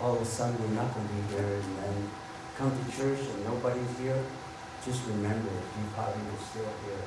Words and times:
all 0.00 0.14
of 0.14 0.22
a 0.22 0.24
sudden 0.24 0.54
we're 0.62 0.78
not 0.78 0.94
going 0.94 1.06
to 1.06 1.14
be 1.14 1.22
here, 1.34 1.58
and 1.58 1.78
then 1.78 2.10
come 2.56 2.70
to 2.70 2.84
church 2.96 3.18
and 3.18 3.44
nobody's 3.44 3.98
here, 3.98 4.22
just 4.84 5.06
remember, 5.06 5.50
you 5.50 5.84
probably 5.94 6.22
are 6.22 6.42
still 6.42 6.70
here. 6.86 7.02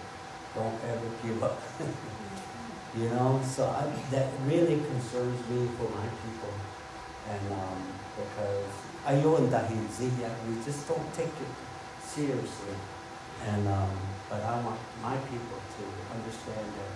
Don't 0.56 0.76
ever 0.84 1.08
give 1.24 1.42
up. 1.42 1.62
you 2.98 3.08
know, 3.10 3.40
so 3.44 3.64
I, 3.68 3.88
that 4.12 4.28
really 4.46 4.76
concerns 4.76 5.40
me 5.48 5.68
for 5.80 5.88
my 5.96 6.08
people, 6.28 6.52
and 7.32 7.46
um, 7.56 7.80
because 8.20 8.68
ayun 9.08 9.48
dahil 9.48 9.88
ziya, 9.88 10.28
we 10.44 10.60
just 10.60 10.84
don't 10.92 11.08
take 11.16 11.32
it 11.32 11.54
seriously, 12.04 12.76
and 13.48 13.64
um, 13.72 13.96
but 14.28 14.44
I 14.44 14.60
want 14.60 14.80
my 15.00 15.16
people 15.32 15.60
to 15.80 15.84
understand 16.12 16.68
that 16.76 16.92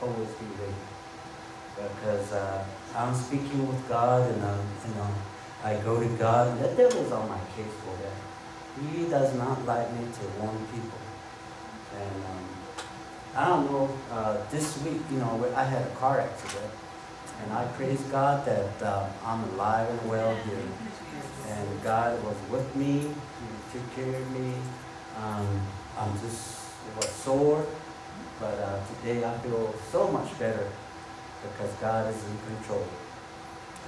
always 0.00 0.32
be 0.40 0.48
ready 0.56 0.84
because 1.76 2.32
uh, 2.32 2.64
I'm 2.96 3.14
speaking 3.14 3.68
with 3.68 3.88
God 3.88 4.30
and 4.30 4.42
um, 4.42 4.60
you 4.88 4.94
know 4.94 5.08
I 5.62 5.76
go 5.84 6.00
to 6.00 6.08
God 6.16 6.58
the 6.60 6.68
devil's 6.68 7.12
on 7.12 7.28
my 7.28 7.38
case 7.54 7.74
for 7.84 7.94
that. 8.02 8.16
He 8.80 9.04
does 9.08 9.34
not 9.36 9.64
like 9.66 9.92
me 9.92 10.06
to 10.06 10.40
warn 10.40 10.56
people. 10.72 10.98
And 11.98 12.24
um, 12.24 12.44
I 13.34 13.48
don't 13.48 13.70
know, 13.70 13.90
uh, 14.10 14.38
this 14.50 14.82
week, 14.82 15.00
you 15.10 15.18
know, 15.18 15.52
I 15.56 15.64
had 15.64 15.82
a 15.82 15.90
car 15.96 16.20
accident. 16.20 16.72
And 17.42 17.52
I 17.52 17.66
praise 17.76 18.00
God 18.04 18.46
that 18.46 18.82
uh, 18.82 19.08
I'm 19.24 19.44
alive 19.50 19.88
and 19.90 20.08
well 20.08 20.34
here. 20.36 20.68
And 21.48 21.82
God 21.82 22.22
was 22.24 22.36
with 22.50 22.76
me. 22.76 23.00
He 23.00 23.78
took 23.78 23.94
care 23.94 24.14
of 24.14 24.30
me. 24.32 24.54
Um, 25.22 25.60
I'm 25.98 26.12
just 26.20 26.64
was 26.96 27.08
sore. 27.08 27.66
But 28.40 28.58
uh, 28.58 28.80
today 29.00 29.24
I 29.24 29.36
feel 29.38 29.74
so 29.90 30.08
much 30.12 30.38
better 30.38 30.68
because 31.42 31.72
God 31.74 32.12
is 32.12 32.22
in 32.24 32.56
control. 32.56 32.86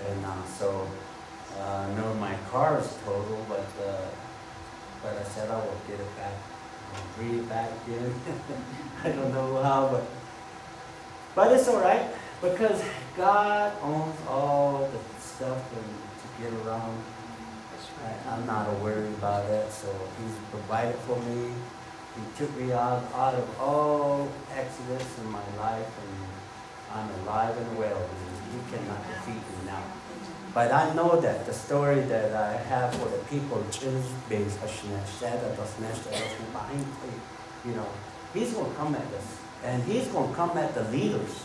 And 0.09 0.25
uh, 0.25 0.45
so, 0.47 0.89
uh, 1.59 1.89
no, 1.97 2.15
my 2.15 2.35
car 2.51 2.81
is 2.81 2.89
total, 3.05 3.45
but 3.49 3.67
uh, 3.85 4.07
but 5.03 5.17
I 5.17 5.23
said 5.25 5.51
I 5.51 5.57
will 5.57 5.81
get 5.87 6.01
it 6.01 6.17
back, 6.17 6.35
I'll 6.95 7.03
bring 7.17 7.39
it 7.39 7.49
back 7.49 7.71
again. 7.87 8.15
I 9.05 9.09
don't 9.11 9.33
know 9.33 9.63
how, 9.63 9.89
but 9.89 10.05
but 11.35 11.53
it's 11.53 11.69
all 11.69 11.81
right 11.81 12.11
because 12.41 12.83
God 13.17 13.73
owns 13.83 14.17
all 14.29 14.89
the 14.91 15.21
stuff 15.21 15.63
and 15.73 15.85
to 16.21 16.43
get 16.43 16.67
around. 16.67 16.99
I, 18.05 18.35
I'm 18.35 18.47
not 18.47 18.79
worried 18.81 19.13
about 19.15 19.49
that, 19.49 19.73
so 19.73 19.89
He's 20.23 20.35
provided 20.51 20.95
for 21.01 21.19
me. 21.21 21.53
He 22.15 22.23
took 22.37 22.57
me 22.57 22.73
out, 22.73 23.03
out 23.15 23.35
of 23.35 23.61
all 23.61 24.29
accidents 24.53 25.19
in 25.19 25.31
my 25.31 25.43
life, 25.59 25.87
and 26.03 26.18
I'm 26.93 27.09
alive 27.21 27.57
and 27.57 27.79
well, 27.79 28.01
He 28.53 28.59
cannot 28.71 29.07
defeat 29.07 29.35
me 29.35 29.67
now. 29.67 29.83
But 30.55 30.73
I 30.73 30.95
know 30.95 31.21
that 31.21 31.47
the 31.47 31.53
story 31.53 32.01
that 32.01 32.35
I 32.35 32.57
have 32.57 32.95
for 32.95 33.09
the 33.09 33.19
people 33.25 33.63
you 37.65 37.75
know, 37.75 37.89
He's 38.35 38.53
going 38.53 38.71
to 38.71 38.77
come 38.77 38.95
at 38.95 39.07
us, 39.15 39.39
and 39.65 39.83
He's 39.85 40.07
going 40.09 40.31
to 40.31 40.37
come 40.37 40.57
at 40.57 40.75
the 40.75 40.85
leaders, 40.85 41.45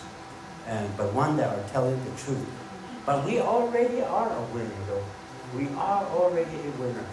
and 0.68 0.98
but 0.98 1.14
one 1.14 1.38
that 1.38 1.58
are 1.58 1.70
telling 1.70 1.98
the 2.04 2.12
truth. 2.12 2.48
But 3.06 3.26
we 3.26 3.40
already 3.40 4.02
are 4.02 4.32
a 4.32 4.42
winner, 4.54 4.82
though. 4.88 5.04
We 5.58 5.68
are 5.76 6.06
already 6.06 6.56
a 6.56 6.72
winner, 6.82 7.06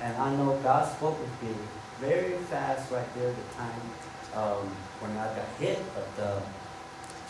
and 0.00 0.16
I 0.16 0.34
know 0.36 0.58
God 0.62 0.90
spoke 0.96 1.18
with 1.20 1.42
me 1.42 1.54
very 2.00 2.38
fast 2.50 2.90
right 2.92 3.14
there 3.14 3.30
the 3.30 3.54
time 3.56 3.80
um, 4.34 4.66
when 5.00 5.12
I 5.16 5.26
got 5.34 5.48
hit. 5.58 5.78
But 5.94 6.22
uh, 6.22 6.40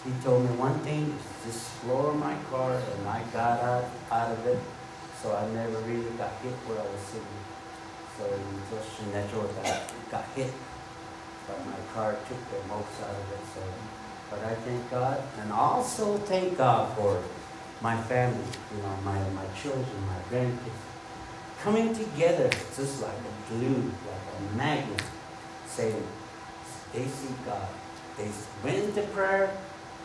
he 0.04 0.12
told 0.22 0.44
me 0.44 0.56
one 0.56 0.78
thing, 0.80 1.16
just 1.44 1.68
floor 1.80 2.12
my 2.12 2.36
car, 2.50 2.76
and 2.76 3.08
I 3.08 3.22
got 3.32 3.60
out, 3.60 3.84
out 4.12 4.32
of 4.32 4.46
it. 4.46 4.58
So 5.22 5.34
I 5.34 5.48
never 5.48 5.78
really 5.88 6.10
got 6.20 6.32
hit 6.42 6.52
where 6.68 6.78
I 6.78 6.84
was 6.84 7.00
sitting. 7.08 7.40
So 8.18 8.24
it 8.28 8.40
was 8.70 8.84
just 8.84 9.00
natural 9.12 9.48
that 9.48 9.66
I 9.66 10.10
got 10.10 10.24
hit. 10.36 10.52
But 11.48 11.64
my 11.64 11.80
car 11.94 12.12
took 12.28 12.40
the 12.52 12.60
most 12.68 13.00
out 13.00 13.16
of 13.16 13.32
it. 13.32 13.44
So, 13.54 13.60
but 14.30 14.44
I 14.44 14.54
thank 14.54 14.90
God, 14.90 15.22
and 15.40 15.52
also 15.52 16.18
thank 16.18 16.58
God 16.58 16.94
for 16.96 17.22
my 17.80 17.96
family, 18.02 18.44
you 18.76 18.82
know, 18.82 18.96
my, 19.04 19.18
my 19.30 19.46
children, 19.60 19.86
my 20.06 20.20
grandkids, 20.30 20.84
coming 21.62 21.94
together 21.94 22.50
just 22.76 23.02
like 23.02 23.12
a 23.12 23.54
glue, 23.54 23.90
like 24.06 24.52
a 24.52 24.56
magnet, 24.56 25.02
saying, 25.66 26.06
they 26.92 27.06
see 27.06 27.34
God. 27.44 27.68
They 28.16 28.28
went 28.62 28.78
into 28.84 29.02
prayer. 29.08 29.50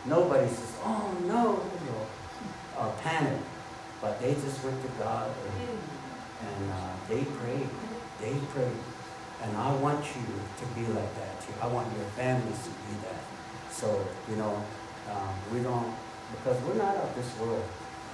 Nobody 0.06 0.48
says, 0.48 0.74
oh 0.82 1.14
no, 1.26 1.60
or 2.78 2.86
uh, 2.86 2.90
panic. 3.02 3.38
But 4.00 4.20
they 4.20 4.32
just 4.34 4.64
went 4.64 4.80
to 4.82 4.88
God 4.98 5.28
and, 5.28 5.78
and 6.48 6.72
uh, 6.72 6.94
they 7.08 7.22
prayed. 7.24 7.68
They 8.20 8.34
prayed. 8.52 8.80
And 9.42 9.56
I 9.56 9.74
want 9.76 10.04
you 10.04 10.22
to 10.60 10.66
be 10.74 10.86
like 10.92 11.14
that 11.16 11.40
too. 11.42 11.52
I 11.60 11.66
want 11.66 11.88
your 11.96 12.06
families 12.16 12.58
to 12.64 12.70
be 12.70 12.96
that. 13.04 13.22
So, 13.70 14.06
you 14.28 14.36
know, 14.36 14.62
um, 15.10 15.34
we 15.52 15.60
don't, 15.60 15.94
because 16.32 16.60
we're 16.62 16.74
not 16.74 16.96
of 16.96 17.14
this 17.14 17.38
world. 17.38 17.64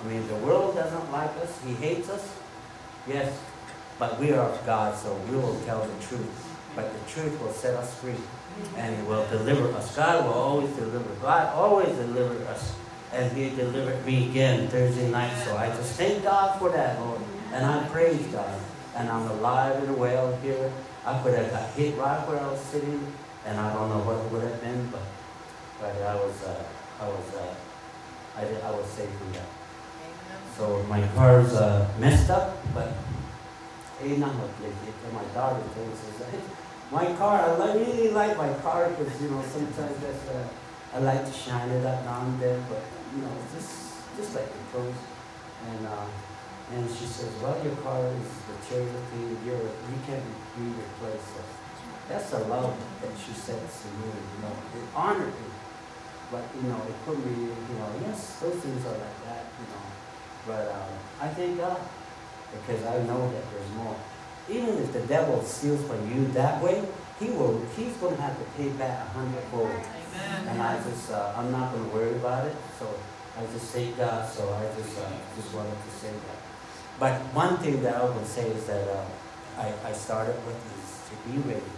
I 0.02 0.08
mean, 0.08 0.26
the 0.28 0.36
world 0.36 0.74
doesn't 0.74 1.12
like 1.12 1.30
us. 1.38 1.58
He 1.64 1.74
hates 1.74 2.08
us. 2.08 2.38
Yes, 3.06 3.38
but 3.98 4.18
we 4.20 4.32
are 4.32 4.48
of 4.48 4.66
God, 4.66 4.96
so 4.96 5.14
we 5.30 5.36
will 5.36 5.58
tell 5.60 5.80
the 5.80 6.06
truth. 6.06 6.56
But 6.74 6.92
the 6.92 7.10
truth 7.10 7.40
will 7.40 7.52
set 7.52 7.74
us 7.74 7.94
free 7.94 8.16
and 8.76 8.96
He 8.96 9.02
will 9.08 9.26
deliver 9.28 9.72
us. 9.72 9.94
God 9.96 10.24
will 10.24 10.34
always 10.34 10.70
deliver. 10.76 11.08
God 11.22 11.54
always 11.54 11.94
delivers 11.96 12.46
us. 12.48 12.74
And 13.12 13.32
He 13.32 13.50
delivered 13.50 14.04
me 14.04 14.28
again 14.30 14.68
Thursday 14.68 15.10
night. 15.10 15.34
So 15.44 15.56
I 15.56 15.68
just 15.68 15.94
thank 15.94 16.22
God 16.22 16.58
for 16.58 16.70
that, 16.70 17.00
Lord. 17.00 17.20
And 17.52 17.64
I 17.64 17.86
praise 17.88 18.24
God. 18.26 18.60
And 18.96 19.08
I'm 19.08 19.30
alive 19.30 19.82
and 19.82 19.96
well 19.96 20.36
here. 20.36 20.72
I 21.04 21.22
could 21.22 21.38
have 21.38 21.50
got 21.50 21.70
hit 21.70 21.96
right 21.96 22.26
where 22.26 22.40
I 22.40 22.50
was 22.50 22.60
sitting, 22.60 23.12
and 23.46 23.60
I 23.60 23.72
don't 23.72 23.88
know 23.90 24.00
what 24.00 24.18
it 24.18 24.32
would 24.32 24.42
have 24.42 24.60
been, 24.60 24.88
but 24.90 25.02
but 25.78 25.94
I 26.02 26.16
was 26.16 26.42
uh, 26.42 26.64
I 27.00 27.06
was 27.06 27.34
uh, 27.34 27.54
I, 28.36 28.44
did, 28.44 28.60
I 28.62 28.70
was 28.72 28.86
safe 28.86 29.08
from 29.10 29.32
that. 29.32 29.46
So 30.56 30.82
my 30.84 31.06
car's 31.14 31.52
uh, 31.52 31.88
messed 32.00 32.28
up, 32.30 32.56
but 32.74 32.92
eh, 34.02 34.16
not 34.16 34.34
my 34.34 35.24
daughter 35.32 35.62
thinks 35.74 36.00
my 36.90 37.12
car, 37.14 37.40
I 37.40 37.74
really 37.74 38.10
like 38.10 38.36
my 38.36 38.52
car 38.62 38.88
because, 38.90 39.20
you 39.20 39.30
know, 39.30 39.42
sometimes 39.42 39.98
that's, 39.98 40.28
uh, 40.28 40.48
I 40.94 40.98
like 41.00 41.26
to 41.26 41.32
shine 41.32 41.68
it 41.70 41.84
up 41.84 42.04
now 42.04 42.22
and 42.22 42.40
then, 42.40 42.64
but, 42.68 42.82
you 43.14 43.22
know, 43.22 43.32
just, 43.54 43.94
just 44.16 44.34
like 44.34 44.46
the 44.46 44.58
clothes. 44.70 44.94
And, 45.68 45.86
uh, 45.86 46.06
and 46.74 46.88
she 46.90 47.06
says, 47.06 47.30
well, 47.42 47.58
your 47.64 47.74
car 47.76 48.06
is 48.06 48.30
material 48.46 49.02
thing, 49.10 49.38
you're, 49.44 49.58
you 49.58 49.98
can't 50.06 50.22
be 50.54 50.62
replaced. 50.62 51.26
So 51.34 51.42
that's 52.08 52.32
a 52.32 52.38
love 52.46 52.76
that 53.02 53.10
she 53.18 53.32
said 53.32 53.58
to 53.58 53.88
me, 53.98 54.06
you 54.06 54.42
know, 54.42 54.54
it 54.74 54.86
honored 54.94 55.26
me. 55.26 55.50
But, 56.30 56.42
you 56.54 56.68
know, 56.68 56.80
it 56.86 56.94
put 57.04 57.18
me, 57.18 57.50
you 57.50 57.76
know, 57.78 57.90
yes, 58.02 58.38
those 58.40 58.54
things 58.54 58.84
are 58.86 58.98
like 58.98 59.24
that, 59.26 59.46
you 59.58 59.66
know. 59.70 59.86
But 60.46 60.70
um, 60.70 60.94
I 61.20 61.28
thank 61.28 61.58
God 61.58 61.80
because 62.50 62.84
I 62.86 63.02
know 63.02 63.30
that 63.30 63.42
there's 63.50 63.70
more 63.74 63.96
even 64.48 64.78
if 64.78 64.92
the 64.92 65.00
devil 65.00 65.42
steals 65.42 65.84
from 65.86 66.00
you 66.12 66.26
that 66.28 66.62
way, 66.62 66.84
he 67.18 67.30
will. 67.30 67.60
He's 67.76 67.94
going 67.96 68.16
to 68.16 68.22
have 68.22 68.38
to 68.38 68.44
pay 68.56 68.68
back 68.70 69.06
a 69.06 69.08
hundredfold. 69.10 69.70
Amen. 69.70 70.48
And 70.48 70.62
I 70.62 70.82
just, 70.82 71.10
uh, 71.10 71.34
I'm 71.36 71.50
not 71.50 71.72
going 71.72 71.88
to 71.88 71.94
worry 71.94 72.14
about 72.14 72.46
it. 72.46 72.54
So 72.78 72.86
I 73.36 73.44
just 73.52 73.72
thank 73.72 73.96
God. 73.96 74.28
So 74.30 74.52
I 74.54 74.64
just, 74.78 74.98
uh, 74.98 75.10
just 75.36 75.52
wanted 75.54 75.72
to 75.72 75.90
say 75.98 76.10
that. 76.10 76.40
But 76.98 77.20
one 77.34 77.56
thing 77.58 77.82
that 77.82 77.96
I 77.96 78.04
would 78.04 78.26
say 78.26 78.48
is 78.48 78.66
that 78.66 78.88
uh, 78.88 79.04
I, 79.58 79.72
I 79.84 79.92
started 79.92 80.36
with 80.46 80.56
is 80.78 81.10
to 81.10 81.14
be 81.28 81.38
ready 81.48 81.72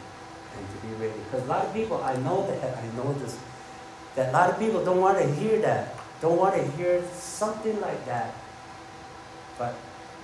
and 0.56 0.64
to 0.68 0.86
be 0.86 0.94
ready. 0.94 1.18
Because 1.24 1.44
a 1.44 1.48
lot 1.48 1.64
of 1.64 1.72
people, 1.72 2.02
I 2.02 2.16
know 2.16 2.46
that, 2.46 2.76
I 2.78 2.86
know 2.96 3.12
this, 3.14 3.38
that 4.14 4.30
a 4.30 4.32
lot 4.32 4.50
of 4.50 4.58
people 4.58 4.84
don't 4.84 5.00
want 5.00 5.18
to 5.18 5.26
hear 5.34 5.60
that, 5.60 5.96
don't 6.20 6.36
want 6.36 6.54
to 6.56 6.64
hear 6.72 7.02
something 7.12 7.80
like 7.80 8.04
that. 8.06 8.34
But 9.58 9.74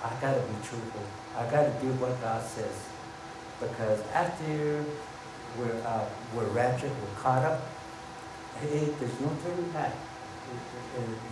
I 0.03 0.11
got 0.21 0.35
to 0.35 0.41
be 0.41 0.55
truthful. 0.63 1.03
I 1.37 1.51
got 1.51 1.67
to 1.67 1.73
do 1.83 1.91
what 1.99 2.21
God 2.21 2.43
says. 2.43 2.89
Because 3.61 4.01
after 4.13 4.85
we're, 5.59 5.81
uh, 5.83 6.07
we're 6.35 6.51
raptured, 6.51 6.91
we're 6.91 7.21
caught 7.21 7.45
up, 7.45 7.63
hey, 8.61 8.87
there's 8.99 9.21
no 9.21 9.31
turning 9.43 9.71
back. 9.71 9.95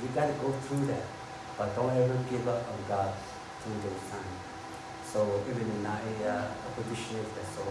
You 0.02 0.08
got 0.14 0.26
to 0.26 0.34
go 0.42 0.50
through 0.66 0.86
that. 0.86 1.04
But 1.58 1.74
don't 1.76 1.90
ever 1.90 2.18
give 2.30 2.48
up 2.48 2.66
on 2.66 2.78
God 2.88 3.14
through 3.60 3.78
those 3.82 4.02
times. 4.10 4.36
So 5.04 5.42
even 5.50 5.70
in 5.70 5.86
a 5.86 6.00
uh, 6.26 6.48
position 6.74 7.20
so 7.54 7.62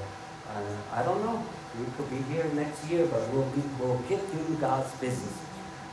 uh, 0.51 1.00
I 1.00 1.04
don't 1.04 1.24
know. 1.24 1.44
We 1.80 1.86
could 1.95 2.10
be 2.10 2.22
here 2.33 2.45
next 2.54 2.88
year, 2.89 3.07
but 3.07 3.28
we'll 3.30 3.50
be, 3.56 3.63
we'll 3.80 3.98
get 4.10 4.19
doing 4.31 4.60
God's 4.60 4.92
business. 5.00 5.33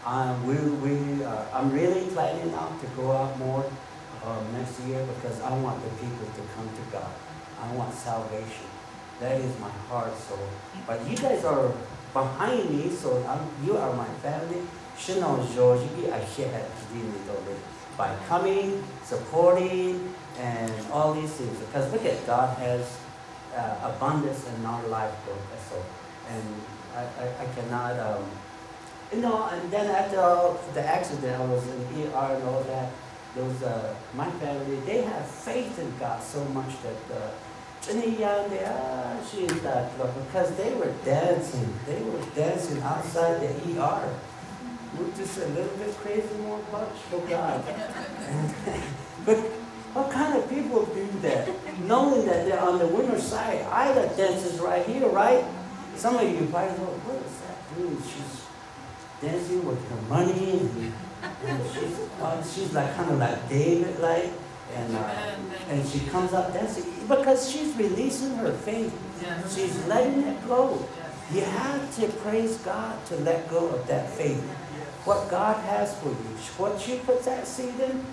Um, 0.04 0.46
we, 0.46 0.56
we, 0.56 1.24
uh, 1.24 1.44
I'm 1.52 1.72
really 1.72 2.06
planning 2.10 2.50
now 2.50 2.68
to 2.80 2.86
go 2.96 3.12
out 3.12 3.38
more 3.38 3.64
um, 4.28 4.52
next 4.52 4.80
year 4.80 5.04
because 5.14 5.40
I 5.40 5.50
want 5.56 5.82
the 5.82 5.90
people 5.96 6.26
to 6.26 6.42
come 6.54 6.68
to 6.68 6.84
God. 6.92 7.12
I 7.60 7.72
want 7.72 7.94
salvation. 7.94 8.68
That 9.20 9.40
is 9.40 9.58
my 9.58 9.70
heart. 9.88 10.12
So, 10.16 10.38
but 10.86 11.04
you 11.08 11.16
guys 11.16 11.44
are 11.44 11.72
behind 12.12 12.70
me, 12.70 12.90
so 12.90 13.24
I'm, 13.26 13.42
you 13.66 13.76
are 13.76 13.92
my 13.94 14.08
family. 14.22 14.62
Shino 14.96 15.42
George, 15.54 15.80
I 16.12 16.24
share 16.24 16.66
by 17.96 18.14
coming, 18.28 18.82
supporting, 19.04 20.14
and 20.38 20.72
all 20.92 21.14
these 21.14 21.30
things. 21.32 21.58
Because 21.58 21.92
look 21.92 22.04
at 22.04 22.24
God 22.26 22.56
has 22.58 22.98
uh, 23.56 23.92
abundance 23.94 24.46
in 24.48 24.66
our 24.66 24.86
life, 24.88 25.14
so 25.68 25.82
and 26.28 26.44
I, 26.94 27.02
I, 27.02 27.42
I 27.42 27.46
cannot, 27.54 27.98
um, 27.98 28.24
you 29.12 29.20
know. 29.20 29.48
And 29.50 29.70
then 29.70 29.86
after 29.86 30.72
the 30.74 30.84
accident, 30.84 31.40
I 31.40 31.44
was 31.44 31.66
in 31.66 31.80
ER 32.02 32.34
and 32.36 32.42
all 32.44 32.62
that. 32.64 32.90
Those 33.38 33.62
uh, 33.62 33.94
my 34.14 34.28
family, 34.42 34.80
they 34.80 35.02
have 35.02 35.24
faith 35.24 35.78
in 35.78 35.96
God 36.00 36.20
so 36.20 36.44
much 36.46 36.74
that. 36.82 37.16
Uh, 37.16 37.30
she's 39.30 39.62
not 39.62 39.92
because 39.96 40.56
they 40.56 40.74
were 40.74 40.92
dancing. 41.04 41.72
They 41.86 42.02
were 42.02 42.20
dancing 42.34 42.82
outside 42.82 43.40
the 43.40 43.80
ER. 43.80 44.14
We're 44.98 45.16
just 45.16 45.38
a 45.38 45.46
little 45.46 45.76
bit 45.78 45.96
crazy 45.98 46.34
more 46.42 46.58
bunch 46.72 46.98
for 47.08 47.20
God. 47.28 47.64
but 49.24 49.38
what 49.94 50.10
kind 50.10 50.36
of 50.36 50.50
people 50.50 50.84
do 50.86 51.08
that? 51.22 51.48
Knowing 51.80 52.26
that 52.26 52.44
they're 52.44 52.60
on 52.60 52.78
the 52.80 52.88
winner's 52.88 53.22
side. 53.22 53.62
Ida 53.62 54.16
dances 54.16 54.58
right 54.58 54.84
here, 54.84 55.08
right? 55.08 55.44
Some 55.94 56.16
of 56.16 56.28
you 56.28 56.44
probably 56.46 56.76
know, 56.78 56.92
what 57.06 57.16
is 57.22 57.40
that 57.46 57.76
doing? 57.76 58.02
She's 58.02 58.42
dancing 59.22 59.64
with 59.64 59.88
her 59.90 60.02
money 60.08 60.68
and, 61.46 61.62
she's, 61.72 61.98
uh, 62.20 62.42
she's 62.44 62.72
like 62.72 62.94
kind 62.96 63.10
of 63.10 63.18
like 63.18 63.48
David 63.48 63.98
like 64.00 64.30
and 64.74 64.96
uh, 64.96 65.10
and 65.70 65.88
she 65.88 66.00
comes 66.06 66.32
up 66.32 66.52
dancing 66.52 66.84
because 67.08 67.50
she's 67.50 67.74
releasing 67.76 68.34
her 68.36 68.52
faith. 68.52 68.92
She's 69.54 69.84
letting 69.86 70.22
it 70.22 70.46
go. 70.46 70.86
You 71.32 71.42
have 71.42 71.94
to 71.96 72.08
praise 72.18 72.56
God 72.58 73.04
to 73.06 73.16
let 73.16 73.48
go 73.50 73.68
of 73.68 73.86
that 73.88 74.10
faith. 74.10 74.42
What 75.04 75.30
God 75.30 75.56
has 75.64 75.96
for 76.00 76.08
you, 76.08 76.36
what 76.56 76.80
she 76.80 76.98
puts 76.98 77.24
that 77.24 77.46
seed 77.46 77.78
in, 77.80 78.04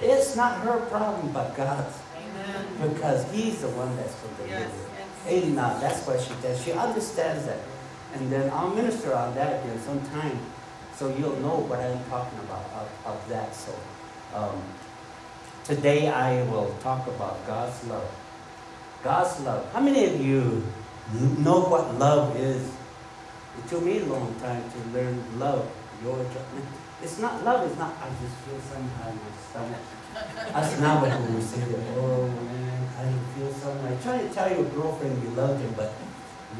it's 0.00 0.36
not 0.36 0.60
her 0.60 0.80
problem, 0.86 1.32
but 1.32 1.56
God's. 1.56 1.98
Amen. 2.16 2.92
Because 2.92 3.30
He's 3.32 3.60
the 3.60 3.68
one 3.68 3.94
that's 3.96 4.14
going 4.16 4.36
to 4.36 4.42
deliver. 4.42 4.70
Yes. 5.28 5.54
Now 5.54 5.78
that's 5.78 6.06
what 6.06 6.20
she 6.20 6.34
does. 6.42 6.62
She 6.62 6.72
understands 6.72 7.46
that. 7.46 7.60
And 8.14 8.30
then 8.30 8.50
I'll 8.50 8.74
minister 8.74 9.14
on 9.14 9.34
that 9.34 9.64
again 9.64 9.80
sometime, 9.80 10.38
so 10.96 11.08
you'll 11.16 11.40
know 11.40 11.58
what 11.68 11.80
I'm 11.80 12.02
talking 12.10 12.38
about 12.40 12.64
of, 12.76 12.88
of 13.06 13.28
that. 13.28 13.54
So. 13.54 13.74
Um, 14.34 14.62
Today 15.64 16.08
I 16.08 16.42
will 16.50 16.74
talk 16.82 17.06
about 17.06 17.46
God's 17.46 17.86
love. 17.86 18.10
God's 19.04 19.38
love. 19.46 19.62
How 19.72 19.78
many 19.78 20.06
of 20.06 20.20
you 20.20 20.66
know 21.38 21.62
what 21.70 21.94
love 22.00 22.34
is? 22.36 22.66
It 22.66 23.68
took 23.68 23.84
me 23.84 24.00
a 24.00 24.04
long 24.06 24.34
time 24.42 24.58
to 24.58 24.78
learn 24.90 25.22
love. 25.38 25.70
Your 26.02 26.18
it's 27.00 27.20
not 27.20 27.44
love. 27.44 27.70
It's 27.70 27.78
not. 27.78 27.94
I 28.02 28.10
just 28.18 28.34
feel 28.42 28.58
somehow 28.58 29.10
in 29.10 29.22
my 29.22 29.30
stomach. 29.38 29.86
That's 30.50 30.80
not 30.80 31.06
what 31.06 31.30
we 31.30 31.40
say. 31.40 31.62
Oh 31.94 32.26
man, 32.26 32.82
I 32.98 33.38
feel 33.38 33.52
something. 33.54 33.86
I 33.86 33.94
try 34.02 34.18
to 34.18 34.28
tell 34.34 34.50
your 34.50 34.66
girlfriend 34.74 35.22
you 35.22 35.30
love 35.30 35.60
him, 35.60 35.74
but 35.76 35.94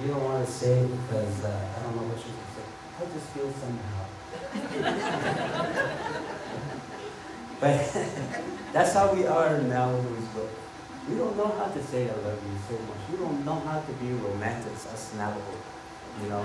you 0.00 0.14
don't 0.14 0.22
want 0.22 0.46
to 0.46 0.52
say 0.52 0.86
because 0.86 1.42
uh, 1.42 1.50
I 1.50 1.82
don't 1.82 1.96
know 1.96 2.06
what 2.06 2.22
she's 2.22 2.38
gonna 2.38 2.54
say. 2.54 2.66
I 3.02 3.04
just 3.10 3.26
feel 3.34 3.50
somehow. 3.50 4.11
But 7.60 7.96
That's 8.72 8.94
how 8.94 9.12
we 9.12 9.26
are 9.26 9.58
now, 9.68 9.92
but 10.34 10.48
we 11.06 11.16
don't 11.16 11.36
know 11.36 11.52
how 11.58 11.66
to 11.66 11.82
say 11.84 12.08
I 12.08 12.14
love 12.24 12.40
you 12.40 12.56
so 12.66 12.80
much. 12.88 12.96
We 13.10 13.18
don't 13.18 13.44
know 13.44 13.60
how 13.60 13.80
to 13.80 13.92
be 14.00 14.12
romantic. 14.14 14.72
That's 14.72 15.12
not 15.14 15.36
you 16.22 16.30
know. 16.30 16.42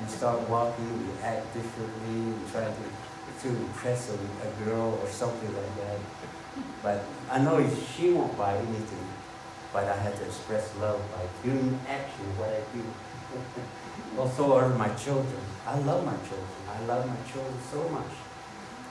We 0.00 0.06
start 0.06 0.48
walking, 0.48 0.86
we 1.08 1.22
act 1.24 1.52
differently, 1.54 2.32
we 2.32 2.50
try 2.52 2.66
to, 2.66 3.42
to 3.42 3.48
impress 3.48 4.10
a, 4.10 4.14
a 4.14 4.64
girl 4.64 4.96
or 5.02 5.08
something 5.08 5.52
like 5.56 5.76
that. 5.78 5.98
But 6.84 7.04
I 7.32 7.40
know 7.40 7.68
she 7.96 8.12
won't 8.12 8.38
buy 8.38 8.56
anything, 8.56 9.08
but 9.72 9.88
I 9.88 9.96
had 9.96 10.14
to 10.18 10.24
express 10.24 10.70
love 10.78 11.02
by 11.10 11.26
doing 11.42 11.80
actually 11.88 12.30
what 12.38 12.50
I 12.50 12.62
do. 12.76 12.84
Also 14.18 14.56
are 14.56 14.68
my 14.70 14.88
children. 14.94 15.40
I 15.66 15.78
love 15.80 16.04
my 16.04 16.16
children. 16.28 16.56
I 16.68 16.84
love 16.86 17.06
my 17.06 17.16
children 17.30 17.54
so 17.70 17.88
much. 17.88 18.12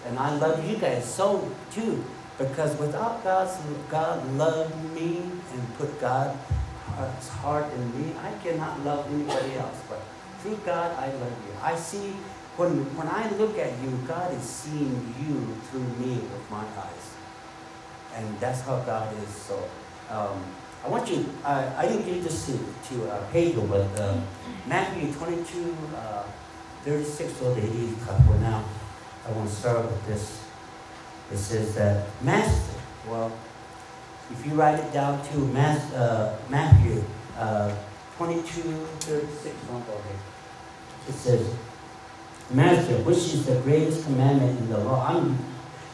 And 0.06 0.20
I 0.20 0.36
love 0.38 0.68
you 0.70 0.78
guys 0.78 1.06
so 1.06 1.52
too. 1.72 2.04
Because 2.38 2.78
without 2.80 3.24
God's 3.24 3.58
God 3.90 4.26
loved 4.34 4.76
me 4.94 5.22
and 5.54 5.78
put 5.78 6.00
God's 6.02 7.30
heart 7.30 7.72
in 7.74 7.84
me, 7.98 8.14
I 8.22 8.32
cannot 8.44 8.84
love 8.84 9.08
anybody 9.12 9.56
else. 9.56 9.80
But 9.90 10.02
through 10.40 10.60
God, 10.66 10.92
I 11.00 11.08
love 11.08 11.36
you. 11.48 11.54
I 11.62 11.76
see 11.76 12.12
when 12.58 12.84
when 12.98 13.08
I 13.08 13.30
look 13.38 13.58
at 13.58 13.72
you, 13.82 13.98
God 14.08 14.34
is 14.34 14.44
seeing 14.44 15.16
you 15.24 15.56
through 15.70 15.88
me 16.00 16.16
with 16.20 16.52
my 16.52 16.64
eyes, 16.64 17.08
and 18.16 18.40
that's 18.40 18.62
how 18.62 18.80
God 18.82 19.16
is. 19.24 19.30
So. 19.30 19.58
Um, 20.10 20.44
I 20.86 20.88
want 20.88 21.10
you, 21.10 21.26
I, 21.44 21.74
I 21.78 21.88
didn't 21.88 22.06
give 22.06 22.24
this 22.24 22.46
to, 22.46 22.52
to 22.90 23.12
uh, 23.12 23.68
but 23.68 24.00
uh, 24.00 24.22
Matthew 24.68 25.12
22, 25.12 25.76
uh, 25.96 26.24
36 26.84 27.40
to 27.40 27.58
80 27.58 27.88
for 28.28 28.38
now. 28.40 28.64
I 29.28 29.32
want 29.32 29.50
to 29.50 29.56
start 29.56 29.84
with 29.84 30.06
this 30.06 30.46
it 31.32 31.38
says 31.38 31.74
that 31.76 32.06
Master, 32.22 32.78
well, 33.08 33.32
if 34.32 34.46
you 34.46 34.54
write 34.54 34.80
it 34.80 34.94
down 34.94 35.24
to 35.28 35.38
Mas, 35.38 35.92
uh, 35.94 36.38
Matthew 36.50 37.04
uh, 37.38 37.74
22, 38.18 38.62
36, 39.00 39.56
it 41.08 41.14
says, 41.14 41.56
Master, 42.52 42.98
which 43.04 43.18
is 43.18 43.46
the 43.46 43.60
greatest 43.62 44.06
commandment 44.06 44.60
in 44.60 44.70
the 44.70 44.78
law? 44.78 45.06
I'm 45.08 45.38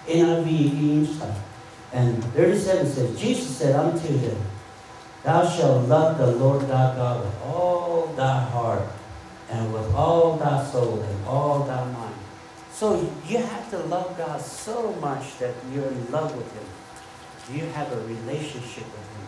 NIV 0.05 0.47
English 0.47 1.21
And 1.94 2.23
37 2.33 2.87
says, 2.87 3.19
Jesus 3.19 3.55
said 3.55 3.75
unto 3.75 4.07
him, 4.07 4.37
Thou 5.23 5.47
shalt 5.47 5.88
love 5.88 6.18
the 6.18 6.27
Lord 6.27 6.62
thy 6.63 6.95
God 6.95 7.25
with 7.25 7.41
all 7.44 8.13
thy 8.15 8.44
heart, 8.45 8.83
and 9.50 9.73
with 9.73 9.94
all 9.94 10.38
thy 10.38 10.65
soul, 10.65 11.01
and 11.01 11.25
all 11.25 11.63
thy 11.63 11.83
mind 11.91 12.12
so 12.81 12.97
you 13.27 13.38
have 13.38 13.69
to 13.69 13.77
love 13.77 14.18
God 14.18 14.41
so 14.41 14.91
much 14.94 15.38
that 15.38 15.53
you're 15.71 15.85
in 15.85 16.12
love 16.12 16.35
with 16.35 16.51
Him. 16.51 17.56
You 17.56 17.69
have 17.73 17.91
a 17.91 18.01
relationship 18.07 18.85
with 18.85 19.07
Him. 19.13 19.27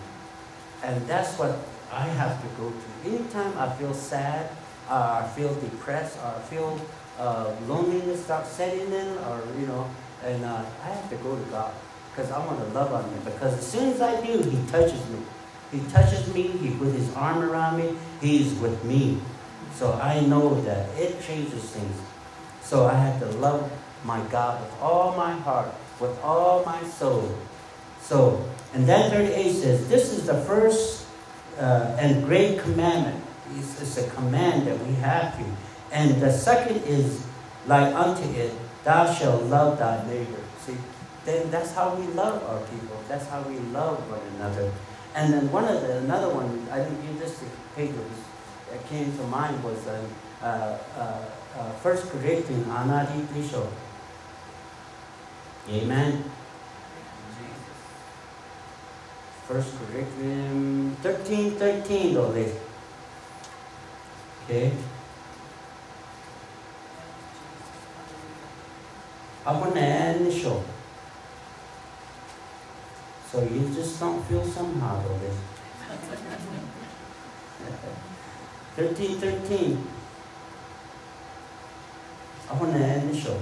And 0.81 1.07
that's 1.07 1.37
what 1.37 1.59
I 1.91 2.01
have 2.01 2.41
to 2.41 2.47
go 2.57 2.71
through. 2.71 3.13
Anytime 3.13 3.55
I 3.55 3.71
feel 3.75 3.93
sad, 3.93 4.49
or 4.89 4.95
I 4.95 5.31
feel 5.35 5.53
depressed, 5.53 6.17
or 6.17 6.33
I 6.33 6.39
feel 6.49 6.81
uh, 7.19 7.53
loneliness 7.67 8.23
start 8.23 8.47
setting 8.47 8.91
in, 8.91 9.17
or, 9.19 9.43
you 9.59 9.67
know, 9.67 9.87
and 10.25 10.43
uh, 10.43 10.65
I 10.83 10.87
have 10.87 11.07
to 11.11 11.15
go 11.17 11.35
to 11.35 11.43
God 11.51 11.75
because 12.09 12.31
I 12.31 12.43
want 12.43 12.57
to 12.57 12.65
love 12.73 12.91
on 12.91 13.03
Him. 13.03 13.21
Because 13.23 13.53
as 13.53 13.67
soon 13.67 13.89
as 13.89 14.01
I 14.01 14.19
do, 14.25 14.41
He 14.49 14.65
touches 14.65 15.07
me. 15.09 15.19
He 15.73 15.79
touches 15.91 16.31
me, 16.33 16.43
He 16.43 16.69
put 16.75 16.93
His 16.93 17.13
arm 17.15 17.43
around 17.43 17.77
me, 17.77 17.97
He's 18.21 18.53
with 18.59 18.83
me. 18.85 19.19
So 19.73 19.93
I 19.93 20.19
know 20.21 20.61
that 20.61 20.87
it 20.97 21.21
changes 21.21 21.63
things. 21.71 21.99
So 22.61 22.85
I 22.85 22.93
had 22.93 23.19
to 23.21 23.25
love 23.37 23.71
my 24.03 24.21
God 24.27 24.61
with 24.61 24.81
all 24.81 25.15
my 25.17 25.33
heart, 25.33 25.73
with 25.99 26.17
all 26.21 26.63
my 26.63 26.83
soul. 26.83 27.35
So, 28.01 28.47
and 28.73 28.87
then 28.87 29.09
38 29.11 29.51
says, 29.51 29.89
This 29.89 30.11
is 30.11 30.27
the 30.27 30.35
first 30.41 31.07
uh, 31.57 31.97
and 31.99 32.23
great 32.23 32.59
commandment. 32.59 33.23
It's, 33.55 33.81
it's, 33.81 33.97
a 33.97 34.09
command 34.11 34.67
that 34.67 34.79
we 34.85 34.93
have 34.95 35.37
to. 35.37 35.45
And 35.91 36.21
the 36.21 36.31
second 36.31 36.83
is 36.83 37.25
like 37.67 37.93
unto 37.95 38.23
it, 38.37 38.53
Thou 38.83 39.11
shalt 39.13 39.43
love 39.43 39.79
thy 39.79 40.05
neighbor. 40.07 40.39
See, 40.65 40.77
then 41.25 41.49
that's 41.49 41.73
how 41.73 41.95
we 41.95 42.05
love 42.07 42.43
our 42.49 42.59
people. 42.67 43.01
That's 43.07 43.27
how 43.27 43.41
we 43.43 43.57
love 43.71 43.97
one 44.09 44.19
another. 44.35 44.71
And 45.15 45.33
then 45.33 45.51
one 45.51 45.65
of 45.65 45.81
the, 45.81 45.97
another 45.99 46.33
one, 46.33 46.67
I 46.71 46.83
think 46.83 46.97
you 47.05 47.19
just 47.19 47.43
Pedro 47.75 48.03
that 48.71 48.87
came 48.89 49.15
to 49.17 49.23
mind 49.27 49.63
was 49.63 49.85
uh, 49.85 50.01
uh, 50.41 50.77
uh 50.97 51.25
uh, 51.57 51.71
First 51.85 52.09
Corinthians 52.09 52.65
Anadi 52.67 53.21
Pisho. 53.29 53.67
Amen. 55.69 56.23
First 59.47 59.75
Corinthians 59.77 60.97
13, 61.03 61.51
13 61.59 62.15
ulit. 62.17 62.57
Okay. 64.43 64.73
Ako 69.45 69.75
na 69.75 69.83
yan 69.83 70.31
show. 70.31 70.72
So 73.33 73.41
you 73.41 73.65
just 73.73 73.97
don't 73.99 74.21
feel 74.29 74.45
somehow 74.45 75.01
ulit. 75.09 75.33
13, 78.75 79.17
13. 79.17 79.87
I 82.47 82.53
want 82.53 82.73
to 82.73 83.15
show. 83.17 83.41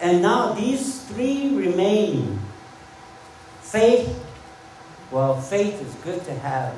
And 0.00 0.20
now 0.20 0.54
these 0.54 1.04
three 1.04 1.54
remain. 1.54 2.40
Faith, 3.60 4.18
well, 5.12 5.40
faith 5.40 5.80
is 5.80 5.94
good 6.02 6.24
to 6.24 6.34
have, 6.40 6.74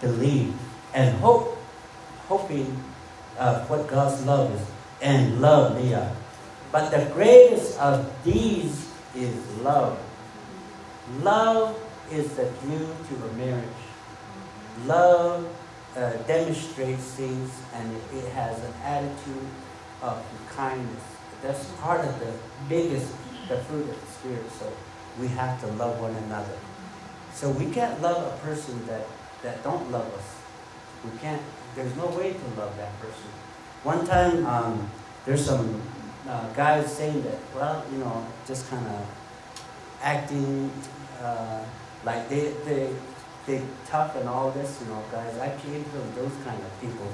believe, 0.00 0.54
and 0.94 1.14
hope, 1.18 1.58
hoping 2.26 2.82
of 3.38 3.68
what 3.68 3.86
God's 3.86 4.24
love 4.24 4.50
is, 4.54 4.66
and 5.02 5.42
love 5.42 5.76
Leah. 5.76 6.16
But 6.72 6.88
the 6.88 7.04
greatest 7.12 7.78
of 7.78 8.10
these 8.24 8.88
is 9.14 9.36
love. 9.60 9.98
Love 11.20 11.78
is 12.10 12.34
the 12.34 12.50
glue 12.62 12.88
to 13.08 13.26
a 13.26 13.32
marriage. 13.34 13.64
Love 14.86 15.46
uh, 15.96 16.12
demonstrates 16.26 17.04
things 17.12 17.50
and 17.74 17.94
it, 17.94 18.02
it 18.24 18.32
has 18.32 18.58
an 18.64 18.72
attitude 18.82 19.48
of 20.02 20.24
kindness. 20.56 21.02
That's 21.42 21.66
part 21.72 22.04
of 22.04 22.18
the 22.20 22.32
biggest, 22.68 23.12
the 23.48 23.58
fruit 23.58 23.88
of 23.88 24.00
the 24.00 24.06
Spirit. 24.06 24.50
So 24.58 24.72
we 25.20 25.28
have 25.28 25.60
to 25.60 25.66
love 25.68 26.00
one 26.00 26.14
another. 26.14 26.56
So 27.32 27.50
we 27.50 27.66
can't 27.66 28.00
love 28.00 28.32
a 28.32 28.36
person 28.38 28.86
that, 28.86 29.06
that 29.42 29.62
don't 29.62 29.90
love 29.90 30.12
us. 30.14 30.36
We 31.04 31.18
can't, 31.18 31.42
there's 31.74 31.94
no 31.96 32.06
way 32.06 32.32
to 32.32 32.60
love 32.60 32.76
that 32.78 32.98
person. 33.00 33.28
One 33.82 34.06
time, 34.06 34.46
um, 34.46 34.90
there's 35.26 35.44
some 35.44 35.82
uh, 36.26 36.50
guys 36.54 36.90
saying 36.96 37.22
that, 37.22 37.38
well, 37.54 37.84
you 37.92 37.98
know, 37.98 38.26
just 38.46 38.70
kind 38.70 38.86
of 38.86 39.06
acting 40.04 40.70
uh, 41.20 41.64
like 42.04 42.28
they, 42.28 42.52
they, 42.64 42.94
they 43.46 43.62
tough 43.86 44.14
and 44.16 44.28
all 44.28 44.50
this, 44.50 44.80
you 44.80 44.86
know, 44.88 45.02
guys. 45.10 45.36
I 45.38 45.48
came 45.56 45.82
from 45.84 46.14
those 46.14 46.32
kind 46.44 46.62
of 46.62 46.80
people. 46.80 47.08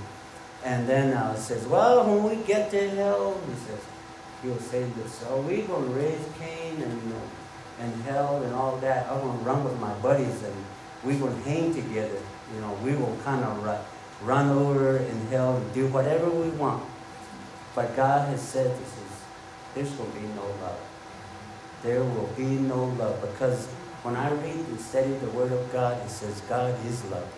And 0.64 0.86
then 0.86 1.14
uh, 1.14 1.34
says, 1.36 1.66
well, 1.66 2.04
when 2.04 2.22
we 2.24 2.44
get 2.44 2.70
to 2.72 2.90
hell, 2.90 3.40
he 3.46 3.54
says, 3.54 3.80
he'll 4.42 4.58
say 4.58 4.84
this, 4.96 5.24
are 5.24 5.40
we 5.40 5.62
going 5.62 5.88
to 5.88 5.94
raise 5.94 6.20
Cain 6.38 6.82
and, 6.82 7.02
you 7.02 7.08
know, 7.08 7.22
and 7.78 8.02
hell 8.02 8.42
and 8.42 8.54
all 8.54 8.76
that? 8.78 9.10
I'm 9.10 9.20
going 9.20 9.38
to 9.38 9.44
run 9.44 9.64
with 9.64 9.78
my 9.80 9.94
buddies 9.94 10.42
and 10.42 10.54
going 11.18 11.34
to 11.34 11.48
hang 11.48 11.72
together. 11.72 12.20
You 12.54 12.60
know, 12.60 12.76
we 12.84 12.94
will 12.94 13.16
kind 13.24 13.44
of 13.44 13.64
run, 13.64 13.80
run 14.22 14.48
over 14.50 14.98
in 14.98 15.26
hell 15.28 15.56
and 15.56 15.72
do 15.72 15.86
whatever 15.88 16.28
we 16.28 16.50
want. 16.50 16.82
But 17.74 17.96
God 17.96 18.28
has 18.28 18.42
said 18.42 18.70
this 18.70 18.88
is, 18.88 19.10
there's 19.74 19.96
to 20.12 20.18
be 20.18 20.26
no 20.34 20.42
love. 20.62 20.89
There 21.82 22.02
will 22.02 22.28
be 22.36 22.44
no 22.44 22.84
love 22.84 23.20
because 23.20 23.66
when 24.02 24.16
I 24.16 24.30
read 24.30 24.56
and 24.56 24.80
study 24.80 25.12
the 25.12 25.30
Word 25.30 25.52
of 25.52 25.72
God, 25.72 26.04
it 26.04 26.10
says 26.10 26.40
God 26.48 26.74
is 26.86 27.04
love. 27.06 27.28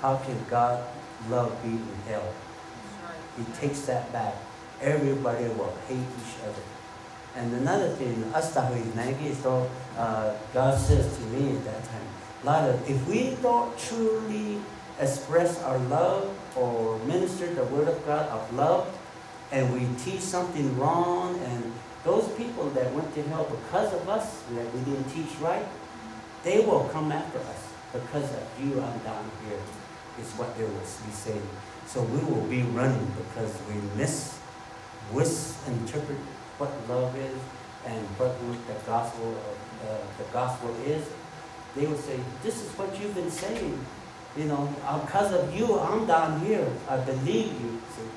How 0.00 0.16
can 0.16 0.38
God 0.48 0.84
love 1.28 1.62
be 1.62 1.70
in 1.70 1.96
hell? 2.06 2.32
He 3.36 3.44
takes 3.60 3.82
that 3.82 4.12
back. 4.12 4.34
Everybody 4.80 5.48
will 5.48 5.74
hate 5.88 5.98
each 5.98 6.42
other. 6.44 6.62
And 7.36 7.52
another 7.54 7.88
thing, 7.96 8.24
Asta 8.34 8.62
who 8.62 8.74
is 8.80 8.94
nagging, 8.94 9.34
so 9.34 9.70
uh, 9.96 10.34
God 10.54 10.78
says 10.78 11.16
to 11.18 11.22
me 11.24 11.56
at 11.56 11.64
that 11.64 11.84
time, 11.84 12.08
a 12.42 12.46
lot 12.46 12.68
of, 12.68 12.88
if 12.88 13.06
we 13.06 13.36
don't 13.42 13.76
truly 13.78 14.58
express 14.98 15.62
our 15.62 15.78
love 15.78 16.34
or 16.56 16.98
minister 17.00 17.52
the 17.54 17.64
word 17.64 17.88
of 17.88 18.06
God 18.06 18.28
of 18.28 18.54
love, 18.54 18.88
and 19.52 19.72
we 19.72 19.86
teach 20.02 20.20
something 20.20 20.78
wrong, 20.78 21.38
and 21.40 21.72
those 22.06 22.28
people 22.38 22.70
that 22.70 22.92
went 22.94 23.12
to 23.14 23.22
hell 23.24 23.44
because 23.44 23.92
of 23.92 24.08
us, 24.08 24.42
that 24.54 24.72
we 24.72 24.80
didn't 24.86 25.10
teach 25.10 25.36
right, 25.40 25.66
they 26.44 26.60
will 26.60 26.88
come 26.92 27.10
after 27.10 27.38
us 27.40 27.66
because 27.92 28.30
of 28.30 28.46
you, 28.62 28.80
I'm 28.80 28.98
down 29.00 29.28
here, 29.42 29.58
is 30.20 30.30
what 30.38 30.56
they 30.56 30.62
will 30.62 30.86
be 31.04 31.12
saying. 31.12 31.48
So 31.86 32.02
we 32.02 32.22
will 32.30 32.46
be 32.46 32.62
running 32.62 33.10
because 33.18 33.52
we 33.68 33.74
miss, 33.98 34.38
misinterpret 35.12 36.18
what 36.58 36.70
love 36.88 37.14
is 37.16 37.38
and 37.86 38.06
what 38.18 38.38
the 38.38 38.74
gospel 38.86 39.34
of, 39.34 39.56
uh, 39.88 39.98
the 40.18 40.24
gospel 40.32 40.70
is. 40.86 41.04
They 41.74 41.86
will 41.86 41.98
say, 41.98 42.18
"This 42.42 42.62
is 42.62 42.70
what 42.78 42.98
you've 42.98 43.14
been 43.14 43.30
saying. 43.30 43.78
You 44.36 44.44
know, 44.44 44.68
because 45.04 45.32
of 45.32 45.54
you, 45.54 45.78
I'm 45.78 46.06
down 46.06 46.40
here. 46.40 46.66
I 46.88 46.96
believe 46.98 47.52
you." 47.60 47.80
See? 47.94 48.08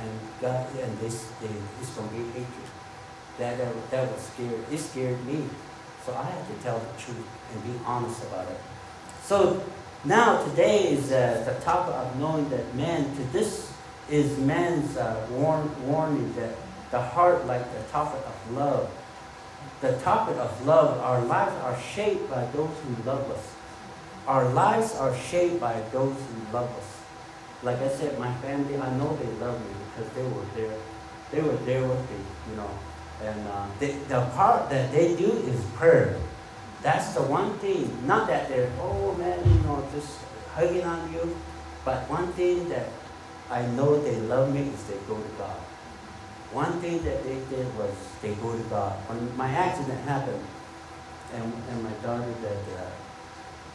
And 0.00 0.12
God, 0.40 0.66
and 0.82 0.98
this, 0.98 1.26
they, 1.40 1.52
it's 1.80 1.90
going 1.90 2.08
to 2.08 2.14
be 2.14 2.24
hatred. 2.32 2.75
That, 3.38 3.58
that 3.58 3.90
that 3.90 4.12
was 4.12 4.22
scared. 4.22 4.64
It 4.70 4.78
scared 4.78 5.24
me. 5.26 5.44
So 6.04 6.14
I 6.14 6.22
had 6.22 6.46
to 6.46 6.62
tell 6.62 6.78
the 6.78 7.02
truth 7.02 7.26
and 7.52 7.64
be 7.64 7.78
honest 7.84 8.22
about 8.24 8.48
it. 8.48 8.60
So 9.22 9.62
now, 10.06 10.44
today 10.44 10.92
is 10.92 11.10
uh, 11.10 11.42
the 11.44 11.60
topic 11.64 11.92
of 11.94 12.16
knowing 12.20 12.48
that 12.50 12.74
man, 12.76 13.04
to 13.16 13.22
this 13.32 13.72
is 14.08 14.38
man's 14.38 14.96
uh, 14.96 15.26
warn, 15.32 15.68
warning 15.84 16.32
that 16.34 16.54
the 16.92 17.00
heart, 17.00 17.44
like 17.46 17.64
the 17.74 17.82
topic 17.90 18.20
of 18.24 18.52
love, 18.52 18.88
the 19.80 19.98
topic 19.98 20.36
of 20.36 20.64
love, 20.64 21.00
our 21.00 21.24
lives 21.24 21.54
are 21.64 21.76
shaped 21.80 22.30
by 22.30 22.44
those 22.52 22.70
who 22.70 23.02
love 23.02 23.28
us. 23.32 23.52
Our 24.28 24.48
lives 24.50 24.94
are 24.94 25.14
shaped 25.16 25.58
by 25.58 25.80
those 25.90 26.14
who 26.14 26.52
love 26.52 26.70
us. 26.70 27.00
Like 27.64 27.78
I 27.78 27.88
said, 27.88 28.16
my 28.18 28.32
family, 28.34 28.76
I 28.76 28.96
know 28.96 29.16
they 29.16 29.44
love 29.44 29.60
me 29.60 29.74
because 29.96 30.12
they 30.12 30.22
were 30.22 30.46
there. 30.54 30.78
They 31.32 31.40
were 31.42 31.56
there 31.64 31.82
with 31.82 32.10
me, 32.10 32.18
you 32.50 32.56
know. 32.56 32.70
And 33.22 33.48
uh, 33.48 33.66
they, 33.80 33.92
the 34.08 34.20
part 34.34 34.68
that 34.70 34.92
they 34.92 35.16
do 35.16 35.30
is 35.30 35.60
prayer. 35.74 36.18
That's 36.82 37.14
the 37.14 37.22
one 37.22 37.58
thing. 37.58 38.06
Not 38.06 38.28
that 38.28 38.48
they're, 38.48 38.70
oh 38.80 39.14
man, 39.14 39.38
you 39.48 39.60
know, 39.62 39.86
just 39.92 40.18
hugging 40.52 40.84
on 40.84 41.12
you. 41.12 41.36
But 41.84 42.08
one 42.10 42.32
thing 42.32 42.68
that 42.68 42.88
I 43.50 43.64
know 43.66 44.00
they 44.00 44.16
love 44.16 44.52
me 44.52 44.60
is 44.60 44.84
they 44.84 44.98
go 45.08 45.16
to 45.16 45.28
God. 45.38 45.56
One 46.52 46.80
thing 46.80 47.02
that 47.04 47.24
they 47.24 47.38
did 47.50 47.66
was 47.76 47.92
they 48.22 48.34
go 48.34 48.56
to 48.56 48.62
God. 48.64 48.92
When 49.08 49.36
my 49.36 49.48
accident 49.48 50.00
happened, 50.02 50.42
and, 51.32 51.52
and 51.70 51.82
my 51.82 51.90
daughter 52.02 52.32
that, 52.42 52.78
uh, 52.78 52.90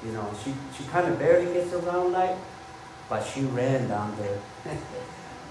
you 0.06 0.12
know, 0.14 0.30
she, 0.44 0.54
she 0.76 0.88
kind 0.90 1.08
of 1.12 1.20
barely 1.20 1.54
gets 1.54 1.74
around 1.74 2.12
like, 2.12 2.38
but 3.10 3.24
she 3.24 3.42
ran 3.42 3.88
down 3.88 4.16
there. 4.18 4.40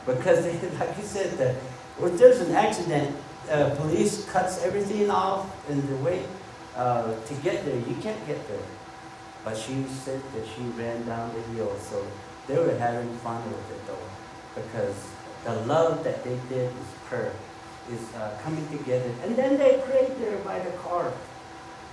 because, 0.07 0.45
they, 0.45 0.53
like 0.79 0.97
you 0.97 1.05
said, 1.05 1.37
that 1.39 1.55
when 1.99 2.17
there's 2.17 2.41
an 2.41 2.53
accident, 2.53 3.15
uh, 3.51 3.75
police 3.77 4.25
cuts 4.31 4.63
everything 4.63 5.11
off 5.11 5.47
in 5.69 5.85
the 5.87 5.97
way 5.97 6.25
uh, 6.77 7.15
to 7.27 7.35
get 7.43 7.65
there. 7.65 7.77
You 7.77 7.97
can't 8.01 8.27
get 8.27 8.47
there. 8.49 8.63
But 9.45 9.57
she 9.57 9.85
said 9.85 10.21
that 10.35 10.47
she 10.47 10.63
ran 10.79 11.07
down 11.07 11.35
the 11.35 11.43
hill, 11.55 11.75
so 11.79 12.07
they 12.47 12.57
were 12.57 12.77
having 12.77 13.13
fun 13.19 13.43
with 13.45 13.71
it 13.71 13.87
though, 13.87 14.61
because 14.61 14.97
the 15.45 15.55
love 15.67 16.05
that 16.05 16.23
they 16.25 16.39
did 16.49 16.69
is 16.69 16.91
prayer, 17.07 17.33
is 17.91 18.15
uh, 18.15 18.39
coming 18.43 18.67
together. 18.69 19.11
And 19.25 19.35
then 19.37 19.57
they 19.57 19.83
prayed 19.87 20.17
there 20.21 20.37
by 20.39 20.59
the 20.59 20.71
car. 20.73 21.13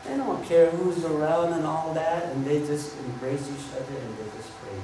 They 0.05 0.17
don't 0.17 0.43
care 0.45 0.69
who's 0.69 1.03
around 1.05 1.53
and 1.53 1.65
all 1.65 1.93
that, 1.93 2.25
and 2.31 2.45
they 2.45 2.59
just 2.59 2.97
embrace 2.99 3.49
each 3.49 3.73
other 3.73 3.97
and 3.97 4.17
they 4.17 4.37
just 4.37 4.51
pray. 4.61 4.79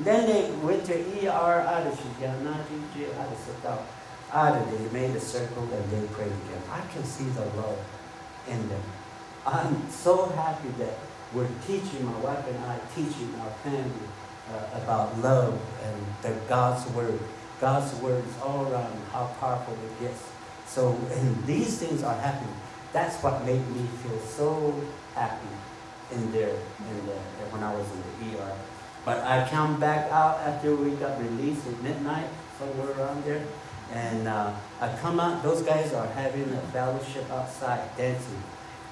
then 0.00 0.26
they 0.26 0.50
went 0.64 0.84
to 0.86 0.94
ER, 1.26 1.30
out 1.30 1.86
of 1.86 2.22
out 2.22 3.32
of 3.32 4.01
they 4.32 4.88
made 4.92 5.14
a 5.14 5.20
circle 5.20 5.62
and 5.62 5.90
they 5.90 6.06
prayed 6.14 6.32
again. 6.32 6.62
I 6.70 6.80
can 6.92 7.04
see 7.04 7.24
the 7.24 7.44
love 7.44 7.78
in 8.48 8.68
them. 8.68 8.82
I'm 9.46 9.90
so 9.90 10.26
happy 10.26 10.68
that 10.78 10.94
we're 11.34 11.48
teaching, 11.66 12.04
my 12.04 12.18
wife 12.20 12.46
and 12.46 12.58
I, 12.64 12.78
teaching 12.94 13.34
our 13.40 13.50
family 13.64 14.08
uh, 14.50 14.80
about 14.82 15.18
love 15.18 15.60
and 15.84 16.06
the 16.22 16.38
God's 16.48 16.86
Word. 16.92 17.18
God's 17.60 17.94
Word 18.00 18.24
is 18.24 18.38
all 18.42 18.70
around 18.70 18.96
how 19.12 19.26
powerful 19.38 19.74
it 19.74 20.00
gets. 20.00 20.28
So, 20.66 20.98
and 21.12 21.44
these 21.44 21.78
things 21.78 22.02
are 22.02 22.14
happening. 22.14 22.54
That's 22.92 23.22
what 23.22 23.44
made 23.44 23.66
me 23.68 23.86
feel 24.02 24.18
so 24.20 24.74
happy 25.14 25.48
in 26.12 26.32
there, 26.32 26.50
in 26.50 27.06
the, 27.06 27.16
when 27.50 27.62
I 27.62 27.74
was 27.74 27.86
in 27.90 28.32
the 28.32 28.38
ER. 28.38 28.52
But 29.04 29.18
I 29.24 29.48
come 29.48 29.80
back 29.80 30.10
out 30.10 30.38
after 30.40 30.74
we 30.76 30.92
got 30.92 31.20
released 31.20 31.66
at 31.66 31.82
midnight, 31.82 32.28
somewhere 32.58 32.96
around 32.96 33.24
there. 33.24 33.44
And 33.92 34.26
uh, 34.26 34.54
I 34.80 34.88
come 34.96 35.20
out, 35.20 35.42
those 35.42 35.62
guys 35.62 35.92
are 35.92 36.06
having 36.06 36.50
a 36.52 36.60
fellowship 36.72 37.30
outside, 37.30 37.96
dancing 37.96 38.42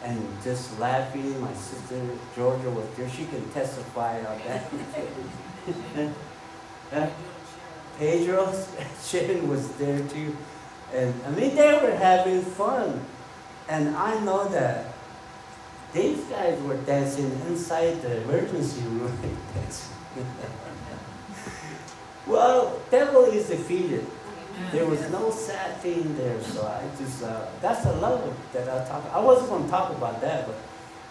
and 0.03 0.43
just 0.43 0.79
laughing. 0.79 1.41
My 1.41 1.53
sister 1.55 2.01
Georgia 2.35 2.71
was 2.71 2.87
there. 2.97 3.09
She 3.09 3.27
can 3.27 3.49
testify 3.51 4.25
on 4.25 4.41
that. 4.47 4.71
Pedro 7.99 8.53
Shin 9.03 9.49
was 9.49 9.69
there 9.73 10.01
too. 10.09 10.37
And 10.93 11.15
I 11.27 11.31
mean, 11.31 11.55
they 11.55 11.79
were 11.83 11.95
having 11.95 12.43
fun. 12.43 13.05
And 13.69 13.97
I 13.97 14.19
know 14.21 14.49
that 14.49 14.87
these 15.93 16.21
guys 16.25 16.61
were 16.63 16.77
dancing 16.79 17.31
inside 17.47 18.03
the 18.03 18.23
emergency 18.23 18.83
room. 18.83 19.17
well, 22.27 22.81
devil 22.91 23.25
is 23.25 23.49
defeated. 23.49 24.07
There 24.73 24.87
was 24.87 25.11
no 25.11 25.31
sad 25.31 25.77
thing 25.79 26.17
there, 26.17 26.41
so 26.43 26.67
I 26.67 26.83
just, 26.99 27.23
uh, 27.23 27.47
that's 27.61 27.85
the 27.85 27.93
love 27.95 28.33
that 28.53 28.69
I 28.69 28.89
talk 28.89 29.05
I 29.13 29.19
wasn't 29.19 29.49
going 29.49 29.65
to 29.65 29.71
talk 29.71 29.91
about 29.91 30.21
that, 30.21 30.47
but, 30.47 30.57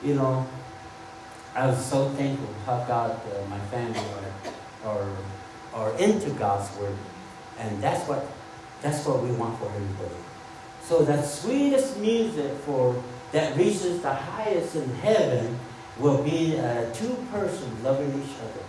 you 0.04 0.16
know, 0.16 0.48
I 1.56 1.68
was 1.68 1.84
so 1.84 2.10
thankful 2.10 2.54
how 2.66 2.84
God, 2.86 3.12
uh, 3.12 3.50
my 3.50 3.60
family 3.68 4.00
are, 4.86 4.92
are, 4.92 5.10
are 5.74 5.98
into 5.98 6.30
God's 6.32 6.76
Word. 6.78 6.96
And 7.58 7.84
that's 7.84 8.08
what, 8.08 8.26
that's 8.82 9.06
what 9.06 9.22
we 9.22 9.32
want 9.32 9.60
for 9.60 9.66
everybody. 9.66 10.16
So 10.84 11.04
the 11.04 11.22
sweetest 11.22 11.98
music 11.98 12.52
for 12.66 13.04
that 13.32 13.58
reaches 13.58 14.02
the 14.02 14.14
highest 14.14 14.76
in 14.76 14.90
heaven 14.96 15.60
will 16.00 16.24
be 16.24 16.58
uh, 16.58 16.92
two 16.94 17.16
persons 17.32 17.84
loving 17.84 18.10
each 18.24 18.36
other. 18.40 18.64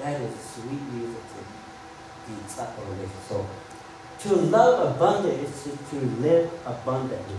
That 0.00 0.20
is 0.20 0.34
sweet 0.40 0.82
music 0.92 1.22
to 1.22 2.30
be 2.30 2.34
relationship. 2.34 3.28
So 3.28 3.46
to 4.20 4.34
love 4.34 4.96
abundantly 4.96 5.44
is 5.44 5.68
to 5.90 5.96
live 6.20 6.50
abundantly. 6.64 7.38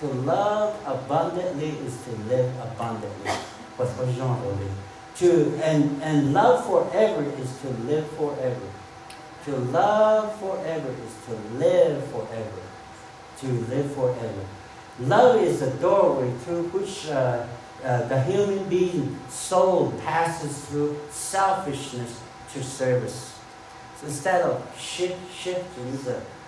To 0.00 0.06
love 0.06 0.78
abundantly 0.86 1.70
is 1.70 1.96
to 2.04 2.10
live 2.28 2.52
abundantly. 2.60 3.30
What's 3.76 3.96
Jean 4.16 4.38
To 5.16 5.60
and 5.62 6.02
and 6.02 6.32
love 6.32 6.66
forever 6.66 7.22
is 7.22 7.58
to 7.62 7.68
live 7.86 8.08
forever. 8.12 8.68
To 9.46 9.56
love 9.56 10.38
forever 10.40 10.90
is 10.90 11.14
to 11.26 11.58
live 11.58 12.04
forever. 12.10 12.62
To 13.40 13.46
live 13.46 13.94
forever. 13.94 14.44
Love 15.00 15.40
is 15.42 15.60
the 15.60 15.70
doorway 15.70 16.32
through 16.44 16.64
which 16.68 17.08
uh, 17.08 17.46
uh, 17.84 18.08
the 18.08 18.22
human 18.22 18.68
being 18.68 19.18
soul 19.28 19.92
passes 20.04 20.64
through 20.66 20.98
selfishness 21.10 22.20
to 22.52 22.62
service. 22.62 23.33
Instead 24.04 24.42
of 24.42 24.60
shift, 24.78 25.18
shifting, 25.32 25.98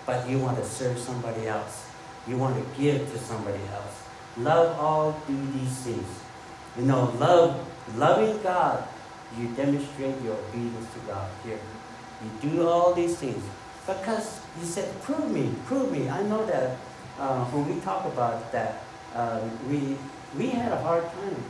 but 0.04 0.28
you 0.28 0.38
want 0.38 0.56
to 0.58 0.64
serve 0.64 0.98
somebody 0.98 1.48
else, 1.48 1.88
you 2.28 2.36
want 2.36 2.54
to 2.56 2.80
give 2.80 3.10
to 3.12 3.18
somebody 3.18 3.60
else. 3.72 4.02
Love 4.36 4.78
all 4.78 5.12
do 5.26 5.36
these 5.52 5.76
things. 5.78 6.20
You 6.76 6.84
know, 6.84 7.12
love, 7.18 7.66
loving 7.96 8.40
God, 8.42 8.86
you 9.38 9.48
demonstrate 9.48 10.20
your 10.22 10.34
obedience 10.34 10.92
to 10.92 11.00
God 11.06 11.28
here. 11.44 11.58
You 12.22 12.50
do 12.50 12.68
all 12.68 12.92
these 12.92 13.16
things 13.16 13.42
because 13.86 14.40
you 14.60 14.66
said, 14.66 14.88
"Prove 15.02 15.30
me, 15.30 15.54
prove 15.66 15.90
me." 15.90 16.08
I 16.08 16.22
know 16.22 16.44
that 16.46 16.76
uh, 17.18 17.44
when 17.46 17.74
we 17.74 17.80
talk 17.80 18.04
about 18.06 18.52
that, 18.52 18.84
uh, 19.14 19.40
we 19.68 19.96
we 20.36 20.50
had 20.50 20.72
a 20.72 20.80
hard 20.82 21.04
time. 21.04 21.44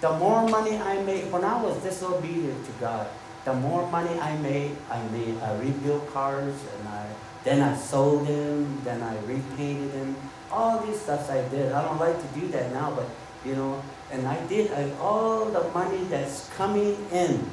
The 0.00 0.12
more 0.16 0.48
money 0.48 0.78
I 0.78 1.02
made, 1.02 1.30
when 1.30 1.44
I 1.44 1.62
was 1.62 1.76
disobedient 1.82 2.64
to 2.64 2.72
God, 2.80 3.06
the 3.44 3.54
more 3.54 3.86
money 3.90 4.18
I 4.20 4.36
made, 4.38 4.76
I 4.90 5.02
made, 5.08 5.38
I 5.40 5.56
rebuilt 5.58 6.12
cars 6.12 6.54
and 6.76 6.88
I, 6.88 7.06
then 7.44 7.62
I 7.62 7.74
sold 7.76 8.26
them, 8.26 8.80
then 8.84 9.02
I 9.02 9.16
repainted 9.20 9.92
them. 9.92 10.16
All 10.52 10.80
these 10.80 11.00
stuff 11.00 11.30
I 11.30 11.46
did. 11.48 11.72
I 11.72 11.84
don't 11.84 12.00
like 12.00 12.20
to 12.20 12.40
do 12.40 12.48
that 12.48 12.72
now, 12.72 12.92
but 12.94 13.08
you 13.44 13.54
know, 13.56 13.82
and 14.10 14.26
I 14.26 14.44
did 14.46 14.70
I, 14.72 14.90
all 15.00 15.46
the 15.46 15.62
money 15.70 16.04
that's 16.10 16.48
coming 16.56 16.96
in, 17.12 17.50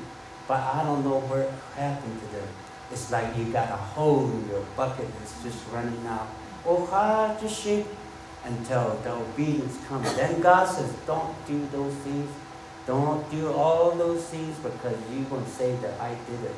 but 0.48 0.60
I 0.60 0.84
don't 0.84 1.04
know 1.04 1.20
where 1.22 1.50
happened 1.76 2.20
to 2.20 2.28
them. 2.36 2.48
It's 2.92 3.12
like 3.12 3.38
you 3.38 3.46
got 3.52 3.70
a 3.70 3.76
hole 3.78 4.30
in 4.30 4.48
your 4.50 4.64
bucket 4.76 5.08
that's 5.20 5.44
just 5.44 5.60
running 5.72 6.06
out. 6.08 6.28
Oh, 6.66 6.86
hard 6.86 7.40
to 7.40 7.48
shake 7.48 7.86
until 8.44 9.00
the 9.04 9.12
obedience 9.12 9.78
comes. 9.88 10.14
Then 10.16 10.42
God 10.42 10.66
says, 10.66 10.94
don't 11.06 11.36
do 11.46 11.68
those 11.72 11.94
things. 11.96 12.30
Don't 12.88 13.30
do 13.30 13.52
all 13.52 13.92
those 13.92 14.24
things 14.24 14.58
because 14.60 14.98
you 15.12 15.26
will 15.30 15.46
say 15.46 15.76
that 15.76 16.00
I 16.00 16.16
did 16.30 16.44
it. 16.46 16.56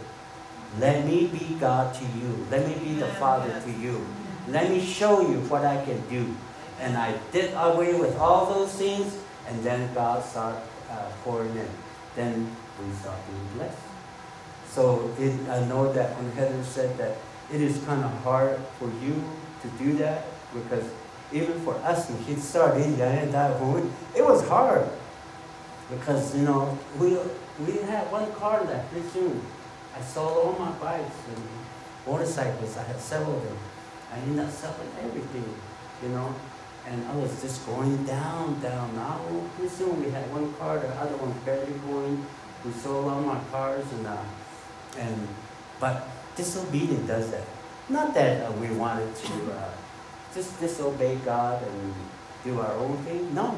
Let 0.78 1.04
me 1.04 1.26
be 1.26 1.56
God 1.60 1.94
to 1.96 2.06
you. 2.06 2.46
Let 2.52 2.68
me 2.68 2.76
be 2.76 2.94
the 2.94 3.08
Father 3.08 3.60
to 3.60 3.72
you. 3.72 4.06
Let 4.48 4.70
me 4.70 4.80
show 4.80 5.22
you 5.22 5.40
what 5.50 5.66
I 5.66 5.84
can 5.84 6.08
do. 6.08 6.36
And 6.80 6.96
I 6.96 7.18
did 7.32 7.52
away 7.56 8.00
with 8.00 8.16
all 8.18 8.46
those 8.46 8.72
things, 8.74 9.18
and 9.48 9.64
then 9.64 9.92
God 9.96 10.24
started 10.24 10.62
uh, 10.92 11.10
pouring 11.24 11.56
in. 11.58 11.68
Then 12.16 12.56
we 12.80 12.94
start 12.94 13.18
being 13.28 13.48
blessed. 13.56 13.78
So 14.70 15.12
it, 15.18 15.34
I 15.50 15.66
know 15.66 15.92
that 15.92 16.16
when 16.16 16.32
Heather 16.34 16.64
said 16.64 16.96
that 17.00 17.18
it 17.52 17.60
is 17.60 17.84
kind 17.86 18.06
of 18.06 18.12
hard 18.22 18.60
for 18.78 18.86
you 19.04 19.24
to 19.64 19.68
do 19.84 19.98
that 19.98 20.26
because 20.54 20.86
even 21.32 21.60
for 21.62 21.76
us 21.78 22.10
when 22.10 22.24
kids 22.24 22.44
started 22.44 22.86
in 22.86 23.02
and 23.02 23.34
that 23.34 23.60
it 24.16 24.24
was 24.24 24.48
hard 24.48 24.88
because 25.90 26.36
you 26.36 26.44
know 26.44 26.78
we 27.00 27.18
we 27.66 27.78
had 27.82 28.12
one 28.12 28.32
car 28.34 28.64
left 28.64 28.92
pretty 28.92 29.08
soon. 29.10 29.42
I 29.96 30.02
sold 30.02 30.38
all 30.38 30.56
my 30.60 30.72
bikes 30.80 31.16
and 31.28 31.44
motorcycles. 32.06 32.78
I 32.78 32.84
had 32.84 33.00
several 33.00 33.38
of 33.38 33.44
them. 33.44 33.58
I 34.14 34.20
ended 34.20 34.46
up 34.46 34.52
selling 34.52 34.92
everything, 35.02 35.50
you 36.04 36.10
know. 36.10 36.34
And 36.88 37.06
I 37.08 37.16
was 37.16 37.42
just 37.42 37.66
going 37.66 38.04
down, 38.06 38.60
down. 38.62 38.96
Now 38.96 39.20
pretty 39.56 39.74
soon 39.74 40.04
we 40.04 40.10
had 40.12 40.32
one 40.32 40.54
car, 40.54 40.80
the 40.80 40.88
other 40.90 41.18
one 41.18 41.34
barely 41.46 41.74
going. 41.88 42.26
We 42.66 42.72
sold 42.72 43.08
all 43.08 43.22
my 43.22 43.40
cars 43.52 43.86
and 43.94 44.08
uh, 44.08 44.24
and 44.98 45.28
but 45.80 46.08
disobedience 46.36 47.08
does 47.08 47.32
that. 47.32 47.46
Not 47.90 48.14
that 48.14 48.46
uh, 48.46 48.52
we 48.54 48.70
wanted 48.72 49.16
to. 49.16 49.54
Uh, 49.54 49.70
just 50.34 50.60
disobey 50.60 51.16
God 51.26 51.62
and 51.64 51.94
do 52.44 52.60
our 52.60 52.74
own 52.74 52.98
thing. 53.04 53.34
No. 53.34 53.56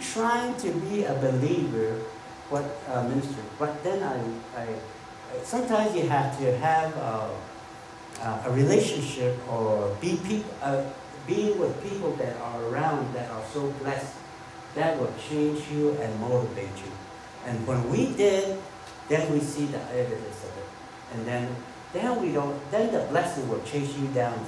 Trying 0.00 0.54
to 0.56 0.72
be 0.72 1.04
a 1.04 1.14
believer, 1.14 2.00
what 2.50 2.64
uh, 2.88 3.02
minister. 3.08 3.40
But 3.58 3.82
then 3.82 4.02
I, 4.02 4.60
I, 4.60 4.66
sometimes 5.42 5.96
you 5.96 6.08
have 6.08 6.36
to 6.38 6.56
have 6.58 6.96
a, 6.96 7.30
a 8.44 8.50
relationship 8.50 9.38
or 9.48 9.96
be 10.00 10.18
people, 10.24 10.52
uh, 10.62 10.84
being 11.26 11.58
with 11.58 11.72
people 11.82 12.12
that 12.16 12.36
are 12.36 12.62
around 12.64 13.14
that 13.14 13.30
are 13.30 13.44
so 13.52 13.70
blessed. 13.82 14.16
That 14.74 14.98
will 15.00 15.12
change 15.28 15.68
you 15.72 15.92
and 15.98 16.20
motivate 16.20 16.76
you. 16.84 16.92
And 17.46 17.66
when 17.66 17.90
we 17.90 18.14
did, 18.14 18.58
then 19.08 19.32
we 19.32 19.40
see 19.40 19.66
the 19.66 19.80
evidence 19.90 20.44
of 20.44 20.52
it. 20.56 20.68
And 21.14 21.26
then, 21.26 21.56
then 21.92 22.22
we 22.22 22.32
don't. 22.32 22.54
Then 22.70 22.92
the 22.92 23.00
blessing 23.10 23.48
will 23.48 23.62
chase 23.62 23.96
you 23.98 24.06
down 24.08 24.38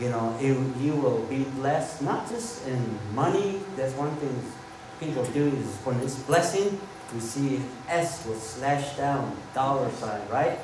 you 0.00 0.08
know, 0.08 0.34
it, 0.40 0.56
you 0.80 0.94
will 0.96 1.20
be 1.26 1.44
blessed, 1.60 2.00
not 2.00 2.26
just 2.28 2.66
in 2.66 2.98
money. 3.14 3.60
That's 3.76 3.92
one 3.94 4.16
thing 4.16 4.34
people 4.98 5.24
do 5.26 5.48
is 5.48 5.76
when 5.84 6.00
it's 6.00 6.16
blessing, 6.20 6.80
we 7.12 7.20
see 7.20 7.60
S 7.88 8.24
will 8.26 8.34
slash 8.36 8.96
down, 8.96 9.36
dollar 9.52 9.90
sign, 9.92 10.26
right? 10.30 10.58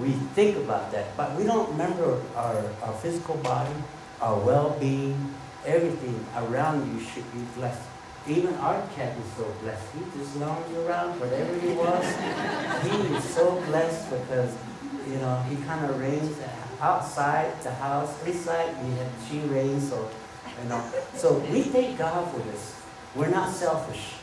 We 0.00 0.12
think 0.32 0.56
about 0.56 0.90
that, 0.92 1.14
but 1.16 1.36
we 1.36 1.44
don't 1.44 1.68
remember 1.70 2.22
our, 2.34 2.64
our 2.82 2.94
physical 2.94 3.36
body, 3.36 3.74
our 4.22 4.38
well-being, 4.38 5.34
everything 5.66 6.24
around 6.36 6.88
you 6.94 7.04
should 7.04 7.30
be 7.32 7.40
blessed. 7.56 7.82
Even 8.26 8.54
our 8.54 8.80
cat 8.94 9.16
is 9.18 9.32
so 9.36 9.44
blessed. 9.62 9.84
He 9.92 10.18
just 10.18 10.36
around, 10.36 11.18
whatever 11.20 11.58
he 11.58 11.72
was. 11.72 12.04
he 12.84 13.14
is 13.14 13.24
so 13.24 13.60
blessed 13.66 14.10
because, 14.10 14.54
you 15.08 15.16
know, 15.16 15.42
he 15.48 15.56
kind 15.64 15.84
of 15.84 15.98
reigns 15.98 16.38
outside 16.80 17.60
the 17.62 17.72
house, 17.72 18.14
inside 18.24 18.74
we 18.84 18.96
have 18.96 19.12
she 19.28 19.40
raised 19.40 19.90
so 19.90 20.08
you 20.62 20.68
know. 20.68 20.82
So 21.14 21.38
we 21.50 21.62
thank 21.62 21.98
God 21.98 22.30
for 22.32 22.40
this. 22.40 22.80
We're 23.14 23.30
not 23.30 23.52
selfish. 23.52 24.14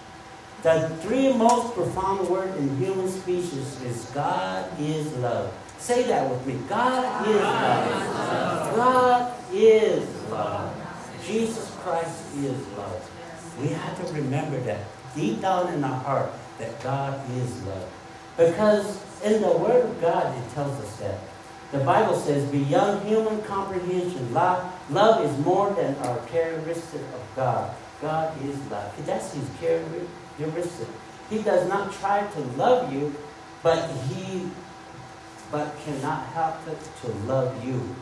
The 0.64 0.90
three 1.02 1.32
most 1.34 1.74
profound 1.74 2.28
words 2.28 2.58
in 2.58 2.78
human 2.78 3.10
species 3.10 3.82
is 3.82 4.06
God 4.14 4.70
is 4.80 5.14
love. 5.18 5.54
Say 5.78 6.04
that 6.04 6.30
with 6.30 6.46
me. 6.48 6.60
God 6.68 7.28
is 7.28 7.42
love. 7.42 8.76
God 8.76 9.34
is 9.54 10.32
love. 10.32 10.76
Jesus 11.24 11.72
Christ 11.82 12.36
is 12.38 12.68
love. 12.78 13.12
We 13.62 13.68
have 13.70 14.06
to 14.06 14.14
remember 14.14 14.60
that 14.62 14.82
deep 15.16 15.42
down 15.42 15.74
in 15.74 15.84
our 15.84 16.00
heart 16.02 16.32
that 16.58 16.82
God 16.82 17.20
is 17.32 17.64
love. 17.64 17.90
Because 18.38 19.00
in 19.24 19.42
the 19.42 19.58
Word 19.58 19.86
of 19.86 20.02
God, 20.02 20.36
it 20.38 20.54
tells 20.54 20.80
us 20.82 20.96
that. 20.98 21.20
The 21.76 21.84
Bible 21.84 22.16
says, 22.16 22.50
beyond 22.52 23.06
human 23.06 23.42
comprehension, 23.44 24.34
love, 24.34 24.74
love 24.90 25.26
is 25.26 25.46
more 25.46 25.72
than 25.72 25.94
our 25.98 26.18
characteristic 26.28 27.02
of 27.02 27.22
God. 27.36 27.76
God 28.02 28.34
is 28.46 28.58
love. 28.72 29.06
That's 29.06 29.34
his 29.34 29.44
characteristic. 29.60 30.88
He 31.30 31.42
does 31.42 31.68
not 31.68 31.92
try 31.92 32.26
to 32.26 32.40
love 32.56 32.94
you, 32.94 33.14
but 33.62 33.92
he 34.08 34.50
but 35.52 35.76
cannot 35.84 36.26
help 36.28 36.56
it 36.68 36.80
to 37.02 37.12
love 37.28 37.66
you. 37.66 37.94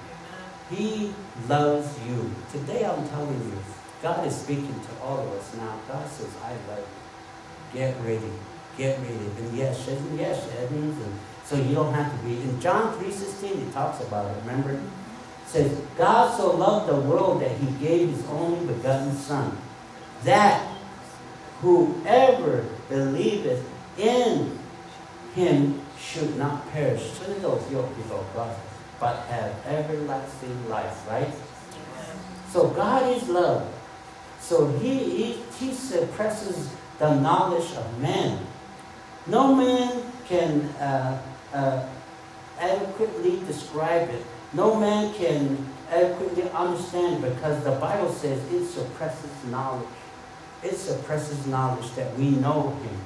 He 0.69 1.11
loves 1.49 1.89
you. 2.07 2.31
Today 2.51 2.85
I'm 2.85 3.09
telling 3.09 3.39
you, 3.39 3.57
God 4.03 4.27
is 4.27 4.35
speaking 4.35 4.79
to 4.79 5.03
all 5.03 5.19
of 5.19 5.27
us 5.33 5.55
now. 5.55 5.79
God 5.87 6.07
says, 6.09 6.29
I 6.43 6.51
love 6.69 6.85
you. 7.73 7.79
Get 7.79 7.95
ready. 8.01 8.31
Get 8.77 8.99
ready. 8.99 9.31
And 9.39 9.57
yes, 9.57 9.89
yes, 10.15 10.47
Edmonds 10.59 11.03
and 11.03 11.19
so 11.43 11.55
you 11.57 11.75
don't 11.75 11.93
have 11.93 12.11
to 12.17 12.25
be. 12.25 12.41
In 12.41 12.59
John 12.59 12.93
3.16, 12.99 13.67
it 13.67 13.73
talks 13.73 14.01
about 14.03 14.25
it, 14.31 14.37
remember? 14.41 14.71
It 14.71 14.79
says, 15.45 15.77
God 15.97 16.35
so 16.35 16.55
loved 16.55 16.89
the 16.89 16.95
world 16.95 17.41
that 17.41 17.51
he 17.51 17.67
gave 17.85 18.09
his 18.09 18.25
only 18.27 18.65
begotten 18.65 19.13
Son, 19.15 19.57
that 20.23 20.65
whoever 21.61 22.65
believeth 22.89 23.63
in 23.97 24.57
him 25.35 25.81
should 25.99 26.37
not 26.37 26.69
perish. 26.71 27.11
But 28.99 29.17
have 29.25 29.53
everlasting 29.65 30.69
life, 30.69 31.07
right? 31.09 31.33
So 32.51 32.69
God 32.69 33.15
is 33.15 33.27
love. 33.27 33.67
So 34.39 34.67
he, 34.77 34.99
he, 34.99 35.33
he 35.59 35.73
suppresses 35.73 36.73
the 36.99 37.15
knowledge 37.19 37.71
of 37.73 37.99
man. 37.99 38.39
No 39.25 39.55
man 39.55 40.03
can 40.27 40.61
uh, 40.79 41.21
uh, 41.53 41.87
adequately 42.59 43.39
describe 43.45 44.09
it. 44.09 44.25
No 44.53 44.75
man 44.75 45.13
can 45.13 45.65
adequately 45.89 46.49
understand 46.51 47.23
because 47.23 47.63
the 47.63 47.71
Bible 47.71 48.11
says 48.11 48.39
it 48.51 48.65
suppresses 48.65 49.31
knowledge. 49.45 49.87
It 50.63 50.75
suppresses 50.75 51.45
knowledge 51.47 51.91
that 51.95 52.15
we 52.17 52.31
know 52.31 52.69
Him. 52.83 52.99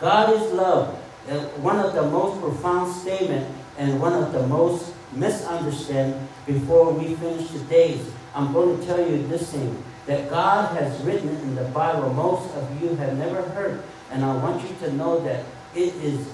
God 0.00 0.32
is 0.34 0.52
love. 0.52 0.94
Uh, 1.28 1.40
one 1.58 1.78
of 1.78 1.94
the 1.94 2.02
most 2.02 2.40
profound 2.40 2.94
statements 2.94 3.50
and 3.78 4.00
one 4.00 4.12
of 4.12 4.32
the 4.32 4.46
most 4.46 4.92
misunderstood 5.12 6.16
before 6.46 6.92
we 6.92 7.14
finish 7.14 7.50
today. 7.50 8.00
I'm 8.34 8.52
going 8.52 8.78
to 8.78 8.86
tell 8.86 9.00
you 9.00 9.26
this 9.26 9.52
thing. 9.52 9.82
that 10.06 10.30
God 10.30 10.76
has 10.76 11.02
written 11.02 11.28
in 11.28 11.54
the 11.56 11.64
Bible 11.64 12.12
most 12.12 12.54
of 12.54 12.82
you 12.82 12.94
have 12.96 13.18
never 13.18 13.42
heard. 13.42 13.82
And 14.10 14.24
I 14.24 14.36
want 14.36 14.62
you 14.62 14.74
to 14.86 14.92
know 14.92 15.20
that 15.20 15.44
it 15.74 15.94
is 15.96 16.26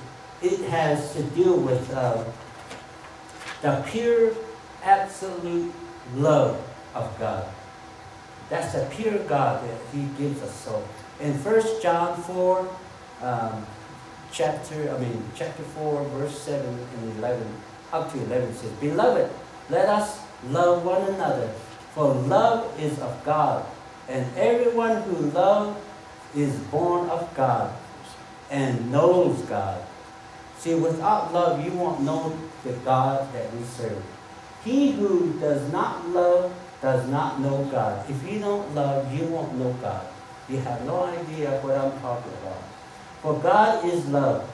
it 0.42 0.60
has 0.70 1.12
to 1.14 1.22
do 1.22 1.54
with 1.54 1.92
uh, 1.92 2.24
the 3.62 3.82
pure, 3.88 4.32
absolute 4.82 5.72
love 6.14 6.60
of 6.94 7.18
God. 7.18 7.46
That's 8.50 8.74
the 8.74 8.86
pure 8.90 9.18
God 9.20 9.66
that 9.66 9.78
He 9.92 10.04
gives 10.18 10.42
us. 10.42 10.54
So 10.54 10.86
in 11.20 11.32
1 11.34 11.82
John 11.82 12.20
4, 12.22 12.68
um, 13.22 13.66
chapter, 14.32 14.94
I 14.94 14.98
mean, 14.98 15.22
chapter 15.34 15.62
4, 15.62 16.04
verse 16.04 16.38
7 16.40 16.66
and 16.66 17.18
11, 17.18 17.46
up 17.92 18.12
to 18.12 18.18
11 18.24 18.54
says, 18.54 18.70
Beloved, 18.72 19.30
let 19.70 19.88
us 19.88 20.20
love 20.48 20.84
one 20.84 21.02
another, 21.14 21.48
for 21.94 22.12
love 22.12 22.78
is 22.80 22.98
of 22.98 23.24
God, 23.24 23.64
and 24.08 24.26
everyone 24.36 25.02
who 25.02 25.30
loves 25.30 25.80
is 26.34 26.56
born 26.70 27.08
of 27.10 27.32
God 27.36 27.72
and 28.50 28.90
knows 28.90 29.40
God. 29.42 29.82
See, 30.62 30.76
without 30.76 31.34
love, 31.34 31.64
you 31.64 31.72
won't 31.72 32.02
know 32.02 32.38
the 32.62 32.70
God 32.84 33.34
that 33.34 33.52
we 33.52 33.64
serve. 33.64 34.00
He 34.64 34.92
who 34.92 35.32
does 35.40 35.72
not 35.72 36.06
love 36.10 36.54
does 36.80 37.08
not 37.08 37.40
know 37.40 37.64
God. 37.64 38.08
If 38.08 38.22
you 38.30 38.38
don't 38.38 38.72
love, 38.72 39.12
you 39.12 39.26
won't 39.26 39.56
know 39.56 39.72
God. 39.82 40.06
You 40.48 40.58
have 40.58 40.86
no 40.86 41.02
idea 41.02 41.58
what 41.62 41.76
I'm 41.76 41.90
talking 42.00 42.30
about. 42.42 42.62
For 43.22 43.40
God 43.40 43.84
is 43.86 44.06
love. 44.06 44.48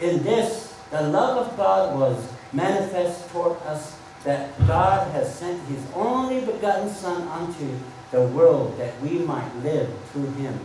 In 0.00 0.24
this, 0.24 0.74
the 0.90 1.02
love 1.02 1.46
of 1.46 1.56
God 1.56 1.96
was 1.96 2.28
manifest 2.52 3.30
toward 3.30 3.56
us 3.62 3.96
that 4.24 4.50
God 4.66 5.12
has 5.12 5.32
sent 5.32 5.62
his 5.68 5.86
only 5.94 6.40
begotten 6.40 6.90
Son 6.90 7.22
unto 7.28 7.78
the 8.10 8.22
world 8.22 8.76
that 8.78 9.00
we 9.00 9.18
might 9.18 9.54
live 9.62 9.94
through 10.10 10.32
him. 10.32 10.58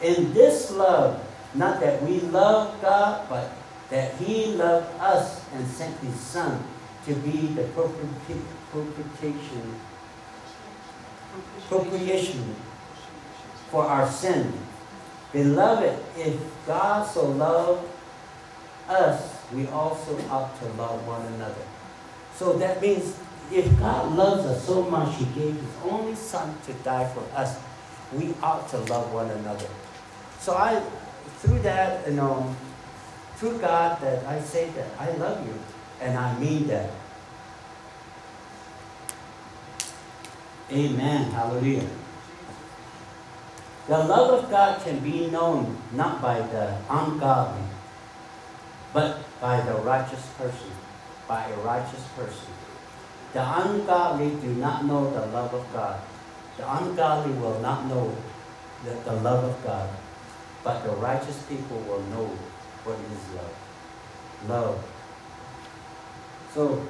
In 0.00 0.32
this 0.32 0.70
love, 0.70 1.26
not 1.54 1.80
that 1.80 2.00
we 2.04 2.20
love 2.20 2.80
God, 2.80 3.28
but 3.28 3.50
that 3.90 4.14
he 4.14 4.54
loved 4.54 4.86
us 5.00 5.44
and 5.54 5.66
sent 5.66 5.96
his 5.98 6.14
Son 6.14 6.62
to 7.06 7.14
be 7.14 7.48
the 7.48 7.64
propitiation, 7.64 9.74
propitiation 11.68 12.54
for 13.70 13.84
our 13.84 14.08
sin. 14.08 14.52
Beloved, 15.32 15.98
if 16.16 16.36
God 16.66 17.06
so 17.06 17.30
loved 17.30 17.88
us, 18.88 19.36
we 19.52 19.66
also 19.68 20.18
ought 20.28 20.58
to 20.60 20.66
love 20.74 21.06
one 21.06 21.24
another. 21.34 21.62
So 22.34 22.54
that 22.54 22.82
means 22.82 23.16
if 23.52 23.78
God 23.78 24.16
loves 24.16 24.46
us 24.46 24.64
so 24.64 24.82
much, 24.82 25.16
He 25.16 25.24
gave 25.26 25.54
His 25.54 25.74
only 25.84 26.14
Son 26.14 26.56
to 26.66 26.72
die 26.84 27.08
for 27.08 27.24
us, 27.36 27.58
we 28.12 28.34
ought 28.42 28.68
to 28.70 28.78
love 28.78 29.12
one 29.12 29.30
another. 29.30 29.66
So 30.38 30.54
I, 30.54 30.80
through 31.38 31.60
that, 31.60 32.06
you 32.08 32.14
know, 32.14 32.54
through 33.40 33.58
God, 33.58 33.98
that 34.02 34.26
I 34.26 34.38
say 34.38 34.68
that 34.76 34.86
I 34.98 35.12
love 35.12 35.46
you, 35.46 35.54
and 36.02 36.16
I 36.18 36.38
mean 36.38 36.66
that. 36.66 36.90
Amen. 40.70 41.32
Hallelujah. 41.32 41.88
The 43.88 43.96
love 43.96 44.44
of 44.44 44.50
God 44.50 44.82
can 44.84 45.00
be 45.00 45.30
known 45.30 45.78
not 45.92 46.20
by 46.20 46.38
the 46.38 46.76
ungodly, 46.90 47.64
but 48.92 49.24
by 49.40 49.58
the 49.62 49.74
righteous 49.88 50.26
person, 50.36 50.70
by 51.26 51.48
a 51.48 51.56
righteous 51.60 52.04
person. 52.14 52.52
The 53.32 53.40
ungodly 53.40 54.36
do 54.36 54.52
not 54.54 54.84
know 54.84 55.10
the 55.10 55.24
love 55.32 55.54
of 55.54 55.72
God. 55.72 55.98
The 56.58 56.76
ungodly 56.76 57.32
will 57.40 57.58
not 57.60 57.86
know 57.86 58.14
the, 58.84 58.90
the 59.10 59.14
love 59.22 59.44
of 59.44 59.64
God. 59.64 59.88
But 60.62 60.84
the 60.84 60.90
righteous 60.90 61.42
people 61.48 61.80
will 61.88 62.02
know 62.02 62.30
what 62.90 62.98
is 63.12 63.24
love. 63.38 63.54
Love. 64.48 64.84
So 66.54 66.86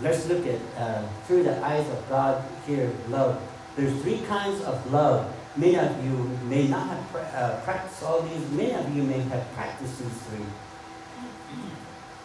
let's 0.00 0.26
look 0.28 0.46
at 0.46 0.60
uh, 0.76 1.08
through 1.26 1.44
the 1.44 1.62
eyes 1.64 1.88
of 1.88 2.08
God 2.08 2.44
here, 2.66 2.90
love. 3.08 3.40
There's 3.76 4.00
three 4.02 4.20
kinds 4.28 4.60
of 4.62 4.92
love. 4.92 5.32
Many 5.56 5.76
of 5.76 6.04
you 6.04 6.38
may 6.44 6.68
not 6.68 6.88
have 6.88 7.08
pra- 7.10 7.32
uh, 7.34 7.60
practiced 7.64 8.02
all 8.02 8.20
these. 8.22 8.50
Many 8.50 8.72
of 8.72 8.94
you 8.94 9.02
may 9.02 9.20
have 9.20 9.50
practiced 9.54 9.98
these 9.98 10.18
three. 10.28 10.44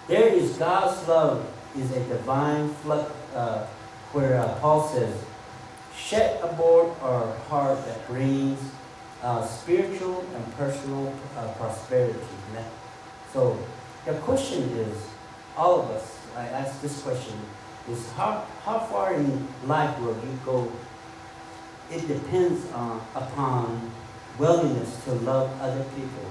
There 0.07 0.27
is 0.27 0.57
God's 0.57 1.07
love 1.07 1.45
is 1.77 1.91
a 1.91 1.99
divine 2.07 2.69
flood 2.75 3.11
uh, 3.35 3.65
where 4.13 4.39
uh, 4.39 4.55
Paul 4.59 4.87
says, 4.87 5.13
shed 5.95 6.41
aboard 6.41 6.95
our 7.01 7.33
heart 7.49 7.85
that 7.85 8.07
brings 8.07 8.59
uh, 9.23 9.45
spiritual 9.45 10.25
and 10.35 10.55
personal 10.55 11.13
uh, 11.37 11.47
prosperity. 11.53 12.19
So 13.33 13.57
the 14.05 14.13
question 14.15 14.63
is, 14.63 14.95
all 15.55 15.81
of 15.81 15.91
us, 15.91 16.19
I 16.35 16.47
ask 16.47 16.81
this 16.81 17.01
question, 17.01 17.35
is 17.89 18.11
how, 18.11 18.45
how 18.63 18.79
far 18.79 19.13
in 19.13 19.47
life 19.65 19.99
will 19.99 20.15
you 20.15 20.39
go? 20.45 20.71
It 21.91 22.07
depends 22.07 22.69
on, 22.71 23.01
upon 23.15 23.91
willingness 24.37 25.03
to 25.05 25.13
love 25.13 25.49
other 25.61 25.83
people. 25.95 26.29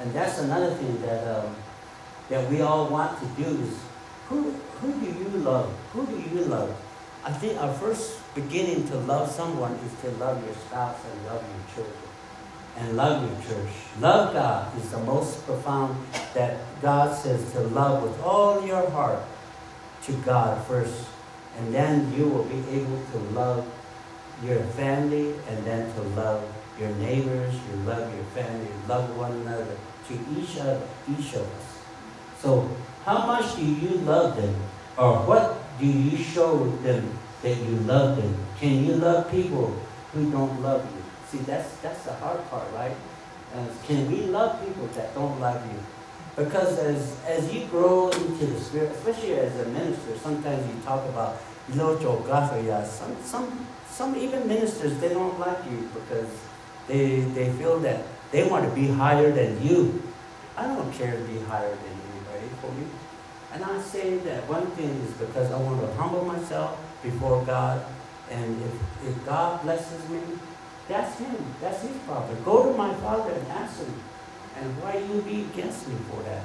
And 0.00 0.12
that's 0.14 0.38
another 0.38 0.74
thing 0.74 1.02
that 1.02 1.26
um, 1.26 1.56
that 2.28 2.48
we 2.50 2.60
all 2.60 2.88
want 2.88 3.18
to 3.20 3.26
do 3.42 3.48
is 3.62 3.78
who, 4.28 4.52
who 4.80 4.92
do 5.00 5.06
you 5.06 5.28
love? 5.38 5.72
Who 5.92 6.06
do 6.06 6.18
you 6.18 6.44
love? 6.44 6.74
I 7.24 7.32
think 7.32 7.58
our 7.60 7.72
first 7.74 8.20
beginning 8.42 8.86
to 8.86 8.96
love 8.98 9.28
someone 9.28 9.72
is 9.84 9.92
to 10.00 10.10
love 10.22 10.44
your 10.44 10.54
spouse 10.54 10.98
and 11.10 11.26
love 11.26 11.42
your 11.42 11.74
children 11.74 12.08
and 12.76 12.96
love 12.96 13.16
your 13.26 13.40
church. 13.42 13.72
Love 13.98 14.32
God 14.32 14.76
is 14.78 14.90
the 14.90 14.98
most 14.98 15.44
profound 15.44 15.96
that 16.34 16.58
God 16.80 17.16
says 17.16 17.50
to 17.52 17.60
love 17.60 18.04
with 18.04 18.20
all 18.22 18.64
your 18.64 18.88
heart 18.90 19.18
to 20.04 20.12
God 20.24 20.64
first. 20.66 21.08
And 21.56 21.74
then 21.74 22.12
you 22.12 22.28
will 22.28 22.44
be 22.44 22.62
able 22.70 23.02
to 23.12 23.18
love 23.34 23.66
your 24.44 24.62
family 24.78 25.34
and 25.48 25.64
then 25.64 25.92
to 25.94 26.02
love 26.14 26.44
your 26.78 26.90
neighbors, 26.90 27.52
you 27.54 27.76
love 27.82 28.14
your 28.14 28.24
family, 28.26 28.68
love 28.86 29.16
one 29.16 29.32
another, 29.32 29.76
to 30.06 30.14
each 30.38 30.56
other, 30.60 30.80
each 31.10 31.34
of 31.34 31.42
us. 31.42 31.66
So, 32.38 32.70
how 33.04 33.26
much 33.26 33.56
do 33.56 33.64
you 33.64 33.98
love 34.06 34.36
them? 34.36 34.54
Or 34.96 35.18
what 35.26 35.58
do 35.80 35.86
you 35.86 36.16
show 36.16 36.70
them 36.86 37.18
that 37.42 37.56
you 37.56 37.76
love 37.80 38.16
them? 38.16 38.34
Can 38.58 38.84
you 38.84 38.94
love 38.94 39.30
people 39.30 39.74
who 40.12 40.30
don't 40.30 40.62
love 40.62 40.84
you? 40.94 41.02
See, 41.28 41.44
that's, 41.44 41.76
that's 41.78 42.04
the 42.04 42.12
hard 42.14 42.48
part, 42.50 42.66
right? 42.74 42.94
Uh, 43.54 43.66
can 43.86 44.10
we 44.10 44.22
love 44.22 44.64
people 44.64 44.86
that 44.88 45.14
don't 45.14 45.40
love 45.40 45.64
you? 45.72 45.78
Because 46.36 46.78
as, 46.78 47.18
as 47.26 47.52
you 47.52 47.66
grow 47.66 48.10
into 48.10 48.46
the 48.46 48.60
Spirit, 48.60 48.92
especially 48.92 49.34
as 49.34 49.58
a 49.58 49.68
minister, 49.70 50.16
sometimes 50.16 50.66
you 50.66 50.80
talk 50.82 51.04
about 51.08 51.40
locho 51.72 52.22
gafaya. 52.24 52.86
Some, 52.86 53.16
some, 53.24 53.66
some 53.88 54.16
even 54.16 54.46
ministers, 54.46 54.98
they 55.00 55.08
don't 55.08 55.38
like 55.40 55.58
you 55.70 55.88
because 55.94 56.30
they, 56.86 57.20
they 57.20 57.50
feel 57.52 57.78
that 57.80 58.04
they 58.30 58.48
want 58.48 58.68
to 58.68 58.74
be 58.74 58.88
higher 58.88 59.32
than 59.32 59.60
you. 59.66 60.02
I 60.56 60.66
don't 60.66 60.92
care 60.92 61.16
to 61.16 61.24
be 61.24 61.38
higher 61.40 61.70
than 61.70 61.94
anybody 62.12 62.48
for 62.60 62.70
me. 62.72 62.86
And 63.52 63.64
I 63.64 63.80
say 63.80 64.18
that 64.18 64.48
one 64.48 64.66
thing 64.72 64.90
is 64.90 65.12
because 65.14 65.50
I 65.50 65.58
want 65.58 65.80
to 65.80 65.92
humble 65.94 66.24
myself 66.24 66.78
before 67.02 67.44
God. 67.44 67.84
And 68.30 68.62
if, 68.62 69.08
if 69.08 69.26
God 69.26 69.62
blesses 69.62 70.08
me, 70.10 70.20
that's 70.88 71.18
him. 71.18 71.36
That's 71.60 71.82
his 71.82 71.96
father. 72.08 72.34
Go 72.44 72.70
to 72.70 72.76
my 72.76 72.92
father 72.94 73.32
and 73.32 73.46
ask 73.48 73.80
him. 73.80 73.94
And 74.60 74.82
why 74.82 74.98
you 74.98 75.22
be 75.22 75.42
against 75.52 75.86
me 75.88 75.94
for 76.10 76.22
that? 76.22 76.42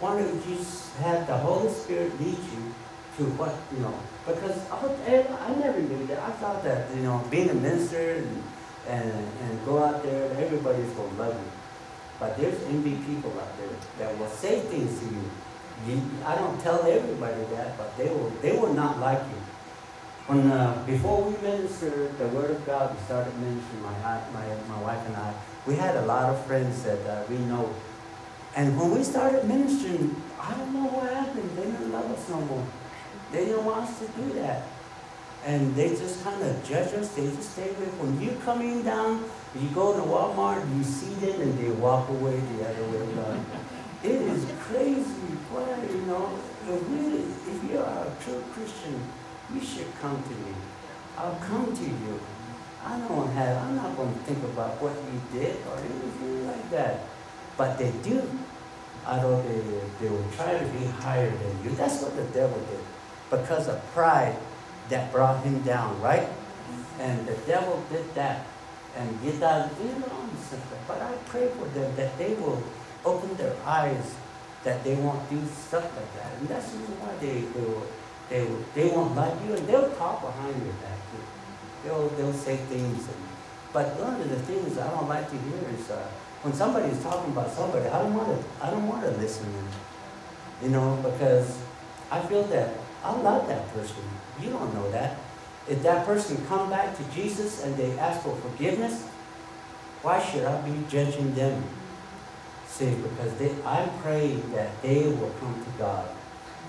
Why 0.00 0.16
don't 0.16 0.32
you 0.32 0.54
just 0.54 0.94
have 0.98 1.26
the 1.26 1.36
Holy 1.36 1.68
Spirit 1.72 2.18
lead 2.20 2.38
you 2.38 2.74
to 3.18 3.24
what, 3.34 3.52
you 3.74 3.80
know? 3.80 3.94
Because 4.24 4.56
I, 4.70 4.78
eh, 5.10 5.26
I 5.26 5.54
never 5.56 5.80
knew 5.80 6.06
that. 6.06 6.20
I 6.20 6.30
thought 6.38 6.62
that, 6.62 6.94
you 6.94 7.02
know, 7.02 7.24
being 7.30 7.50
a 7.50 7.54
minister 7.54 8.14
and, 8.14 8.42
and, 8.86 9.10
and 9.10 9.64
go 9.66 9.82
out 9.82 10.04
there, 10.04 10.30
everybody's 10.38 10.90
going 10.92 11.10
to 11.10 11.22
love 11.22 11.34
you. 11.34 11.50
But 12.20 12.36
there's 12.36 12.62
envy 12.64 12.94
people 13.06 13.32
out 13.40 13.56
there 13.58 13.74
that 13.98 14.18
will 14.18 14.28
say 14.28 14.60
things 14.60 15.00
to 15.00 15.06
you. 15.06 15.24
you 15.88 16.02
I 16.24 16.36
don't 16.36 16.60
tell 16.60 16.82
everybody 16.86 17.42
that, 17.56 17.76
but 17.76 17.96
they 17.96 18.08
will, 18.08 18.30
they 18.42 18.52
will 18.52 18.74
not 18.74 19.00
like 19.00 19.18
you. 19.18 19.47
When 20.28 20.46
uh, 20.52 20.84
before 20.86 21.22
we 21.22 21.36
ministered 21.40 22.16
the 22.18 22.28
Word 22.28 22.50
of 22.50 22.66
God, 22.66 22.94
we 22.94 23.00
started 23.04 23.34
ministering. 23.40 23.82
My 23.82 24.20
my 24.32 24.46
my 24.68 24.80
wife 24.82 25.06
and 25.06 25.16
I, 25.16 25.32
we 25.66 25.74
had 25.74 25.96
a 25.96 26.04
lot 26.04 26.28
of 26.28 26.44
friends 26.44 26.82
that 26.82 27.00
uh, 27.06 27.24
we 27.28 27.38
know. 27.50 27.74
And 28.54 28.78
when 28.78 28.92
we 28.92 29.02
started 29.02 29.48
ministering, 29.48 30.14
I 30.38 30.54
don't 30.54 30.72
know 30.74 30.88
what 30.92 31.10
happened. 31.12 31.50
They 31.56 31.64
didn't 31.64 31.92
love 31.92 32.10
us 32.10 32.28
no 32.28 32.40
more. 32.42 32.66
They 33.32 33.46
didn't 33.46 33.64
want 33.64 33.88
us 33.88 33.98
to 34.00 34.06
do 34.20 34.32
that. 34.34 34.68
And 35.44 35.74
they 35.74 35.90
just 35.90 36.22
kind 36.24 36.42
of 36.42 36.52
judge 36.64 36.92
us. 36.94 37.08
They 37.14 37.24
just 37.24 37.52
stay. 37.52 37.72
When 38.00 38.20
you're 38.20 38.40
coming 38.42 38.82
down 38.82 39.24
you 39.54 39.68
go 39.70 39.94
to 39.94 40.02
Walmart, 40.02 40.60
you 40.76 40.84
see 40.84 41.14
them, 41.24 41.40
and 41.40 41.58
they 41.58 41.70
walk 41.70 42.08
away 42.10 42.38
the 42.38 42.68
other 42.68 42.84
way 42.92 43.00
around. 43.16 43.46
it 44.04 44.20
is 44.20 44.44
crazy. 44.60 45.32
Why, 45.50 45.64
you 45.88 46.02
know, 46.04 46.38
if, 46.68 46.84
really, 46.92 47.24
if 47.24 47.64
you're 47.64 47.82
a 47.82 48.12
true 48.22 48.44
Christian, 48.52 49.00
you 49.54 49.60
should 49.60 49.86
come 50.00 50.22
to 50.22 50.30
me. 50.30 50.54
I'll 51.16 51.36
come 51.36 51.74
to 51.74 51.84
you. 51.84 52.20
I 52.84 52.98
don't 53.00 53.30
have, 53.32 53.56
I'm 53.58 53.76
not 53.76 53.96
going 53.96 54.12
to 54.12 54.20
think 54.20 54.42
about 54.44 54.80
what 54.80 54.92
you 54.92 55.40
did 55.40 55.56
or 55.66 55.78
anything 55.78 56.46
like 56.46 56.70
that. 56.70 57.00
But 57.56 57.78
they 57.78 57.90
do. 58.02 58.22
Although 59.06 59.42
they, 59.42 59.60
they 60.00 60.10
will 60.10 60.30
try 60.36 60.58
to 60.58 60.64
be 60.66 60.84
higher 60.86 61.30
than 61.30 61.64
you. 61.64 61.70
That's 61.70 62.02
what 62.02 62.14
the 62.14 62.24
devil 62.24 62.58
did. 62.70 62.80
Because 63.30 63.68
of 63.68 63.82
pride 63.92 64.36
that 64.90 65.10
brought 65.12 65.42
him 65.44 65.60
down, 65.62 66.00
right? 66.00 66.28
And 67.00 67.26
the 67.26 67.34
devil 67.46 67.82
did 67.90 68.14
that. 68.14 68.46
And 68.96 69.22
get 69.22 69.38
that, 69.40 69.70
you 69.80 69.90
know, 70.00 70.18
but 70.86 71.00
I 71.02 71.12
pray 71.26 71.48
for 71.48 71.66
them 71.66 71.94
that 71.96 72.16
they 72.18 72.34
will 72.34 72.62
open 73.04 73.36
their 73.36 73.54
eyes 73.64 74.16
that 74.64 74.82
they 74.82 74.96
won't 74.96 75.28
do 75.30 75.40
stuff 75.46 75.84
like 75.84 76.14
that. 76.16 76.32
And 76.38 76.48
that's 76.48 76.72
the 76.72 76.78
reason 76.78 76.94
why 77.00 77.14
they, 77.20 77.40
they 77.40 77.66
will 77.68 77.86
they, 78.28 78.46
they 78.74 78.88
won't 78.88 79.16
like 79.16 79.34
you 79.46 79.54
and 79.54 79.66
they'll 79.66 79.90
talk 79.92 80.20
behind 80.20 80.54
your 80.62 80.74
back. 80.74 80.98
They'll, 81.84 82.08
they'll 82.10 82.32
say 82.32 82.56
things. 82.56 83.08
And, 83.08 83.16
but 83.72 83.98
one 84.00 84.20
of 84.20 84.28
the 84.28 84.38
things 84.40 84.76
I 84.76 84.90
don't 84.90 85.08
like 85.08 85.30
to 85.30 85.36
hear 85.36 85.68
is 85.74 85.90
uh, 85.90 86.06
when 86.42 86.52
somebody's 86.52 87.02
talking 87.02 87.32
about 87.32 87.50
somebody, 87.50 87.86
I 87.86 88.02
don't 88.02 88.14
want 88.14 88.28
to, 88.28 88.64
I 88.64 88.70
don't 88.70 88.86
want 88.86 89.02
to 89.04 89.10
listen. 89.12 89.46
You 90.62 90.70
know, 90.70 90.98
because 91.02 91.58
I 92.10 92.20
feel 92.20 92.42
that 92.44 92.74
I 93.04 93.12
love 93.20 93.48
that 93.48 93.68
person. 93.72 94.02
You 94.42 94.50
don't 94.50 94.74
know 94.74 94.90
that. 94.90 95.16
If 95.68 95.82
that 95.82 96.04
person 96.04 96.44
come 96.46 96.68
back 96.70 96.96
to 96.96 97.04
Jesus 97.14 97.64
and 97.64 97.76
they 97.76 97.98
ask 97.98 98.22
for 98.22 98.34
forgiveness, 98.36 99.06
why 100.02 100.22
should 100.22 100.44
I 100.44 100.60
be 100.62 100.84
judging 100.88 101.34
them? 101.34 101.62
See, 102.66 102.94
because 102.94 103.34
they, 103.38 103.54
I'm 103.64 103.88
praying 104.00 104.52
that 104.52 104.82
they 104.82 105.08
will 105.08 105.30
come 105.40 105.64
to 105.64 105.70
God 105.78 106.08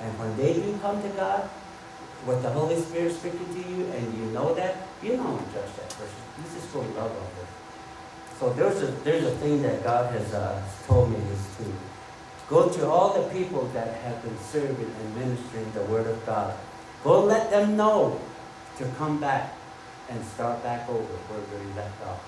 and 0.01 0.19
when 0.19 0.35
they 0.37 0.53
do 0.53 0.77
come 0.81 1.01
to 1.01 1.09
God, 1.09 1.49
with 2.25 2.43
the 2.43 2.49
Holy 2.49 2.75
Spirit 2.81 3.13
speaking 3.13 3.47
to 3.53 3.69
you, 3.69 3.85
and 3.85 4.17
you 4.17 4.25
know 4.31 4.53
that, 4.53 4.87
you 5.01 5.15
don't 5.15 5.39
judge 5.53 5.71
that 5.77 5.89
person. 5.89 6.21
You 6.37 6.43
just 6.53 6.73
go 6.73 6.79
love 6.79 7.11
on 7.11 7.29
them. 7.37 7.47
So 8.39 8.53
there's 8.53 8.81
a 8.81 8.91
there's 9.03 9.25
a 9.25 9.35
thing 9.37 9.61
that 9.63 9.83
God 9.83 10.13
has 10.13 10.33
uh, 10.33 10.61
told 10.87 11.11
me 11.11 11.17
is 11.17 11.43
to 11.57 11.73
go 12.49 12.69
to 12.69 12.87
all 12.87 13.21
the 13.21 13.27
people 13.29 13.67
that 13.73 13.95
have 14.01 14.21
been 14.23 14.37
serving 14.39 14.91
and 14.99 15.15
ministering 15.15 15.71
the 15.73 15.83
Word 15.91 16.07
of 16.07 16.25
God. 16.25 16.55
Go 17.03 17.23
let 17.23 17.49
them 17.49 17.77
know 17.77 18.19
to 18.77 18.85
come 18.97 19.19
back 19.19 19.53
and 20.09 20.23
start 20.25 20.63
back 20.63 20.89
over 20.89 21.03
where 21.03 21.43
they 21.51 21.75
left 21.75 22.01
off. 22.07 22.23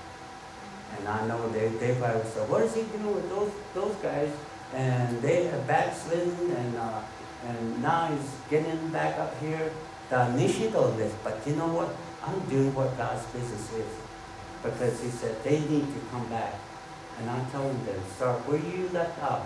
And 0.98 1.08
I 1.08 1.26
know 1.28 1.50
they, 1.50 1.70
they 1.70 1.96
probably 1.96 2.24
say, 2.30 2.42
what 2.48 2.62
is 2.62 2.76
he 2.76 2.84
doing 2.84 3.16
with 3.16 3.30
those 3.30 3.52
those 3.74 3.96
guys? 4.04 4.32
And 4.74 5.22
they 5.22 5.46
have 5.46 5.68
backslidden 5.68 6.52
and 6.52 6.78
uh, 6.78 7.02
and 7.46 7.82
now 7.82 8.08
he's 8.08 8.32
getting 8.50 8.90
back 8.90 9.18
up 9.18 9.40
here. 9.40 9.72
The 10.10 10.28
initiative 10.30 10.98
list, 10.98 11.16
but 11.24 11.40
you 11.48 11.56
know 11.56 11.72
what? 11.72 11.96
I'm 12.24 12.40
doing 12.50 12.76
what 12.76 12.98
God's 12.98 13.26
business 13.28 13.72
is. 13.74 13.88
Because 14.62 15.02
he 15.02 15.10
said 15.10 15.42
they 15.44 15.60
need 15.60 15.88
to 15.88 16.00
come 16.12 16.28
back. 16.28 16.54
And 17.18 17.30
I'm 17.30 17.46
telling 17.52 17.80
them, 17.86 18.00
start 18.16 18.40
where 18.48 18.60
you 18.60 18.90
left 18.90 19.22
off. 19.24 19.46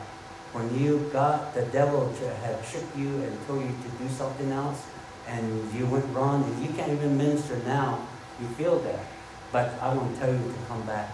When 0.53 0.73
you 0.79 1.09
got 1.11 1.53
the 1.53 1.63
devil 1.67 2.11
to 2.11 2.25
have 2.35 2.71
tricked 2.71 2.95
you 2.97 3.21
and 3.21 3.47
told 3.47 3.61
you 3.61 3.69
to 3.69 3.89
do 4.03 4.09
something 4.09 4.51
else, 4.51 4.87
and 5.27 5.73
you 5.73 5.85
went 5.85 6.05
wrong, 6.15 6.43
and 6.43 6.63
you 6.63 6.71
can't 6.73 6.91
even 6.91 7.17
minister 7.17 7.57
now, 7.65 8.07
you 8.39 8.47
feel 8.55 8.79
that. 8.79 9.05
But 9.51 9.73
I 9.81 9.93
want 9.93 10.13
to 10.13 10.19
tell 10.19 10.31
you 10.31 10.39
to 10.39 10.59
come 10.67 10.81
back. 10.83 11.11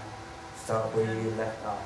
Start 0.56 0.96
where 0.96 1.13
you 1.13 1.32
left 1.32 1.65
off. 1.65 1.84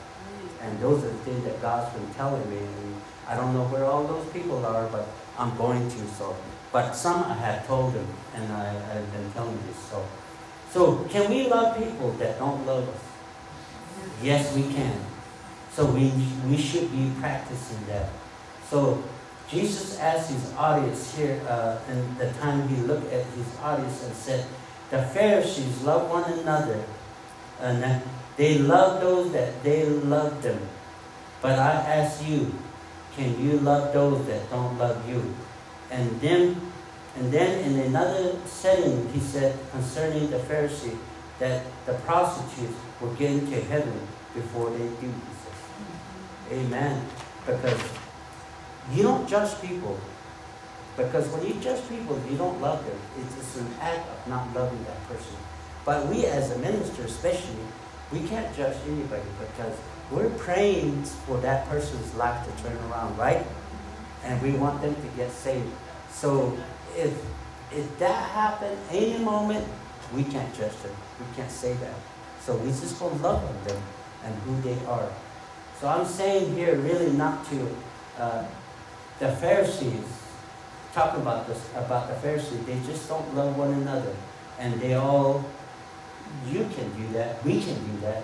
And 0.62 0.80
those 0.80 1.04
are 1.04 1.10
the 1.10 1.22
things 1.26 1.44
that 1.46 1.62
God's 1.62 1.94
been 1.98 2.14
telling 2.14 2.50
me. 2.50 2.58
And 2.58 3.02
I 3.28 3.36
don't 3.36 3.54
know 3.54 3.66
where 3.66 3.86
all 3.86 4.06
those 4.06 4.28
people 4.32 4.66
are, 4.66 4.88
but 4.90 5.08
I'm 5.38 5.56
going 5.58 5.90
to. 5.90 6.08
So, 6.08 6.36
but 6.72 6.94
some 6.94 7.24
I 7.24 7.34
have 7.34 7.66
told 7.68 7.94
them, 7.94 8.08
and 8.36 8.52
I, 8.52 8.74
have 8.74 9.12
been 9.12 9.32
telling 9.34 9.58
this. 9.68 9.78
So, 9.90 10.06
so 10.72 11.08
can 11.10 11.30
we 11.30 11.48
love 11.48 11.78
people 11.78 12.12
that 12.14 12.38
don't 12.38 12.66
love 12.66 12.88
us? 12.88 13.02
Yes, 14.22 14.56
we 14.56 14.64
can. 14.74 15.00
So 15.72 15.86
we 15.86 16.12
we 16.48 16.58
should 16.58 16.92
be 16.92 17.12
practicing 17.20 17.86
that. 17.88 18.10
So 18.70 19.04
Jesus 19.50 20.00
asked 20.00 20.32
his 20.32 20.54
audience 20.54 21.16
here, 21.16 21.42
uh, 21.48 21.78
the 22.18 22.32
time 22.40 22.68
he 22.68 22.78
looked 22.78 23.12
at 23.12 23.26
his 23.38 23.48
audience 23.62 24.04
and 24.04 24.16
said, 24.16 24.46
"The 24.90 25.02
Pharisees 25.02 25.84
love 25.84 26.10
one 26.10 26.24
another, 26.40 26.84
and 27.60 28.02
they 28.38 28.60
love 28.60 29.02
those 29.02 29.32
that 29.32 29.64
they 29.64 29.86
love 29.86 30.42
them. 30.42 30.60
But 31.42 31.60
I 31.60 31.72
ask 31.72 32.26
you, 32.28 32.54
can 33.16 33.42
you 33.42 33.60
love 33.60 33.94
those 33.94 34.26
that 34.28 34.50
don't 34.50 34.78
love 34.78 35.08
you? 35.10 35.34
And 35.90 36.20
then, 36.20 36.60
and 37.16 37.32
then 37.32 37.64
in 37.64 37.80
another 37.80 38.36
setting, 38.46 39.08
he 39.14 39.20
said 39.20 39.58
concerning 39.72 40.30
the 40.30 40.38
Pharisee 40.40 40.98
that 41.40 41.66
the 41.86 41.94
prostitutes 42.06 42.74
will 43.00 43.14
get 43.14 43.32
into 43.32 43.60
heaven 43.62 44.00
before 44.34 44.70
they 44.72 44.88
do. 45.00 45.14
Amen. 46.52 47.06
Because 47.46 47.82
you 48.92 49.04
don't 49.04 49.28
judge 49.28 49.60
people. 49.62 49.98
Because 50.98 51.28
when 51.30 51.46
you 51.46 51.54
judge 51.62 51.88
people, 51.90 52.20
you 52.30 52.38
don't 52.38 52.62
love 52.62 52.86
them. 52.86 52.98
It's 53.20 53.36
just 53.36 53.58
an 53.58 53.68
act 53.82 54.08
of 54.10 54.28
not 54.28 54.54
loving 54.54 54.84
that 54.86 55.08
person. 55.08 55.36
But 55.86 56.08
we 56.08 56.26
as 56.26 56.52
a 56.52 56.60
minister, 56.60 57.04
especially, 57.04 57.66
we 58.12 58.28
can't 58.28 58.56
judge 58.56 58.78
anybody 58.88 59.24
because 59.40 59.76
we're 60.12 60.30
praying 60.32 61.04
for 61.04 61.38
that 61.38 61.68
person's 61.68 62.14
life 62.16 62.46
to 62.46 62.64
turn 62.64 62.78
around, 62.90 63.18
right? 63.18 63.46
And 64.24 64.42
we 64.42 64.52
want 64.52 64.82
them 64.82 64.96
to 64.96 65.08
get 65.18 65.32
saved. 65.32 65.72
So 66.12 66.58
if 66.96 67.14
if 67.72 68.00
that 68.00 68.30
happened 68.30 68.78
any 68.92 69.18
moment, 69.18 69.68
we 70.14 70.24
can't 70.24 70.54
judge 70.56 70.76
them. 70.84 70.96
We 71.20 71.26
can't 71.36 71.52
say 71.52 71.74
that. 71.74 71.96
So 72.40 72.56
we 72.58 72.70
just 72.70 73.00
go 73.00 73.08
love 73.08 73.44
on 73.44 73.64
them 73.68 73.82
and 74.24 74.36
who 74.44 74.62
they 74.62 74.78
are. 74.86 75.10
So 75.80 75.88
I'm 75.88 76.06
saying 76.06 76.56
here 76.56 76.76
really 76.78 77.12
not 77.12 77.46
to 77.50 77.76
uh, 78.18 78.46
the 79.20 79.32
Pharisees 79.38 80.06
talking 80.94 81.22
about 81.22 81.48
this 81.48 81.62
about 81.76 82.08
the 82.08 82.16
Pharisees. 82.16 82.66
They 82.66 82.80
just 82.88 83.10
don't 83.10 83.36
love 83.36 83.58
one 83.58 83.74
another, 83.74 84.16
and 84.60 84.80
they 84.80 84.94
all. 84.94 85.44
You 86.50 86.68
can 86.76 86.92
do 86.98 87.14
that. 87.14 87.44
We 87.46 87.62
can 87.62 87.76
do 87.76 88.02
that. 88.02 88.24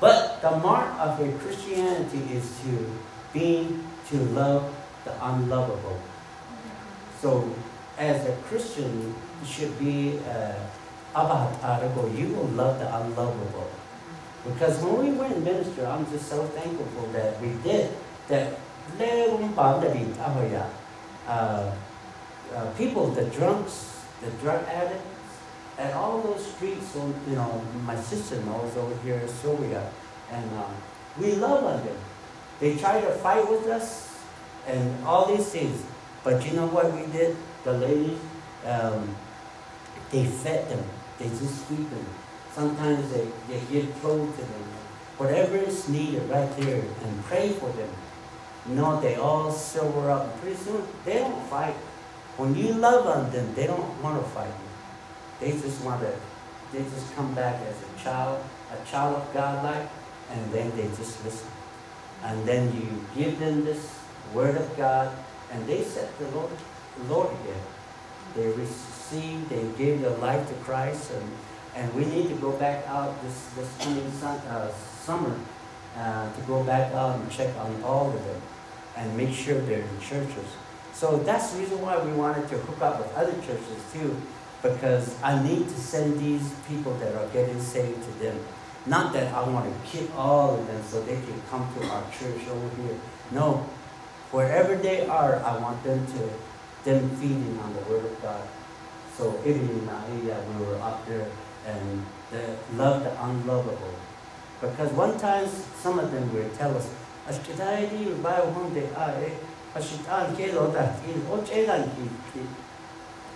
But 0.00 0.29
the 0.40 0.50
mark 0.58 0.98
of 0.98 1.20
a 1.20 1.32
Christianity 1.38 2.22
is 2.32 2.60
to 2.62 2.90
be 3.32 3.78
to 4.08 4.16
love 4.32 4.74
the 5.04 5.12
unlovable. 5.24 6.00
So, 7.20 7.54
as 7.98 8.26
a 8.26 8.32
Christian, 8.48 9.14
you 9.40 9.46
should 9.46 9.78
be 9.78 10.18
uh, 10.28 10.54
about 11.12 11.62
article. 11.62 12.10
You 12.10 12.28
will 12.34 12.48
love 12.56 12.78
the 12.78 12.88
unlovable. 12.96 13.70
Because 14.44 14.82
when 14.82 15.04
we 15.04 15.12
went 15.12 15.34
and 15.34 15.44
minister, 15.44 15.86
I'm 15.86 16.10
just 16.10 16.28
so 16.28 16.44
thankful 16.46 17.06
that 17.12 17.40
we 17.40 17.52
did 17.62 17.90
that. 18.28 18.58
Uh, 21.28 21.70
uh, 22.54 22.66
people, 22.76 23.06
the 23.08 23.24
drunks, 23.26 24.02
the 24.20 24.30
drug 24.42 24.64
addicts, 24.66 25.04
and 25.78 25.92
all 25.94 26.20
those 26.20 26.44
streets, 26.44 26.96
you 26.96 27.36
know, 27.36 27.62
my 27.86 27.94
sister 27.96 28.40
knows 28.42 28.76
over 28.76 28.94
here 29.02 29.14
in 29.14 29.28
Syria, 29.28 29.88
and 30.30 30.50
um, 30.52 30.74
we 31.18 31.34
love 31.34 31.64
on 31.64 31.84
them. 31.84 31.96
They 32.60 32.76
try 32.76 33.00
to 33.00 33.10
fight 33.12 33.48
with 33.50 33.66
us 33.66 34.18
and 34.66 35.04
all 35.04 35.26
these 35.34 35.48
things. 35.48 35.84
But 36.22 36.44
you 36.46 36.52
know 36.52 36.66
what 36.66 36.92
we 36.92 37.10
did? 37.12 37.36
The 37.64 37.72
ladies, 37.72 38.18
um, 38.66 39.14
they 40.10 40.26
fed 40.26 40.68
them. 40.68 40.84
They 41.18 41.28
just 41.28 41.64
feed 41.64 41.90
them. 41.90 42.06
Sometimes 42.52 43.10
they, 43.12 43.26
they 43.48 43.60
give 43.70 43.94
clothes 44.00 44.34
to 44.36 44.42
them. 44.42 44.64
Whatever 45.16 45.56
is 45.56 45.88
needed 45.88 46.28
right 46.30 46.50
there 46.56 46.80
and 46.80 47.24
pray 47.24 47.50
for 47.50 47.70
them. 47.70 47.88
Know, 48.66 49.00
they 49.00 49.16
all 49.16 49.50
sober 49.50 50.10
up. 50.10 50.40
Pretty 50.40 50.56
soon, 50.56 50.82
they 51.04 51.14
don't 51.14 51.42
fight. 51.48 51.74
When 52.36 52.54
you 52.54 52.72
love 52.74 53.06
on 53.06 53.30
them, 53.32 53.54
they 53.54 53.66
don't 53.66 54.02
want 54.02 54.22
to 54.22 54.28
fight. 54.30 54.52
They 55.40 55.52
just 55.52 55.82
want 55.82 56.02
to, 56.02 56.12
they 56.72 56.82
just 56.82 57.14
come 57.14 57.34
back 57.34 57.60
as 57.66 57.76
a 57.76 58.02
child, 58.02 58.44
a 58.70 58.90
child 58.90 59.16
of 59.16 59.34
God 59.34 59.64
like, 59.64 59.88
and 60.30 60.52
then 60.52 60.70
they 60.76 60.86
just 60.96 61.24
listen. 61.24 61.48
And 62.22 62.46
then 62.46 62.72
you 62.76 63.04
give 63.14 63.38
them 63.38 63.64
this 63.64 63.98
word 64.34 64.56
of 64.56 64.76
God, 64.76 65.10
and 65.50 65.66
they 65.66 65.82
set 65.82 66.16
the 66.18 66.28
Lord, 66.28 66.50
the 66.98 67.12
Lord 67.12 67.28
again. 67.40 67.62
They 68.36 68.48
receive, 68.48 69.48
they 69.48 69.64
gave 69.76 70.00
their 70.02 70.16
life 70.18 70.48
to 70.48 70.54
Christ, 70.62 71.10
and, 71.12 71.30
and 71.74 71.94
we 71.94 72.04
need 72.04 72.28
to 72.28 72.34
go 72.36 72.52
back 72.52 72.86
out 72.86 73.20
this, 73.22 73.48
this 73.56 73.68
coming 73.78 74.10
sun, 74.12 74.38
uh, 74.46 74.72
summer 74.72 75.36
uh, 75.96 76.32
to 76.32 76.40
go 76.42 76.62
back 76.64 76.92
out 76.92 77.18
and 77.18 77.30
check 77.30 77.54
on 77.56 77.82
all 77.82 78.08
of 78.08 78.24
them 78.24 78.40
and 78.96 79.16
make 79.16 79.34
sure 79.34 79.58
they're 79.62 79.80
in 79.80 80.00
churches. 80.00 80.46
So 80.92 81.16
that's 81.18 81.52
the 81.52 81.60
reason 81.60 81.80
why 81.80 81.98
we 81.98 82.12
wanted 82.12 82.48
to 82.50 82.58
hook 82.58 82.82
up 82.82 82.98
with 82.98 83.14
other 83.14 83.32
churches 83.40 83.80
too, 83.92 84.16
because 84.62 85.20
I 85.22 85.42
need 85.42 85.64
to 85.64 85.74
send 85.74 86.20
these 86.20 86.52
people 86.68 86.92
that 86.94 87.14
are 87.14 87.26
getting 87.28 87.60
saved 87.60 88.02
to 88.04 88.10
them. 88.22 88.38
Not 88.86 89.12
that 89.12 89.32
I 89.34 89.46
want 89.48 89.66
to 89.66 89.90
keep 89.90 90.14
all 90.16 90.58
of 90.58 90.66
them 90.66 90.82
so 90.82 91.02
they 91.02 91.20
can 91.20 91.40
come 91.50 91.68
to 91.78 91.86
our 91.88 92.02
church 92.10 92.48
over 92.48 92.82
here. 92.82 92.96
No, 93.30 93.66
wherever 94.30 94.74
they 94.74 95.06
are, 95.06 95.36
I 95.36 95.58
want 95.58 95.82
them 95.84 96.06
to 96.06 96.30
them 96.84 97.10
feeding 97.16 97.58
on 97.62 97.74
the 97.74 97.80
Word 97.82 98.04
of 98.06 98.22
God. 98.22 98.42
So 99.16 99.38
even 99.44 99.68
in 99.68 99.80
Naia, 99.80 100.38
we 100.48 100.64
were 100.64 100.76
up 100.76 101.06
there 101.06 101.26
and 101.66 102.06
the 102.30 102.56
love 102.74 103.04
the 103.04 103.24
unlovable. 103.24 103.94
Because 104.60 104.90
one 104.92 105.18
time 105.18 105.46
some 105.82 105.98
of 105.98 106.10
them 106.10 106.32
will 106.32 106.48
tell 106.56 106.74
us, 106.76 106.88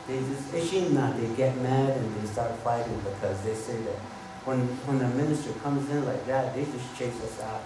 they 0.06 0.18
just 0.18 0.52
ishina, 0.52 1.14
uh, 1.14 1.16
they 1.16 1.34
get 1.34 1.56
mad 1.58 1.96
and 1.96 2.20
they 2.20 2.26
start 2.26 2.54
fighting 2.58 2.98
because 3.00 3.40
they 3.42 3.54
say 3.54 3.76
that 3.82 3.96
when 4.44 4.60
when 4.86 5.00
a 5.00 5.08
minister 5.16 5.52
comes 5.64 5.88
in 5.90 6.04
like 6.04 6.24
that, 6.26 6.54
they 6.54 6.64
just 6.64 6.88
chase 6.96 7.16
us 7.24 7.40
out. 7.40 7.62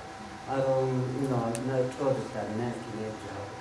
I 0.48 0.60
don't, 0.60 1.04
you 1.20 1.28
know, 1.28 1.44
not 1.66 1.92
told 1.98 2.16
us 2.16 2.28
that 2.32 2.48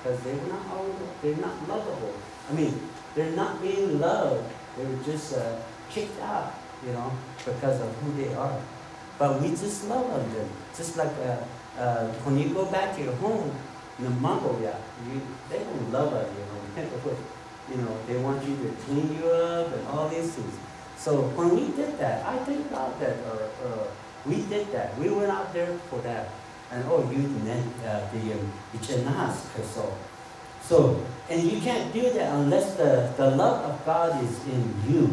because 0.07 0.23
they're 0.23 0.47
not 0.47 0.63
all, 0.71 0.87
they're 1.21 1.35
not 1.35 1.67
lovable. 1.67 2.13
I 2.49 2.53
mean, 2.53 2.79
they're 3.13 3.35
not 3.35 3.61
being 3.61 3.99
loved. 3.99 4.45
They 4.77 4.85
were 4.85 5.03
just 5.03 5.35
uh, 5.35 5.59
kicked 5.89 6.21
out, 6.21 6.53
you 6.85 6.93
know, 6.93 7.11
because 7.43 7.81
of 7.81 7.93
who 7.97 8.13
they 8.13 8.33
are. 8.35 8.61
But 9.19 9.41
we 9.41 9.49
just 9.49 9.89
love 9.89 10.07
them. 10.33 10.49
Just 10.75 10.95
like 10.95 11.11
uh, 11.25 11.81
uh, 11.81 12.07
when 12.23 12.37
you 12.37 12.53
go 12.53 12.65
back 12.71 12.95
to 12.95 13.03
your 13.03 13.15
home 13.15 13.51
in 13.97 14.05
the 14.05 14.11
Mongolia, 14.11 14.77
you, 15.09 15.21
they 15.49 15.59
don't 15.59 15.91
love 15.91 16.13
you 16.13 16.83
know. 16.85 16.87
you 17.69 17.77
know, 17.77 17.97
they 18.07 18.15
want 18.17 18.47
you 18.47 18.55
to 18.55 18.69
clean 18.85 19.17
you 19.17 19.29
up 19.29 19.73
and 19.73 19.87
all 19.87 20.07
these 20.07 20.31
things. 20.31 20.53
So 20.97 21.21
when 21.37 21.55
we 21.55 21.71
did 21.75 21.97
that, 21.99 22.25
I 22.25 22.37
thank 22.39 22.69
God 22.71 22.99
that 22.99 23.15
uh, 23.23 23.67
uh, 23.67 23.87
we 24.25 24.41
did 24.49 24.71
that. 24.71 24.97
We 24.97 25.09
went 25.09 25.31
out 25.31 25.53
there 25.53 25.77
for 25.89 25.99
that. 26.01 26.29
And 26.71 26.83
oh, 26.87 27.09
you 27.09 27.23
uh, 27.85 28.11
the 28.11 28.33
um, 28.33 28.51
so. 29.63 29.93
So, 30.61 31.01
and 31.29 31.43
you 31.43 31.61
can't 31.61 31.93
do 31.93 32.01
that 32.11 32.33
unless 32.33 32.75
the, 32.75 33.13
the 33.15 33.31
love 33.31 33.63
of 33.63 33.85
God 33.85 34.21
is 34.21 34.45
in 34.47 34.73
you. 34.89 35.05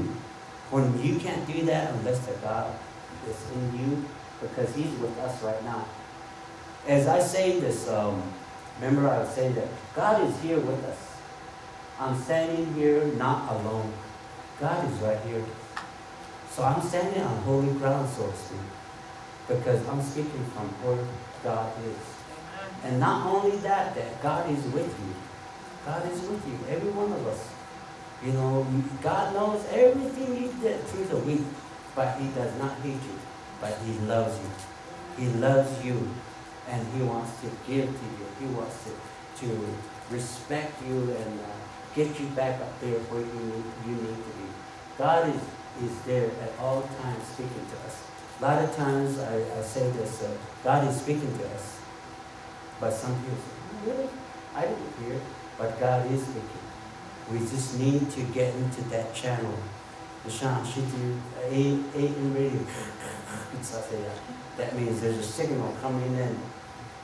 When 0.70 1.00
you 1.00 1.20
can't 1.20 1.46
do 1.46 1.64
that 1.66 1.94
unless 1.94 2.26
the 2.26 2.32
God 2.42 2.74
is 3.28 3.50
in 3.52 3.78
you, 3.78 4.04
because 4.40 4.74
He's 4.74 4.90
with 4.98 5.16
us 5.20 5.40
right 5.42 5.62
now. 5.62 5.86
As 6.88 7.06
I 7.06 7.20
say 7.20 7.60
this, 7.60 7.88
um, 7.88 8.20
remember 8.80 9.08
I 9.08 9.20
was 9.20 9.28
saying 9.28 9.54
that 9.54 9.68
God 9.94 10.28
is 10.28 10.40
here 10.40 10.58
with 10.58 10.84
us. 10.84 10.98
I'm 12.00 12.20
standing 12.20 12.74
here 12.74 13.04
not 13.14 13.52
alone. 13.52 13.92
God 14.58 14.90
is 14.90 14.98
right 14.98 15.20
here. 15.20 15.44
So 16.54 16.62
I'm 16.62 16.80
standing 16.80 17.20
on 17.20 17.42
holy 17.42 17.72
ground, 17.74 18.08
so 18.08 18.30
to 18.30 18.36
speak, 18.36 18.60
because 19.48 19.84
I'm 19.88 20.00
speaking 20.00 20.44
from 20.54 20.68
where 20.86 21.04
God 21.42 21.72
is. 21.82 21.98
And 22.84 23.00
not 23.00 23.26
only 23.26 23.56
that, 23.58 23.96
that 23.96 24.22
God 24.22 24.48
is 24.48 24.62
with 24.66 24.86
you. 24.86 25.14
God 25.84 26.06
is 26.12 26.20
with 26.22 26.46
you, 26.46 26.56
every 26.70 26.90
one 26.90 27.10
of 27.10 27.26
us. 27.26 27.48
You 28.24 28.32
know, 28.34 28.64
God 29.02 29.34
knows 29.34 29.66
everything 29.72 30.42
you 30.44 30.52
did 30.62 30.80
through 30.84 31.06
the 31.06 31.16
week, 31.26 31.42
but 31.96 32.16
He 32.20 32.28
does 32.28 32.56
not 32.60 32.78
hate 32.86 33.02
you, 33.02 33.18
but 33.60 33.76
He 33.84 33.98
loves 34.06 34.38
you. 34.38 34.50
He 35.18 35.32
loves 35.34 35.84
you, 35.84 36.08
and 36.68 36.86
He 36.94 37.02
wants 37.02 37.32
to 37.40 37.50
give 37.66 37.90
to 37.90 38.06
you. 38.14 38.26
He 38.38 38.46
wants 38.54 38.78
to, 38.84 39.44
to 39.44 39.68
respect 40.08 40.80
you 40.86 41.02
and 41.18 41.40
uh, 41.40 41.50
get 41.96 42.18
you 42.20 42.26
back 42.28 42.60
up 42.60 42.80
there 42.80 43.00
where 43.10 43.22
you 43.22 43.64
you 43.86 44.00
need 44.00 44.22
to 44.22 44.32
be. 44.38 44.48
God 44.96 45.34
is, 45.34 45.42
is 45.82 45.98
there 46.02 46.30
at 46.42 46.52
all 46.58 46.82
times 46.82 47.24
speaking 47.32 47.66
to 47.70 47.76
us. 47.86 48.04
A 48.40 48.42
lot 48.42 48.62
of 48.62 48.74
times 48.76 49.18
I, 49.18 49.36
I 49.58 49.62
say 49.62 49.90
this, 49.90 50.22
uh, 50.22 50.30
God 50.62 50.86
is 50.88 51.00
speaking 51.00 51.36
to 51.38 51.44
us. 51.50 51.80
But 52.80 52.92
some 52.92 53.14
people 53.20 53.36
say, 53.36 53.90
really? 53.90 54.08
I 54.54 54.62
didn't 54.62 54.92
hear 55.04 55.20
but 55.58 55.78
God 55.78 56.10
is 56.10 56.22
speaking. 56.22 56.42
We 57.30 57.38
just 57.38 57.78
need 57.78 58.10
to 58.10 58.22
get 58.34 58.54
into 58.54 58.82
that 58.90 59.14
channel. 59.14 59.54
radio. 62.34 62.60
That 64.56 64.74
means 64.76 65.00
there's 65.00 65.18
a 65.18 65.22
signal 65.22 65.74
coming 65.80 66.14
in. 66.14 66.38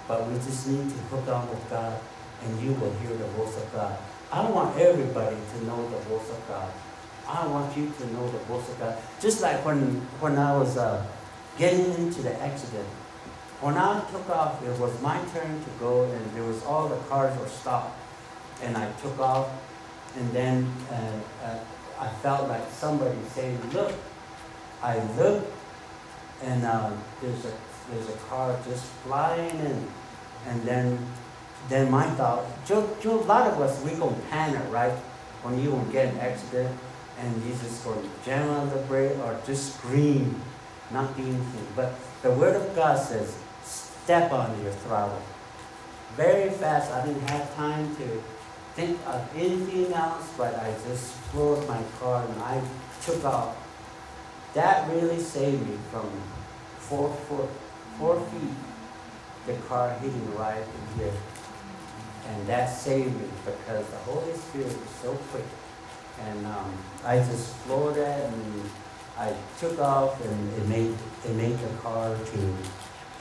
But 0.09 0.27
we 0.27 0.35
just 0.37 0.67
need 0.67 0.91
to 0.91 0.97
hook 1.09 1.29
on 1.29 1.49
with 1.49 1.71
God 1.71 2.01
and 2.43 2.61
you 2.61 2.73
will 2.73 2.93
hear 2.95 3.11
the 3.11 3.27
voice 3.39 3.57
of 3.57 3.73
God. 3.73 3.97
I 4.33 4.49
want 4.49 4.77
everybody 4.79 5.37
to 5.37 5.65
know 5.65 5.89
the 5.91 5.99
voice 6.09 6.31
of 6.31 6.49
God. 6.49 6.71
I 7.31 7.47
want 7.47 7.77
you 7.77 7.93
to 7.99 8.13
know 8.13 8.29
the 8.31 8.39
voice 8.39 8.69
of 8.69 8.79
God. 8.79 8.99
Just 9.21 9.41
like 9.41 9.65
when, 9.65 10.01
when 10.21 10.37
I 10.37 10.57
was 10.57 10.77
uh, 10.77 11.05
getting 11.59 11.93
into 11.95 12.23
the 12.23 12.35
accident. 12.43 12.89
When 13.61 13.77
I 13.77 14.01
took 14.11 14.29
off, 14.31 14.63
it 14.65 14.79
was 14.81 15.01
my 15.03 15.19
turn 15.35 15.63
to 15.65 15.71
go 15.79 16.05
and 16.05 16.35
there 16.35 16.45
was 16.45 16.65
all 16.65 16.89
the 16.89 16.97
cars 17.09 17.39
were 17.39 17.47
stopped 17.47 18.01
and 18.63 18.77
I 18.77 18.91
took 19.03 19.19
off, 19.19 19.49
and 20.17 20.31
then 20.33 20.73
uh, 20.91 21.21
uh, 21.45 21.59
I 21.99 22.09
felt 22.23 22.49
like 22.49 22.69
somebody 22.71 23.19
saying, 23.35 23.59
"Look!" 23.73 23.93
I 24.83 24.99
looked, 25.17 25.51
and 26.43 26.65
uh, 26.65 26.91
there's 27.21 27.45
a 27.45 27.53
there's 27.91 28.09
a 28.09 28.19
car 28.29 28.59
just 28.67 28.85
flying 29.05 29.59
in, 29.59 29.87
and 30.47 30.63
then 30.63 30.99
then 31.69 31.91
my 31.91 32.09
thought, 32.11 32.45
Joe, 32.67 32.89
Joe, 33.01 33.21
a 33.21 33.27
lot 33.27 33.47
of 33.47 33.61
us 33.61 33.83
we 33.85 33.93
go 33.93 34.15
panic, 34.31 34.63
right? 34.71 34.93
When 35.43 35.59
you 35.59 35.81
get 35.93 36.13
an 36.13 36.21
accident, 36.21 36.77
and 37.21 37.43
just 37.45 37.85
go 37.85 38.03
jam 38.25 38.49
on 38.49 38.71
the 38.71 38.79
prayer 38.89 39.15
or 39.23 39.39
just 39.47 39.77
scream, 39.77 40.41
not 40.91 41.11
anything. 41.19 41.67
But 41.77 41.95
the 42.23 42.31
Word 42.33 42.57
of 42.57 42.75
God 42.75 42.99
says, 42.99 43.37
step 43.63 44.33
on 44.33 44.61
your 44.63 44.73
throttle. 44.73 45.23
Very 46.17 46.51
fast. 46.51 46.91
I 46.93 47.07
didn't 47.07 47.29
have 47.29 47.55
time 47.55 47.95
to 47.97 48.23
think 48.75 48.99
of 49.07 49.29
anything 49.37 49.93
else, 49.93 50.29
but 50.37 50.55
I 50.55 50.75
just 50.89 51.13
floored 51.31 51.69
my 51.69 51.83
car 52.01 52.25
and 52.25 52.41
I 52.43 52.61
took 53.05 53.25
off. 53.25 53.57
That 54.55 54.91
really 54.91 55.21
saved 55.21 55.67
me 55.67 55.77
from 55.91 56.11
four 56.79 57.11
feet, 58.31 58.55
the 59.47 59.55
car 59.69 59.91
hitting 60.01 60.35
right 60.37 60.63
in 60.63 60.99
here. 60.99 61.13
And 62.29 62.47
that 62.49 62.67
saved 62.67 63.15
me 63.15 63.29
because 63.45 63.87
the 63.87 63.97
Holy 63.99 64.35
Spirit 64.35 64.67
was 64.67 64.91
so 65.03 65.15
quick. 65.31 65.45
And 66.29 66.47
um, 66.47 66.73
I 67.05 67.17
just 67.19 67.55
floored 67.57 67.97
that 67.97 68.27
and 68.27 68.71
I 69.17 69.35
took 69.59 69.79
off 69.79 70.23
and 70.25 70.53
it 70.59 70.69
made, 70.69 70.95
it 71.25 71.35
made 71.35 71.59
the 71.59 71.69
car 71.83 72.17
to 72.17 72.57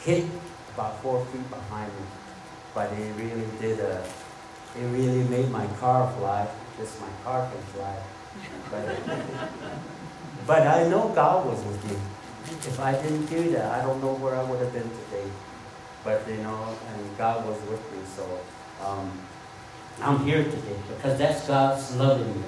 hit 0.01 0.25
about 0.73 1.01
four 1.01 1.25
feet 1.25 1.49
behind 1.49 1.91
me. 1.93 2.05
But 2.73 2.91
it 2.93 3.13
really 3.17 3.47
did 3.59 3.79
a 3.79 4.03
it 4.75 4.85
really 4.85 5.23
made 5.23 5.49
my 5.49 5.65
car 5.79 6.11
fly. 6.17 6.47
Just 6.77 7.01
my 7.01 7.09
car 7.23 7.49
can 7.49 7.61
fly. 7.73 7.95
But, 8.69 8.85
but 10.45 10.67
I 10.67 10.87
know 10.87 11.09
God 11.09 11.47
was 11.47 11.63
with 11.65 11.83
me. 11.89 11.97
If 12.51 12.79
I 12.79 12.93
didn't 12.93 13.25
do 13.25 13.51
that, 13.51 13.79
I 13.79 13.85
don't 13.85 14.01
know 14.01 14.13
where 14.13 14.35
I 14.35 14.43
would 14.43 14.59
have 14.59 14.71
been 14.71 14.89
today. 14.89 15.29
But 16.03 16.27
you 16.27 16.37
know, 16.37 16.75
and 16.93 17.17
God 17.17 17.45
was 17.45 17.59
with 17.69 17.81
me, 17.91 17.99
so 18.15 18.39
um, 18.85 19.11
I'm 20.01 20.23
here 20.23 20.43
today 20.43 20.79
because 20.87 21.17
that's 21.17 21.47
God's 21.47 21.95
loving 21.95 22.41
me. 22.41 22.47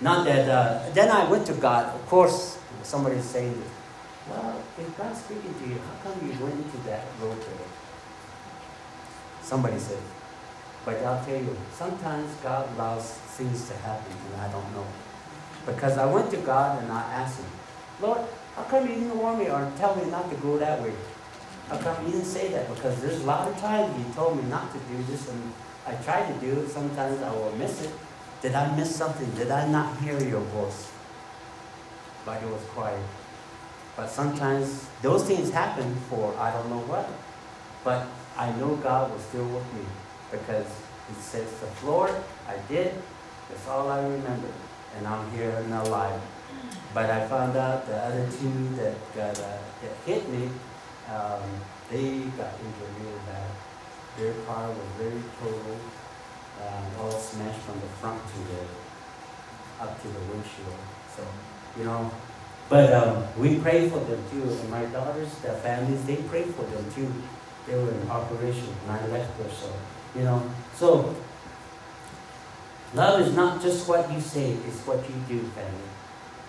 Not 0.00 0.24
that. 0.24 0.48
Uh, 0.48 0.90
then 0.92 1.10
I 1.10 1.28
went 1.28 1.46
to 1.46 1.54
God. 1.54 1.94
Of 1.94 2.06
course, 2.06 2.58
somebody's 2.82 3.24
saying, 3.24 3.62
"Well, 4.28 4.62
if 4.78 4.96
God's 4.96 5.20
speaking 5.20 5.54
to 5.54 5.64
you, 5.68 5.76
how 5.76 6.10
come 6.10 6.16
you 6.24 6.32
went 6.42 6.56
into 6.56 6.78
that 6.88 7.04
road 7.20 7.36
today?" 7.40 7.70
Somebody 9.42 9.78
said, 9.78 9.98
but 10.84 10.96
I'll 11.04 11.22
tell 11.24 11.36
you, 11.36 11.56
sometimes 11.72 12.34
God 12.42 12.68
allows 12.74 13.12
things 13.36 13.68
to 13.68 13.76
happen 13.76 14.12
and 14.32 14.40
I 14.40 14.50
don't 14.50 14.74
know. 14.74 14.86
Because 15.66 15.98
I 15.98 16.06
went 16.06 16.30
to 16.30 16.38
God 16.38 16.82
and 16.82 16.90
I 16.90 17.00
asked 17.20 17.38
Him, 17.38 17.46
Lord, 18.00 18.20
how 18.56 18.62
come 18.62 18.88
you 18.88 18.94
didn't 18.94 19.18
warn 19.18 19.38
me 19.38 19.50
or 19.50 19.70
tell 19.76 19.94
me 19.96 20.10
not 20.10 20.30
to 20.30 20.36
go 20.36 20.56
that 20.56 20.80
way? 20.82 20.92
How 21.68 21.76
come 21.76 22.06
you 22.06 22.12
didn't 22.12 22.26
say 22.26 22.48
that? 22.48 22.74
Because 22.74 23.00
there's 23.02 23.20
a 23.20 23.26
lot 23.26 23.46
of 23.46 23.58
times 23.58 23.96
you 23.98 24.12
told 24.14 24.42
me 24.42 24.48
not 24.48 24.72
to 24.72 24.78
do 24.78 25.02
this 25.04 25.28
and 25.28 25.52
I 25.86 25.94
try 26.02 26.24
to 26.26 26.32
do 26.40 26.60
it. 26.60 26.70
Sometimes 26.70 27.20
I 27.22 27.30
will 27.32 27.54
miss 27.56 27.82
it. 27.82 27.92
Did 28.42 28.54
I 28.54 28.74
miss 28.74 28.94
something? 28.96 29.30
Did 29.32 29.50
I 29.50 29.68
not 29.68 29.98
hear 29.98 30.18
your 30.22 30.40
voice? 30.40 30.90
But 32.24 32.42
it 32.42 32.48
was 32.48 32.62
quiet. 32.72 33.04
But 33.96 34.08
sometimes 34.08 34.86
those 35.02 35.24
things 35.24 35.50
happen 35.50 35.94
for 36.08 36.34
I 36.38 36.50
don't 36.50 36.70
know 36.70 36.84
what. 36.88 37.08
But 37.84 38.06
I 38.36 38.50
know 38.52 38.76
God 38.76 39.12
was 39.12 39.22
still 39.24 39.46
with 39.46 39.66
me 39.74 39.84
because 40.30 40.66
He 41.08 41.14
says 41.20 41.50
the 41.60 41.66
floor, 41.66 42.08
I 42.48 42.56
did, 42.68 42.94
that's 43.48 43.68
all 43.68 43.90
I 43.90 44.02
remember. 44.02 44.48
And 44.96 45.06
I'm 45.06 45.30
here 45.32 45.50
and 45.50 45.72
alive. 45.72 46.20
But 46.94 47.10
I 47.10 47.26
found 47.28 47.56
out 47.56 47.86
the 47.86 47.96
other 47.96 48.26
two 48.30 48.68
that 48.76 48.94
got 49.14 49.38
uh, 49.38 49.58
that 49.82 49.94
hit 50.06 50.28
me, 50.28 50.48
um, 51.08 51.42
they 51.90 52.20
got 52.40 52.54
injured 52.58 52.94
really 52.98 53.20
bad. 53.26 53.50
Their 54.16 54.34
car 54.44 54.68
was 54.68 54.90
very 54.98 55.22
total, 55.38 55.76
um, 56.60 56.84
all 57.00 57.18
smashed 57.18 57.60
from 57.60 57.80
the 57.80 57.86
front 58.00 58.20
to 58.20 58.38
the 58.52 59.84
up 59.84 60.00
to 60.02 60.08
the 60.08 60.20
windshield. 60.20 60.76
So, 61.16 61.22
you 61.78 61.84
know, 61.84 62.10
but 62.68 62.92
um, 62.92 63.24
we 63.38 63.58
pray 63.58 63.88
for 63.88 63.98
them 63.98 64.22
too. 64.30 64.42
And 64.42 64.70
my 64.70 64.84
daughters, 64.86 65.34
their 65.38 65.54
families, 65.54 66.04
they 66.04 66.16
pray 66.16 66.44
for 66.44 66.62
them 66.62 66.84
too. 66.94 67.12
They 67.66 67.74
were 67.74 67.90
in 67.90 68.08
operation, 68.08 68.68
and 68.82 68.92
I 68.92 69.06
left 69.08 69.36
her, 69.38 69.50
so 69.50 69.72
you 70.14 70.22
know, 70.22 70.42
so 70.74 71.14
love 72.94 73.20
is 73.20 73.34
not 73.34 73.62
just 73.62 73.88
what 73.88 74.10
you 74.12 74.20
say, 74.20 74.52
it's 74.66 74.80
what 74.86 74.98
you 75.08 75.14
do, 75.28 75.42
family. 75.48 75.90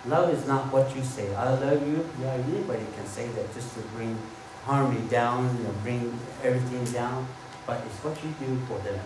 Love 0.07 0.34
is 0.34 0.47
not 0.47 0.72
what 0.74 0.95
you 0.95 1.03
say. 1.03 1.34
I 1.36 1.53
love 1.53 1.88
you. 1.88 2.07
Yeah, 2.20 2.34
anybody 2.34 2.86
can 2.95 3.05
say 3.05 3.28
that 3.30 3.53
just 3.53 3.76
to 3.76 3.82
bring 3.95 4.18
harmony 4.66 5.07
down, 5.09 5.55
you 5.57 5.64
know, 5.64 5.74
bring 5.84 6.20
everything 6.43 6.84
down. 6.91 7.28
But 7.68 7.82
it's 7.86 8.03
what 8.03 8.18
you 8.24 8.34
do 8.39 8.57
for 8.66 8.80
them. 8.80 8.99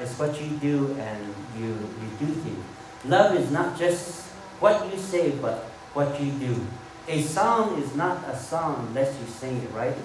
It's 0.00 0.18
what 0.18 0.40
you 0.40 0.48
do 0.58 0.96
and 0.98 1.34
you, 1.58 1.68
you 1.68 2.08
do 2.18 2.26
things. 2.26 2.64
Love 3.04 3.36
is 3.36 3.50
not 3.50 3.78
just 3.78 4.26
what 4.60 4.92
you 4.92 4.98
say, 4.98 5.30
but 5.30 5.64
what 5.94 6.20
you 6.20 6.30
do. 6.32 6.66
A 7.08 7.22
song 7.22 7.80
is 7.82 7.94
not 7.94 8.24
a 8.28 8.36
song 8.36 8.86
unless 8.88 9.18
you 9.18 9.26
sing 9.26 9.56
it, 9.62 9.72
right? 9.72 9.96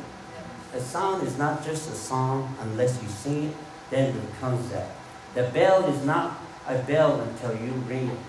A 0.73 0.79
song 0.79 1.21
is 1.21 1.37
not 1.37 1.63
just 1.63 1.89
a 1.89 1.95
song 1.95 2.55
unless 2.61 3.01
you 3.01 3.09
sing 3.09 3.45
it, 3.45 3.55
then 3.89 4.15
it 4.15 4.31
becomes 4.33 4.69
that. 4.71 4.89
The 5.35 5.43
bell 5.43 5.85
is 5.85 6.05
not 6.05 6.39
a 6.67 6.77
bell 6.79 7.19
until 7.21 7.51
you 7.57 7.71
ring 7.87 8.09
it. 8.09 8.19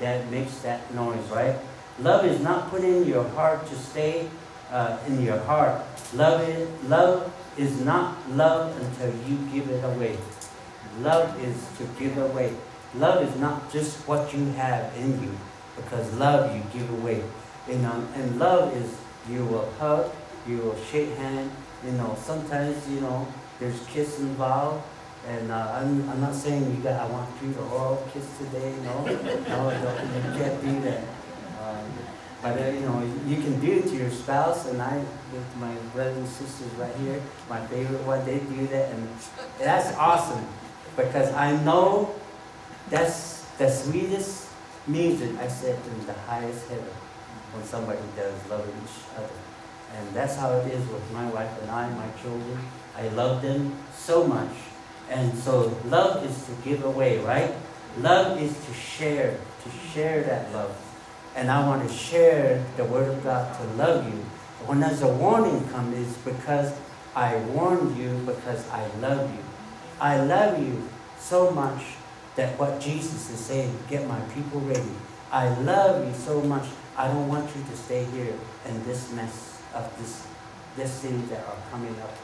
That 0.00 0.30
makes 0.30 0.58
that 0.58 0.92
noise, 0.94 1.24
right? 1.30 1.56
Love 2.00 2.26
is 2.26 2.40
not 2.40 2.70
put 2.70 2.82
in 2.84 3.06
your 3.06 3.26
heart 3.30 3.66
to 3.68 3.74
stay 3.76 4.28
uh, 4.70 4.98
in 5.06 5.22
your 5.22 5.38
heart. 5.38 5.82
Love 6.14 6.48
is, 6.48 6.68
love 6.84 7.32
is 7.56 7.80
not 7.80 8.18
love 8.30 8.76
until 8.80 9.14
you 9.28 9.38
give 9.52 9.70
it 9.70 9.82
away. 9.84 10.18
Love 11.00 11.42
is 11.42 11.56
to 11.78 11.84
give 11.98 12.16
away. 12.18 12.54
Love 12.94 13.24
is 13.24 13.40
not 13.40 13.72
just 13.72 14.06
what 14.06 14.32
you 14.32 14.44
have 14.52 14.94
in 14.96 15.20
you, 15.20 15.36
because 15.74 16.12
love 16.14 16.54
you 16.54 16.62
give 16.72 16.88
away. 17.02 17.24
Know, 17.66 18.06
and 18.14 18.38
love 18.38 18.76
is 18.76 18.94
you 19.28 19.44
will 19.46 19.68
hug, 19.80 20.12
you 20.46 20.58
will 20.58 20.76
shake 20.76 21.16
hand. 21.16 21.50
You 21.84 21.92
know, 21.92 22.16
sometimes 22.22 22.88
you 22.88 23.00
know 23.00 23.26
there's 23.58 23.84
kiss 23.86 24.20
involved, 24.20 24.84
and 25.26 25.50
uh, 25.50 25.80
I'm, 25.80 26.08
I'm 26.10 26.20
not 26.20 26.34
saying 26.34 26.70
you 26.76 26.82
got 26.82 27.00
I 27.00 27.10
want 27.10 27.28
you 27.42 27.52
to 27.54 27.62
all 27.62 28.06
kiss 28.12 28.26
today. 28.38 28.74
No, 28.84 29.04
no, 29.04 29.70
you 29.70 30.38
can't 30.38 30.60
do 30.62 30.80
that. 30.82 31.00
Um, 31.60 31.90
but 32.40 32.60
uh, 32.60 32.66
you 32.70 32.80
know, 32.80 33.02
you 33.26 33.36
can 33.36 33.58
do 33.58 33.72
it 33.72 33.88
to 33.88 33.96
your 33.96 34.10
spouse, 34.10 34.68
and 34.68 34.80
I, 34.80 34.98
with 35.32 35.56
my 35.56 35.74
brothers 35.92 36.18
and 36.18 36.28
sisters 36.28 36.70
right 36.74 36.94
here, 36.96 37.20
my 37.48 37.66
favorite 37.66 38.02
one, 38.06 38.24
they 38.24 38.38
do 38.38 38.66
that, 38.68 38.92
and 38.92 39.08
that's 39.58 39.96
awesome 39.96 40.46
because 40.96 41.32
I 41.32 41.52
know 41.64 42.14
that's 42.90 43.44
the 43.58 43.70
sweetest 43.70 44.48
music 44.86 45.30
I 45.38 45.48
said 45.48 45.78
in 45.86 46.06
the 46.06 46.12
highest 46.12 46.68
heaven 46.68 46.84
when 47.52 47.64
somebody 47.64 48.00
does 48.16 48.34
love 48.50 48.66
each 48.68 49.16
other. 49.16 49.28
And 49.96 50.14
that's 50.14 50.36
how 50.36 50.52
it 50.54 50.66
is 50.72 50.86
with 50.88 51.12
my 51.12 51.28
wife 51.30 51.50
and 51.62 51.70
I, 51.70 51.88
my 51.90 52.08
children. 52.20 52.58
I 52.96 53.08
love 53.08 53.42
them 53.42 53.76
so 53.94 54.26
much. 54.26 54.50
And 55.08 55.36
so 55.38 55.76
love 55.86 56.24
is 56.24 56.46
to 56.46 56.52
give 56.68 56.84
away, 56.84 57.18
right? 57.18 57.52
Love 57.98 58.40
is 58.40 58.52
to 58.66 58.74
share, 58.74 59.38
to 59.62 59.70
share 59.92 60.22
that 60.24 60.52
love. 60.52 60.76
And 61.36 61.50
I 61.50 61.66
want 61.66 61.88
to 61.88 61.94
share 61.94 62.64
the 62.76 62.84
word 62.84 63.08
of 63.08 63.22
God 63.22 63.56
to 63.58 63.64
love 63.74 64.06
you. 64.06 64.18
When 64.66 64.80
there's 64.80 65.02
a 65.02 65.08
warning 65.08 65.68
comes, 65.68 65.96
it's 65.98 66.18
because 66.18 66.74
I 67.14 67.36
warned 67.36 67.96
you 67.96 68.10
because 68.26 68.68
I 68.70 68.86
love 68.96 69.30
you. 69.30 69.43
I 70.00 70.22
love 70.22 70.60
you 70.60 70.88
so 71.18 71.50
much 71.50 71.82
that 72.36 72.58
what 72.58 72.80
Jesus 72.80 73.30
is 73.30 73.38
saying, 73.38 73.76
get 73.88 74.06
my 74.08 74.20
people 74.34 74.60
ready. 74.60 74.82
I 75.30 75.48
love 75.60 76.06
you 76.06 76.12
so 76.14 76.40
much. 76.42 76.66
I 76.96 77.08
don't 77.08 77.28
want 77.28 77.54
you 77.54 77.62
to 77.62 77.76
stay 77.76 78.04
here 78.04 78.34
in 78.66 78.84
this 78.84 79.12
mess 79.12 79.62
of 79.74 79.96
this, 79.98 80.26
this 80.76 81.00
things 81.00 81.28
that 81.30 81.40
are 81.46 81.56
coming 81.70 81.94
up. 82.00 82.14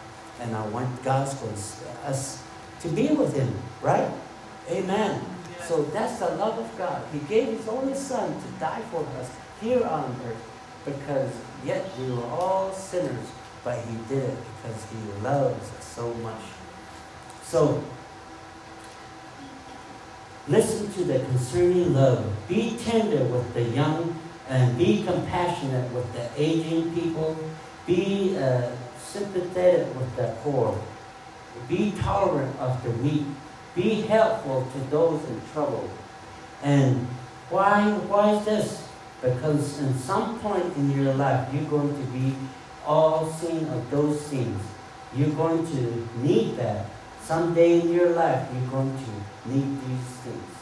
And 0.41 0.55
I 0.55 0.67
want 0.69 1.03
God's 1.03 1.35
going 1.35 1.55
us 2.05 2.43
to 2.81 2.89
be 2.89 3.09
with 3.09 3.37
Him, 3.37 3.55
right? 3.83 4.11
Amen. 4.71 5.23
So 5.63 5.83
that's 5.85 6.19
the 6.19 6.35
love 6.37 6.59
of 6.59 6.79
God. 6.79 7.03
He 7.13 7.19
gave 7.21 7.49
His 7.49 7.69
only 7.69 7.95
Son 7.95 8.33
to 8.33 8.49
die 8.59 8.83
for 8.91 9.05
us 9.21 9.31
here 9.61 9.85
on 9.85 10.17
earth 10.27 10.51
because 10.85 11.31
yet 11.65 11.87
we 11.99 12.11
were 12.13 12.25
all 12.25 12.73
sinners, 12.73 13.29
but 13.63 13.79
He 13.85 13.97
did 14.09 14.25
it 14.25 14.39
because 14.63 14.87
He 14.91 15.23
loves 15.23 15.71
us 15.79 15.85
so 15.85 16.13
much. 16.15 16.43
So 17.51 17.83
Listen 20.51 20.93
to 20.95 21.05
the 21.05 21.21
concerning 21.27 21.95
love. 21.95 22.27
Be 22.49 22.77
tender 22.77 23.25
with 23.25 23.55
the 23.55 23.63
young 23.63 24.19
and 24.49 24.77
be 24.77 25.05
compassionate 25.05 25.93
with 25.93 26.13
the 26.13 26.29
aging 26.37 26.93
people. 26.93 27.37
Be 27.87 28.37
uh, 28.37 28.71
sympathetic 28.99 29.95
with 29.95 30.17
the 30.17 30.35
poor. 30.43 30.77
Be 31.69 31.93
tolerant 32.01 32.59
of 32.59 32.83
the 32.83 32.91
weak. 32.91 33.23
Be 33.77 34.01
helpful 34.01 34.67
to 34.73 34.91
those 34.91 35.23
in 35.29 35.41
trouble. 35.53 35.89
And 36.65 37.07
why, 37.49 37.93
why 38.09 38.33
is 38.33 38.45
this? 38.45 38.89
Because 39.23 39.79
in 39.79 39.95
some 39.95 40.41
point 40.41 40.77
in 40.77 40.91
your 40.91 41.15
life, 41.15 41.49
you're 41.55 41.71
going 41.71 41.95
to 41.95 42.11
be 42.11 42.35
all 42.85 43.31
seen 43.31 43.67
of 43.69 43.89
those 43.91 44.21
things. 44.23 44.61
You're 45.15 45.31
going 45.31 45.65
to 45.65 46.09
need 46.17 46.57
that. 46.57 46.87
Someday 47.31 47.83
in 47.83 47.93
your 47.93 48.11
life, 48.11 48.49
you're 48.53 48.71
going 48.73 48.91
to 48.91 49.49
need 49.49 49.81
these 49.87 50.09
things. 50.25 50.53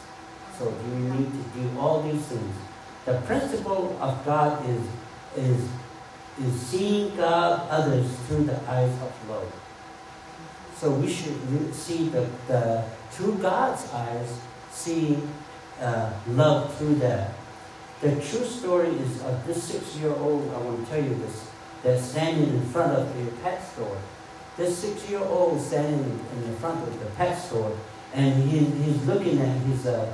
So 0.55 0.71
you 0.85 0.99
need 1.15 1.31
to 1.31 1.59
do 1.59 1.79
all 1.79 2.03
these 2.03 2.21
things. 2.21 2.55
The 3.05 3.15
principle 3.21 3.97
of 3.99 4.23
God 4.23 4.63
is, 4.69 4.83
is, 5.35 5.67
is 6.39 6.61
seeing 6.61 7.15
God, 7.15 7.67
others 7.71 8.05
through 8.27 8.43
the 8.43 8.59
eyes 8.69 8.93
of 9.01 9.11
love. 9.27 9.51
So 10.75 10.91
we 10.91 11.11
should 11.11 11.73
see 11.73 12.09
the, 12.09 12.29
the 12.47 12.85
through 13.09 13.39
God's 13.39 13.91
eyes, 13.91 14.39
see 14.69 15.17
uh, 15.81 16.13
love 16.27 16.77
through 16.77 16.97
that. 16.97 17.33
The 18.01 18.11
true 18.11 18.45
story 18.45 18.89
is 18.89 19.23
of 19.23 19.43
this 19.47 19.63
six-year-old, 19.63 20.53
I 20.53 20.57
want 20.59 20.85
to 20.85 20.91
tell 20.91 21.03
you 21.03 21.15
this, 21.15 21.49
that's 21.81 22.03
standing 22.03 22.47
in 22.47 22.61
front 22.65 22.91
of 22.95 23.07
a 23.07 23.31
pet 23.41 23.67
store. 23.73 23.97
This 24.59 24.77
six-year-old 24.77 25.61
standing 25.61 26.19
in 26.35 26.51
the 26.51 26.57
front 26.57 26.85
of 26.85 26.99
the 26.99 27.05
pet 27.11 27.39
store, 27.41 27.71
and 28.13 28.43
he, 28.43 28.59
he's 28.59 29.05
looking 29.05 29.39
at 29.39 29.55
his, 29.61 29.85
uh, 29.87 30.13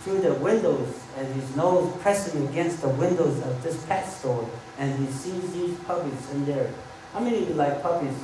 through 0.00 0.20
the 0.20 0.34
windows, 0.34 1.00
and 1.16 1.32
his 1.32 1.54
nose 1.54 1.94
pressing 2.00 2.44
against 2.48 2.82
the 2.82 2.88
windows 2.88 3.40
of 3.46 3.62
this 3.62 3.86
pet 3.86 4.04
store, 4.04 4.50
and 4.78 4.98
he 4.98 5.06
sees 5.12 5.52
these 5.52 5.78
puppies 5.86 6.28
in 6.32 6.44
there. 6.44 6.70
How 7.12 7.20
many 7.20 7.44
of 7.44 7.48
you 7.50 7.54
like 7.54 7.80
puppies? 7.84 8.16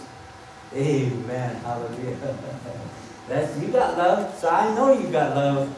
Amen. 0.75 1.55
Hallelujah. 1.62 2.16
That's 3.29 3.57
you 3.61 3.68
got 3.68 3.97
love, 3.97 4.37
so 4.41 4.49
I 4.49 4.75
know 4.75 4.93
you 4.99 5.07
got 5.07 5.37
love. 5.37 5.71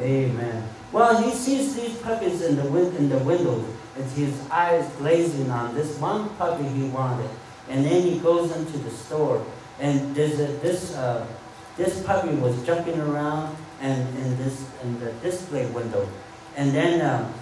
Amen. 0.00 0.66
Well, 0.90 1.22
he 1.22 1.32
sees 1.32 1.76
these 1.76 1.98
puppies 1.98 2.40
in 2.40 2.56
the 2.56 2.64
win- 2.64 2.96
in 2.96 3.10
the 3.10 3.18
windows, 3.18 3.66
and 3.94 4.04
his 4.12 4.40
eyes 4.50 4.90
glazing 4.96 5.50
on 5.50 5.74
this 5.74 5.98
one 5.98 6.30
puppy 6.36 6.64
he 6.64 6.88
wanted. 6.88 7.28
And 7.68 7.84
then 7.84 8.02
he 8.02 8.18
goes 8.18 8.54
into 8.54 8.78
the 8.78 8.90
store, 8.90 9.44
and 9.80 10.16
a, 10.16 10.46
this 10.62 10.94
uh, 10.94 11.26
this 11.76 12.02
puppy 12.04 12.30
was 12.36 12.54
jumping 12.64 12.98
around 13.00 13.56
and 13.80 14.06
in 14.18 14.36
this 14.38 14.64
in 14.82 15.00
the 15.00 15.12
display 15.20 15.66
window, 15.66 16.08
and 16.56 16.72
then, 16.72 17.02
um, 17.04 17.34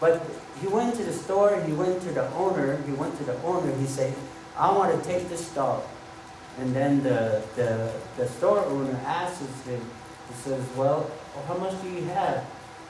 but 0.00 0.24
he 0.60 0.66
went 0.66 0.96
to 0.96 1.04
the 1.04 1.12
store. 1.12 1.52
And 1.54 1.68
he 1.68 1.74
went 1.74 2.00
to 2.02 2.10
the 2.12 2.26
owner. 2.32 2.80
He 2.86 2.92
went 2.92 3.16
to 3.18 3.24
the 3.24 3.36
owner. 3.42 3.70
He 3.76 3.86
said, 3.86 4.14
"I 4.56 4.72
want 4.72 4.96
to 4.96 5.08
take 5.08 5.28
this 5.28 5.48
dog." 5.54 5.84
And 6.58 6.74
then 6.74 7.02
the 7.02 7.42
the, 7.54 7.92
the 8.16 8.26
store 8.26 8.64
owner 8.64 8.98
asks 9.04 9.44
him. 9.68 9.84
He 10.28 10.34
says, 10.34 10.64
"Well, 10.74 11.10
how 11.46 11.58
much 11.58 11.76
do 11.82 11.88
you 11.90 12.04
have?" 12.16 12.44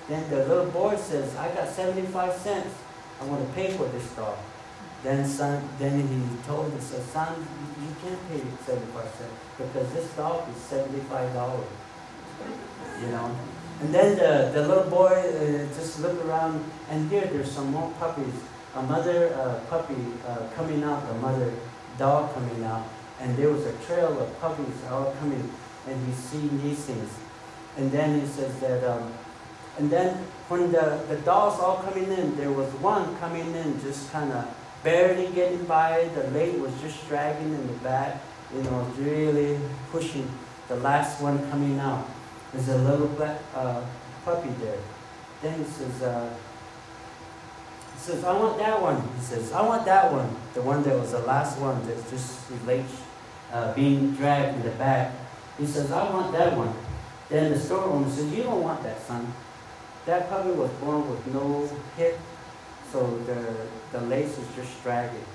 Then 0.09 0.23
the 0.31 0.47
little 0.47 0.71
boy 0.71 0.95
says, 0.97 1.35
"I 1.35 1.53
got 1.53 1.69
seventy-five 1.69 2.33
cents. 2.35 2.73
I 3.21 3.25
want 3.27 3.43
to 3.45 3.53
pay 3.55 3.77
for 3.77 3.87
this 3.91 4.07
dog." 4.15 4.39
Then 5.07 5.25
son, 5.25 5.63
then 5.79 6.01
he 6.01 6.49
told 6.49 6.73
him, 6.73 6.81
said, 6.81 7.01
son, 7.01 7.37
you 7.81 7.95
can't 8.03 8.19
pay 8.29 8.43
75 8.67 9.05
cents 9.15 9.31
because 9.57 9.93
this 9.93 10.11
dog 10.15 10.49
is 10.51 10.57
$75, 10.57 11.63
you 13.01 13.07
know. 13.13 13.31
And 13.83 13.95
then 13.95 14.17
the, 14.17 14.51
the 14.53 14.67
little 14.67 14.91
boy 14.91 15.15
uh, 15.15 15.73
just 15.77 16.01
looked 16.01 16.27
around, 16.27 16.65
and 16.91 17.09
here 17.09 17.25
there's 17.25 17.53
some 17.53 17.71
more 17.71 17.89
puppies. 18.01 18.35
A 18.75 18.83
mother 18.83 19.33
uh, 19.35 19.61
puppy 19.71 19.95
uh, 20.27 20.49
coming 20.57 20.83
out, 20.83 21.09
a 21.09 21.15
mother 21.15 21.53
dog 21.99 22.35
coming 22.35 22.65
out, 22.65 22.85
and 23.21 23.37
there 23.37 23.51
was 23.51 23.65
a 23.65 23.73
trail 23.87 24.11
of 24.21 24.41
puppies 24.41 24.75
all 24.91 25.15
coming, 25.21 25.53
and 25.87 26.05
he's 26.05 26.17
seeing 26.17 26.61
these 26.65 26.81
things. 26.85 27.17
And 27.77 27.93
then 27.93 28.21
he 28.21 28.27
says 28.27 28.59
that, 28.59 28.83
um, 28.83 29.13
and 29.79 29.89
then 29.89 30.17
when 30.49 30.73
the, 30.73 31.01
the 31.09 31.19
dogs 31.19 31.61
all 31.61 31.77
coming 31.77 32.11
in, 32.11 32.37
there 32.37 32.51
was 32.51 32.73
one 32.83 33.17
coming 33.19 33.55
in 33.55 33.81
just 33.81 34.11
kind 34.11 34.33
of 34.33 34.53
barely 34.87 35.27
getting 35.35 35.65
by. 35.65 36.09
The 36.15 36.31
leg 36.31 36.61
was 36.61 36.73
just 36.81 37.09
dragging 37.09 37.53
in 37.53 37.67
the 37.67 37.73
back, 37.83 38.23
you 38.55 38.63
know, 38.63 38.87
really 38.99 39.59
pushing. 39.91 40.31
The 40.69 40.77
last 40.77 41.21
one 41.21 41.39
coming 41.51 41.77
out. 41.81 42.09
There's 42.53 42.69
a 42.69 42.79
little 42.79 43.09
black 43.09 43.41
uh, 43.53 43.83
puppy 44.25 44.51
there. 44.61 44.79
Then 45.43 45.59
he 45.59 45.65
says, 45.65 46.03
uh, 46.03 46.33
he 47.95 47.99
says, 47.99 48.23
I 48.23 48.33
want 48.39 48.59
that 48.59 48.81
one. 48.81 49.03
He 49.17 49.25
says, 49.25 49.53
I 49.53 49.63
want 49.63 49.85
that 49.87 50.13
one. 50.13 50.31
The 50.55 50.63
one 50.63 50.85
that 50.85 50.97
was 50.97 51.11
the 51.11 51.21
last 51.21 51.59
one 51.59 51.85
that's 51.87 52.09
just 52.09 52.49
legs 52.65 52.93
uh, 53.53 53.75
being 53.75 54.13
dragged 54.13 54.57
in 54.57 54.63
the 54.63 54.77
back. 54.79 55.13
He 55.59 55.67
says, 55.67 55.91
I 55.91 56.09
want 56.13 56.33
that 56.33 56.57
one. 56.57 56.73
Then 57.29 57.51
the 57.51 57.59
store 57.59 57.83
owner 57.83 58.09
says, 58.09 58.33
You 58.33 58.45
don't 58.45 58.63
want 58.63 58.85
that, 58.85 59.03
son. 59.03 59.33
that 60.07 60.29
puppy 60.31 60.51
was 60.51 60.71
born 60.79 61.11
with 61.11 61.27
no 61.27 61.69
hip, 61.97 62.21
so 62.97 63.19
the, 63.29 63.99
the 63.99 64.07
lace 64.07 64.39
is 64.39 64.49
just 64.57 64.83
dragging. 64.83 65.29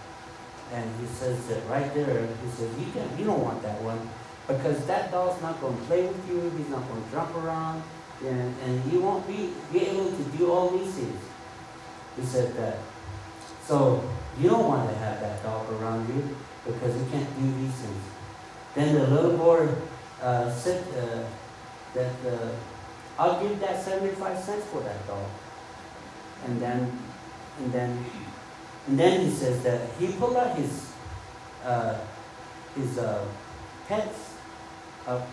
And 0.74 0.90
he 1.00 1.06
says 1.06 1.46
that 1.48 1.62
right 1.70 1.94
there, 1.94 2.26
he 2.44 2.50
says, 2.50 2.70
you, 2.80 2.92
can, 2.92 3.06
you 3.20 3.26
don't 3.26 3.44
want 3.44 3.62
that 3.62 3.80
one 3.84 4.02
because 4.48 4.84
that 4.88 5.12
dog's 5.12 5.40
not 5.44 5.62
going 5.62 5.78
to 5.78 5.84
play 5.84 6.08
with 6.08 6.28
you, 6.28 6.50
he's 6.58 6.70
not 6.70 6.88
going 6.90 7.04
to 7.04 7.12
jump 7.12 7.36
around, 7.36 7.84
and, 8.26 8.56
and 8.66 8.92
you 8.92 9.00
won't 9.00 9.28
be, 9.28 9.54
be 9.72 9.86
able 9.86 10.10
to 10.10 10.24
do 10.36 10.52
all 10.52 10.70
these 10.72 10.92
things. 10.96 11.22
He 12.18 12.26
said 12.26 12.56
that. 12.56 12.78
So 13.64 14.10
you 14.40 14.50
don't 14.50 14.68
want 14.68 14.90
to 14.90 14.96
have 14.96 15.22
that 15.22 15.44
dog 15.44 15.72
around 15.74 16.08
you 16.10 16.36
because 16.66 16.96
he 16.96 17.12
can't 17.12 17.30
do 17.38 17.46
these 17.62 17.76
things. 17.76 18.04
Then 18.74 18.96
the 18.96 19.08
little 19.08 19.38
boy 19.38 19.70
uh, 20.20 20.52
said 20.52 20.84
uh, 20.98 21.24
that 21.94 22.16
uh, 22.26 22.50
I'll 23.20 23.40
give 23.40 23.60
that 23.60 23.84
75 23.84 24.40
cents 24.40 24.66
for 24.66 24.82
that 24.82 25.06
dog. 25.06 25.30
And 26.48 26.60
then, 26.60 27.00
and 27.60 27.74
then, 27.74 28.06
and 28.88 29.00
then 29.00 29.26
he 29.26 29.32
says 29.32 29.64
that 29.64 29.90
he 30.00 30.14
pulled 30.14 30.38
out 30.38 30.56
his, 30.56 30.92
uh, 31.64 32.00
his 32.76 32.98
uh, 32.98 33.26
pets 33.88 34.34
up, 35.08 35.28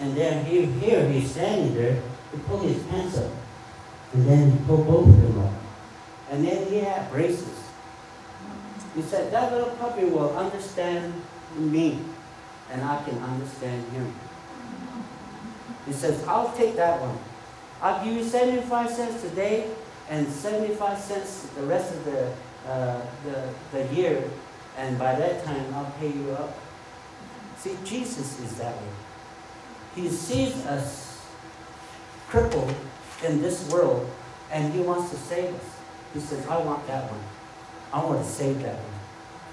and 0.00 0.16
then 0.16 0.44
here, 0.44 0.66
here 0.66 1.08
he's 1.08 1.30
standing 1.30 1.74
there. 1.74 2.02
He 2.32 2.38
pulled 2.38 2.62
his 2.62 2.82
pants 2.84 3.18
up, 3.18 3.32
and 4.12 4.26
then 4.26 4.50
he 4.50 4.58
pulled 4.64 4.86
both 4.86 5.08
of 5.08 5.22
them 5.22 5.38
up, 5.38 5.52
and 6.30 6.46
then 6.46 6.66
he 6.68 6.78
had 6.78 7.10
braces. 7.10 7.60
He 8.94 9.02
said 9.02 9.32
that 9.32 9.52
little 9.52 9.70
puppy 9.76 10.04
will 10.04 10.36
understand 10.36 11.14
me, 11.56 11.98
and 12.70 12.82
I 12.82 13.02
can 13.04 13.18
understand 13.18 13.90
him. 13.92 14.12
He 15.86 15.92
says, 15.92 16.24
I'll 16.26 16.52
take 16.52 16.76
that 16.76 17.00
one. 17.00 17.18
I'll 17.82 18.04
give 18.04 18.14
you 18.14 18.24
75 18.24 18.90
cents 18.90 19.22
today 19.22 19.70
and 20.10 20.28
75 20.28 20.98
cents 20.98 21.46
the 21.56 21.62
rest 21.62 21.94
of 21.94 22.04
the, 22.04 22.32
uh, 22.66 23.00
the, 23.24 23.48
the 23.72 23.94
year, 23.94 24.22
and 24.76 24.98
by 24.98 25.14
that 25.14 25.44
time 25.44 25.72
I'll 25.74 25.92
pay 25.98 26.12
you 26.12 26.32
up. 26.32 26.58
See, 27.56 27.76
Jesus 27.84 28.38
is 28.40 28.58
that 28.58 28.74
way. 28.74 28.92
He 29.94 30.08
sees 30.08 30.54
us 30.66 31.24
crippled 32.28 32.74
in 33.24 33.40
this 33.40 33.70
world, 33.70 34.10
and 34.50 34.72
He 34.74 34.80
wants 34.80 35.10
to 35.10 35.16
save 35.16 35.54
us. 35.54 35.64
He 36.12 36.20
says, 36.20 36.46
I 36.48 36.58
want 36.58 36.86
that 36.88 37.10
one. 37.10 37.24
I 37.92 38.04
want 38.04 38.22
to 38.22 38.28
save 38.28 38.62
that 38.62 38.74
one. 38.74 39.00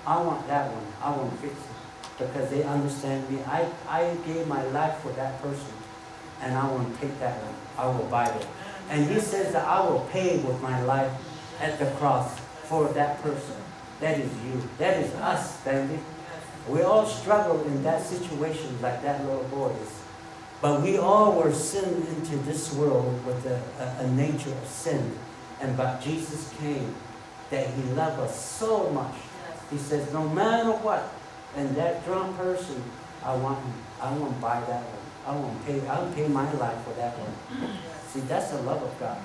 I 0.06 0.22
want 0.22 0.48
that 0.48 0.72
one. 0.72 0.86
I 1.02 1.16
want 1.16 1.32
to 1.32 1.38
fix 1.38 1.54
it. 1.54 2.18
Because 2.18 2.50
they 2.50 2.64
understand 2.64 3.30
me. 3.30 3.40
I, 3.44 3.70
I 3.88 4.16
gave 4.26 4.48
my 4.48 4.64
life 4.68 4.98
for 5.00 5.10
that 5.12 5.40
person 5.42 5.74
and 6.42 6.56
I 6.56 6.70
want 6.72 6.94
to 6.94 7.02
take 7.02 7.20
that 7.20 7.42
one. 7.42 7.56
I 7.78 7.86
will 7.88 8.06
buy 8.06 8.26
it. 8.26 8.48
And 8.90 9.10
he 9.10 9.20
says 9.20 9.54
that 9.54 9.68
I 9.68 9.82
will 9.82 10.08
pay 10.12 10.38
with 10.40 10.62
my 10.62 10.82
life 10.84 11.12
at 11.60 11.80
the 11.80 11.88
cross 11.98 12.40
for 12.64 12.88
that 12.90 13.22
person. 13.22 13.56
That 14.00 14.20
is 14.20 14.32
you. 14.46 14.62
That 14.78 15.04
is 15.04 15.14
us, 15.16 15.58
family. 15.58 16.00
We 16.68 16.82
all 16.82 17.06
struggle 17.06 17.64
in 17.66 17.84
that 17.84 18.04
situation 18.04 18.82
like 18.82 19.02
that 19.02 19.24
little 19.26 19.44
boy 19.46 19.72
is. 19.82 20.02
But 20.62 20.82
we 20.82 20.98
all 20.98 21.34
were 21.34 21.54
sinned 21.54 22.08
into 22.08 22.36
this 22.38 22.74
world 22.74 23.26
with 23.26 23.46
a, 23.46 23.62
a, 23.80 24.06
a 24.06 24.08
nature 24.12 24.52
of 24.52 24.68
sin. 24.68 25.18
And 25.62 25.78
but 25.78 26.02
Jesus 26.02 26.54
came 26.60 26.94
that 27.50 27.70
he 27.70 27.82
loved 27.94 28.20
us 28.20 28.46
so 28.46 28.90
much. 28.92 29.16
He 29.70 29.78
says, 29.78 30.12
no 30.14 30.28
matter 30.30 30.72
what, 30.72 31.14
and 31.56 31.76
that 31.76 32.06
drunk 32.06 32.38
person, 32.38 32.84
I 33.24 33.36
want 33.36 33.60
him. 33.60 33.74
I 34.02 34.12
want 34.14 34.36
to 34.36 34.42
buy 34.42 34.60
that 34.62 34.84
one. 34.84 35.08
I 35.26 35.40
won't 35.40 35.66
pay. 35.66 35.86
I'll 35.88 36.12
pay 36.14 36.28
my 36.28 36.52
life 36.54 36.82
for 36.84 36.94
that 36.94 37.18
one. 37.18 37.78
See, 38.18 38.24
that's 38.24 38.50
the 38.50 38.62
love 38.64 38.82
of 38.82 39.00
God 39.00 39.20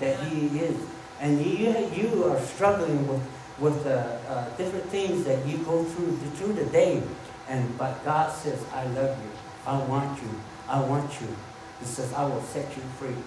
that 0.00 0.18
He 0.20 0.46
is, 0.58 0.74
and 1.20 1.44
you 1.44 1.68
you 1.92 2.24
are 2.24 2.40
struggling 2.40 3.06
with 3.06 3.20
with 3.58 3.86
uh, 3.86 4.16
uh, 4.26 4.48
different 4.56 4.86
things 4.86 5.24
that 5.24 5.44
you 5.46 5.58
go 5.58 5.84
through 5.84 6.16
through 6.36 6.54
the 6.54 6.64
day, 6.64 7.02
and 7.46 7.76
but 7.76 8.02
God 8.06 8.32
says, 8.32 8.64
I 8.72 8.86
love 8.86 9.18
you. 9.22 9.30
I 9.66 9.78
want 9.84 10.22
you. 10.22 10.30
I 10.66 10.80
want 10.80 11.20
you. 11.20 11.28
He 11.80 11.84
says, 11.84 12.10
I 12.14 12.24
will 12.24 12.40
set 12.40 12.74
you 12.74 12.82
free. 12.98 13.20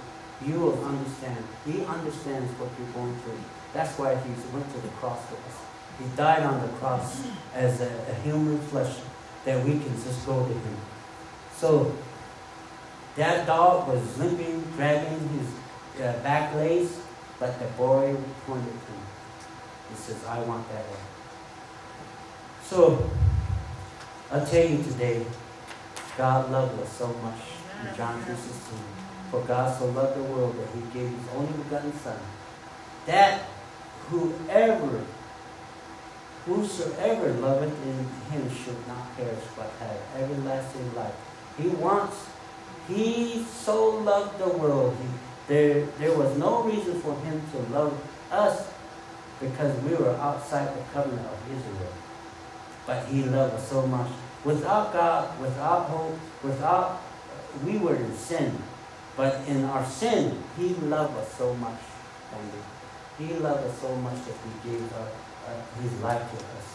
You 0.44 0.60
will 0.60 0.84
understand. 0.84 1.46
He 1.68 1.86
understands 1.86 2.50
what 2.58 2.72
you're 2.80 2.94
going 2.94 3.16
through. 3.20 3.38
That's 3.74 3.96
why 4.00 4.16
He 4.16 4.30
went 4.52 4.74
to 4.74 4.82
the 4.82 4.90
cross 4.98 5.24
for 5.28 5.36
us. 5.36 5.58
He 6.00 6.06
died 6.18 6.42
on 6.42 6.60
the 6.66 6.74
cross 6.80 7.22
as 7.54 7.80
a, 7.80 7.92
a 8.10 8.16
human 8.24 8.58
flesh 8.74 8.96
that 9.46 9.64
we 9.64 9.74
can 9.74 9.94
just 10.04 10.26
go 10.26 10.42
to 10.42 10.54
Him. 10.54 10.78
So 11.56 11.96
that 13.16 13.46
dog 13.46 13.88
was 13.88 14.18
limping, 14.18 14.62
dragging 14.76 15.30
his 15.30 16.02
uh, 16.02 16.14
back 16.24 16.56
legs, 16.56 17.00
but 17.40 17.60
the 17.60 17.66
boy 17.78 18.16
pointed 18.46 18.66
to 18.66 18.92
him. 18.92 19.06
He 19.90 19.96
says, 19.96 20.24
I 20.26 20.40
want 20.42 20.68
that 20.70 20.86
one. 20.86 21.00
So, 22.64 23.10
I'll 24.32 24.46
tell 24.46 24.66
you 24.66 24.82
today, 24.84 25.26
God 26.18 26.52
loved 26.52 26.80
us 26.82 26.98
so 26.98 27.08
much 27.08 27.40
in 27.82 27.96
John 27.98 28.22
3.16. 28.24 28.78
For 29.30 29.42
God 29.42 29.78
so 29.78 29.88
loved 29.88 30.18
the 30.18 30.24
world 30.24 30.56
that 30.58 30.68
he 30.76 30.82
gave 30.94 31.10
his 31.10 31.28
only 31.36 31.52
begotten 31.64 31.94
Son, 32.00 32.20
that 33.08 33.44
whoever, 34.10 35.04
whosoever 36.46 37.34
loveth 37.34 37.74
in 37.86 38.32
him 38.32 38.50
should 38.56 38.88
not 38.88 39.16
perish, 39.18 39.44
but 39.58 39.72
have 39.80 39.98
everlasting 40.18 40.96
life. 40.96 41.16
He 41.58 41.70
wants 41.70 42.28
he 42.88 43.44
so 43.44 43.98
loved 44.00 44.40
the 44.40 44.50
world. 44.50 44.96
He, 45.02 45.08
there, 45.54 45.86
there 46.00 46.18
was 46.18 46.38
no 46.38 46.64
reason 46.64 47.00
for 47.02 47.16
him 47.22 47.42
to 47.52 47.74
love 47.74 48.00
us 48.32 48.72
because 49.40 49.76
we 49.84 49.96
were 49.96 50.16
outside 50.16 50.76
the 50.78 50.84
covenant 50.94 51.28
of 51.28 51.40
Israel. 51.52 51.94
But 52.86 53.06
he 53.08 53.24
loved 53.24 53.56
us 53.56 53.70
so 53.70 53.86
much. 53.88 54.12
Without 54.44 54.94
God, 54.94 55.40
without 55.40 55.86
hope, 55.86 56.18
without, 56.44 57.02
we 57.66 57.78
were 57.78 57.96
in 57.96 58.16
sin. 58.16 58.58
But 59.18 59.48
in 59.48 59.66
our 59.66 59.86
sin, 59.86 60.42
he 60.58 60.70
loved 60.70 61.18
us 61.18 61.34
so 61.34 61.54
much. 61.56 61.80
He 63.18 63.34
loved 63.34 63.68
us 63.68 63.80
so 63.80 63.96
much 63.98 64.16
that 64.26 64.36
he 64.64 64.72
gave 64.72 64.94
uh, 64.94 65.06
uh, 65.48 65.82
his 65.82 65.94
life 66.02 66.22
to 66.32 66.38
us. 66.38 66.72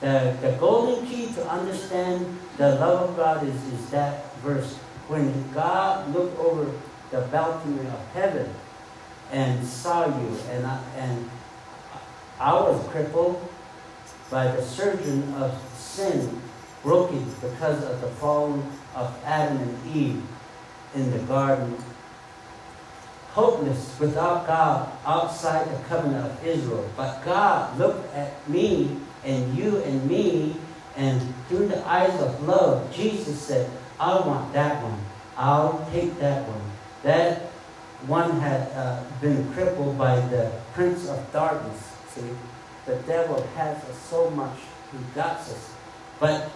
The, 0.00 0.36
the 0.40 0.56
golden 0.58 1.06
key 1.06 1.32
to 1.34 1.48
understand 1.48 2.38
the 2.56 2.74
love 2.76 3.10
of 3.10 3.16
God 3.16 3.46
is, 3.46 3.54
is 3.72 3.90
that 3.90 4.34
verse 4.36 4.78
when 5.08 5.52
God 5.52 6.12
looked 6.14 6.38
over 6.38 6.70
the 7.10 7.20
balcony 7.28 7.86
of 7.86 8.06
heaven 8.12 8.52
and 9.30 9.64
saw 9.64 10.06
you, 10.06 10.36
and 10.50 10.66
I, 10.66 10.80
and 10.96 11.30
I 12.40 12.52
was 12.54 12.86
crippled 12.88 13.48
by 14.30 14.48
the 14.48 14.62
surgeon 14.62 15.32
of 15.34 15.56
sin, 15.76 16.40
broken 16.82 17.24
because 17.40 17.82
of 17.84 18.00
the 18.00 18.08
fall 18.08 18.62
of 18.94 19.16
Adam 19.24 19.58
and 19.58 19.96
Eve 19.96 20.22
in 20.94 21.10
the 21.10 21.18
garden, 21.20 21.76
hopeless 23.30 23.98
without 24.00 24.46
God 24.46 24.90
outside 25.04 25.68
the 25.70 25.82
covenant 25.84 26.26
of 26.26 26.44
Israel. 26.44 26.88
But 26.96 27.24
God 27.24 27.78
looked 27.78 28.12
at 28.14 28.48
me 28.48 28.96
and 29.24 29.56
you 29.56 29.78
and 29.78 30.08
me, 30.08 30.56
and 30.96 31.34
through 31.48 31.68
the 31.68 31.86
eyes 31.86 32.18
of 32.20 32.42
love, 32.48 32.92
Jesus 32.94 33.38
said, 33.40 33.70
I 33.98 34.20
want 34.26 34.52
that 34.52 34.82
one. 34.82 34.98
I'll 35.36 35.86
take 35.90 36.18
that 36.18 36.46
one. 36.46 36.60
That 37.02 37.42
one 38.06 38.40
had 38.40 38.70
uh, 38.72 39.02
been 39.20 39.52
crippled 39.52 39.96
by 39.96 40.20
the 40.28 40.52
prince 40.74 41.08
of 41.08 41.32
darkness. 41.32 41.92
See, 42.08 42.30
the 42.84 42.96
devil 43.06 43.42
has 43.56 43.82
us 43.84 43.98
so 43.98 44.30
much. 44.30 44.58
He 44.92 44.98
got 45.14 45.38
us. 45.38 45.74
But 46.20 46.50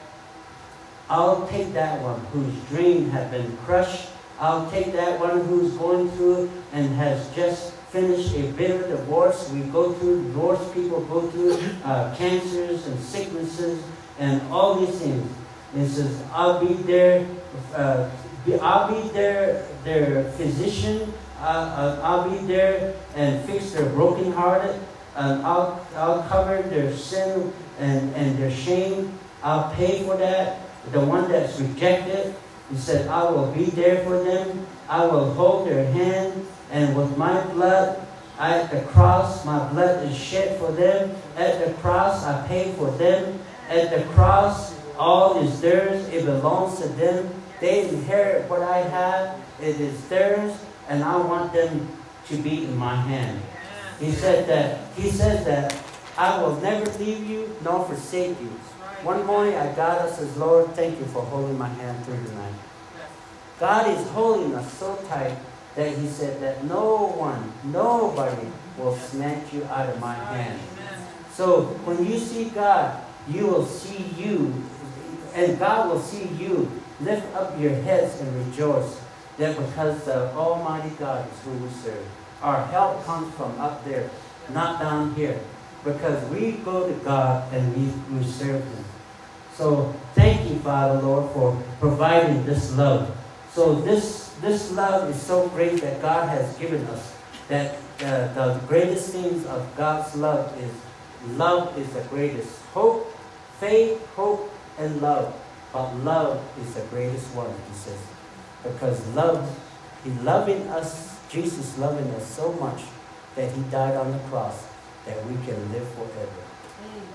I'll 1.09 1.47
take 1.49 1.73
that 1.73 2.01
one 2.03 2.21
whose 2.33 2.55
dream 2.69 3.11
had 3.11 3.31
been 3.31 3.57
crushed. 3.59 4.11
I'll 4.39 4.71
take 4.71 4.93
that 4.93 5.21
one 5.21 5.45
who's 5.47 5.73
going 5.73 6.11
through 6.13 6.51
and 6.73 6.89
has 6.95 7.35
just 7.35 7.73
finished 7.91 8.35
a 8.37 8.53
bitter 8.53 8.87
divorce. 8.87 9.51
We 9.51 9.63
go 9.63 9.93
through, 9.93 10.23
divorce 10.23 10.73
people 10.73 11.01
go 11.07 11.23
through 11.23 11.59
uh, 11.85 12.15
cancers 12.17 12.87
and 12.87 12.99
sicknesses 13.01 13.83
and 14.19 14.41
all 14.53 14.77
these 14.77 14.99
things. 15.01 15.29
He 15.75 15.87
says, 15.87 16.23
I'll 16.33 16.65
be 16.65 16.75
there. 16.75 17.27
Uh, 17.75 18.11
I'll 18.61 18.89
be 18.93 19.09
their, 19.11 19.67
their 19.85 20.25
physician. 20.33 21.13
Uh, 21.41 22.01
I'll 22.03 22.29
be 22.29 22.39
there 22.47 22.95
and 23.15 23.45
fix 23.45 23.73
their 23.73 23.89
brokenhearted. 23.91 24.79
Um, 25.17 25.45
I'll, 25.45 25.87
I'll 25.97 26.23
cover 26.25 26.63
their 26.63 26.95
sin 26.97 27.53
and, 27.79 28.15
and 28.15 28.39
their 28.39 28.51
shame. 28.51 29.19
I'll 29.43 29.73
pay 29.75 30.03
for 30.05 30.17
that. 30.17 30.61
The 30.93 31.01
one 31.01 31.31
that's 31.31 31.61
rejected, 31.61 32.35
he 32.71 32.77
said, 32.77 33.09
I 33.09 33.31
will 33.31 33.53
be 33.53 33.65
there 33.65 34.05
for 34.05 34.23
them. 34.23 34.67
I 34.89 35.07
will 35.07 35.33
hold 35.35 35.69
their 35.69 35.91
hand. 35.93 36.47
And 36.71 36.97
with 36.97 37.17
my 37.17 37.41
blood, 37.53 38.07
at 38.39 38.71
the 38.71 38.81
cross, 38.83 39.45
my 39.45 39.69
blood 39.71 40.07
is 40.11 40.17
shed 40.17 40.59
for 40.59 40.73
them. 40.73 41.15
At 41.37 41.65
the 41.65 41.75
cross, 41.75 42.25
I 42.25 42.47
pay 42.47 42.73
for 42.73 42.91
them. 42.93 43.39
At 43.69 43.91
the 43.91 44.03
cross, 44.15 44.80
all 45.01 45.43
is 45.43 45.61
theirs. 45.63 46.07
It 46.09 46.27
belongs 46.27 46.79
to 46.81 46.89
them. 46.89 47.33
They 47.59 47.89
inherit 47.89 48.49
what 48.51 48.61
I 48.61 48.79
have. 48.79 49.41
It 49.59 49.81
is 49.81 49.97
theirs. 50.09 50.53
And 50.89 51.03
I 51.03 51.17
want 51.17 51.53
them 51.55 51.89
to 52.27 52.37
be 52.37 52.65
in 52.65 52.77
my 52.77 52.95
hand. 52.95 53.41
He 53.99 54.13
said 54.13 54.47
that, 54.49 54.93
he 54.95 55.11
says 55.11 55.45
that 55.47 55.75
I 56.19 56.43
will 56.43 56.57
never 56.61 56.91
leave 56.99 57.27
you 57.27 57.57
nor 57.65 57.85
forsake 57.87 58.39
you. 58.41 58.53
One 59.03 59.25
morning 59.25 59.57
I 59.57 59.73
got 59.75 59.99
us 60.01 60.21
as 60.21 60.37
Lord, 60.37 60.69
thank 60.75 60.99
you 60.99 61.07
for 61.07 61.23
holding 61.23 61.57
my 61.57 61.69
hand 61.69 62.05
through 62.05 62.21
the 62.21 62.33
night. 62.35 62.55
God 63.59 63.89
is 63.89 64.07
holding 64.11 64.55
us 64.55 64.71
so 64.75 64.97
tight 65.09 65.37
that 65.77 65.97
he 65.97 66.09
said 66.09 66.41
that 66.41 66.65
no 66.65 67.07
one, 67.09 67.53
nobody 67.65 68.49
will 68.77 68.97
snatch 68.97 69.53
you 69.53 69.65
out 69.65 69.89
of 69.89 70.01
my 70.01 70.15
hand. 70.15 70.61
So 71.33 71.63
when 71.85 72.05
you 72.05 72.19
see 72.19 72.51
God, 72.51 73.03
you 73.29 73.47
will 73.47 73.67
see 73.67 74.05
you, 74.17 74.53
and 75.35 75.59
God 75.59 75.91
will 75.91 76.01
see 76.01 76.27
you. 76.39 76.71
Lift 77.01 77.35
up 77.35 77.59
your 77.59 77.73
heads 77.73 78.21
and 78.21 78.47
rejoice 78.47 79.01
that 79.39 79.57
because 79.57 80.05
the 80.05 80.33
Almighty 80.35 80.91
God 80.99 81.27
is 81.31 81.41
who 81.43 81.53
we 81.53 81.71
serve. 81.71 82.07
Our 82.43 82.65
help 82.67 83.05
comes 83.05 83.35
from 83.35 83.59
up 83.59 83.85
there, 83.85 84.09
not 84.51 84.81
down 84.81 85.15
here. 85.15 85.41
Because 85.83 86.23
we 86.31 86.53
go 86.53 86.87
to 86.87 86.93
God 87.05 87.53
and 87.55 87.75
we, 87.75 88.17
we 88.17 88.25
serve 88.25 88.63
Him. 88.63 88.85
So 89.55 89.95
thank 90.15 90.49
you, 90.49 90.57
Father, 90.61 91.01
Lord, 91.01 91.31
for 91.33 91.63
providing 91.81 92.45
this 92.45 92.77
love. 92.77 93.17
So 93.53 93.75
this 93.75 94.35
this 94.41 94.73
love 94.73 95.11
is 95.11 95.21
so 95.21 95.49
great 95.49 95.81
that 95.81 96.01
God 96.01 96.29
has 96.29 96.57
given 96.57 96.87
us. 96.87 97.17
That 97.49 97.77
uh, 98.01 98.33
the 98.33 98.61
greatest 98.69 99.11
things 99.11 99.45
of 99.47 99.67
God's 99.77 100.15
love 100.17 100.57
is 100.61 100.73
love 101.37 101.77
is 101.79 101.89
the 101.93 102.03
greatest. 102.09 102.61
Hope, 102.73 103.13
faith, 103.59 104.07
hope, 104.17 104.53
and 104.81 105.01
love. 105.01 105.35
But 105.73 105.95
love 105.97 106.43
is 106.59 106.75
the 106.75 106.83
greatest 106.91 107.35
one, 107.35 107.53
he 107.69 107.75
says. 107.75 108.01
Because 108.63 109.07
love, 109.15 109.47
he 110.03 110.11
loving 110.11 110.67
us, 110.69 111.21
Jesus 111.29 111.79
loving 111.79 112.11
us 112.13 112.27
so 112.27 112.53
much 112.55 112.83
that 113.37 113.53
he 113.53 113.63
died 113.71 113.97
on 113.97 114.11
the 114.11 114.19
cross 114.31 114.67
that 115.07 115.25
we 115.27 115.35
can 115.47 115.73
live 115.73 115.89
forever. 115.95 116.43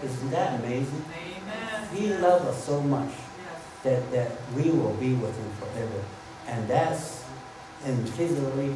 Isn't 0.04 0.32
that 0.32 0.60
amazing? 0.60 1.04
Amen. 1.12 1.88
He 1.94 2.14
loved 2.14 2.46
us 2.46 2.64
so 2.64 2.82
much 2.82 3.12
that, 3.84 4.12
that 4.12 4.32
we 4.56 4.70
will 4.70 4.94
be 4.94 5.14
with 5.14 5.36
him 5.38 5.52
forever. 5.60 6.04
And 6.48 6.68
that's, 6.68 7.24
and 7.84 8.08
physically, 8.10 8.76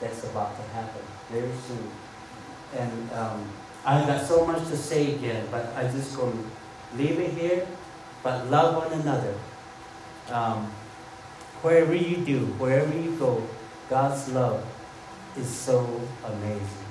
that's 0.00 0.24
about 0.24 0.56
to 0.56 0.62
happen 0.72 1.02
very 1.30 1.50
soon. 1.66 1.90
And 2.76 3.12
um, 3.12 3.44
I 3.84 4.00
got 4.06 4.26
so 4.26 4.46
much 4.46 4.66
to 4.68 4.76
say 4.76 5.14
again, 5.14 5.46
but 5.50 5.74
I 5.76 5.84
just 5.84 6.14
to 6.14 6.32
leave 6.96 7.18
it 7.18 7.32
here. 7.32 7.66
But 8.22 8.50
love 8.50 8.76
one 8.76 9.00
another. 9.00 9.34
Um, 10.30 10.70
wherever 11.62 11.94
you 11.94 12.18
do, 12.18 12.46
wherever 12.58 12.96
you 12.96 13.12
go, 13.16 13.42
God's 13.88 14.28
love 14.30 14.64
is 15.36 15.48
so 15.48 16.00
amazing. 16.24 16.86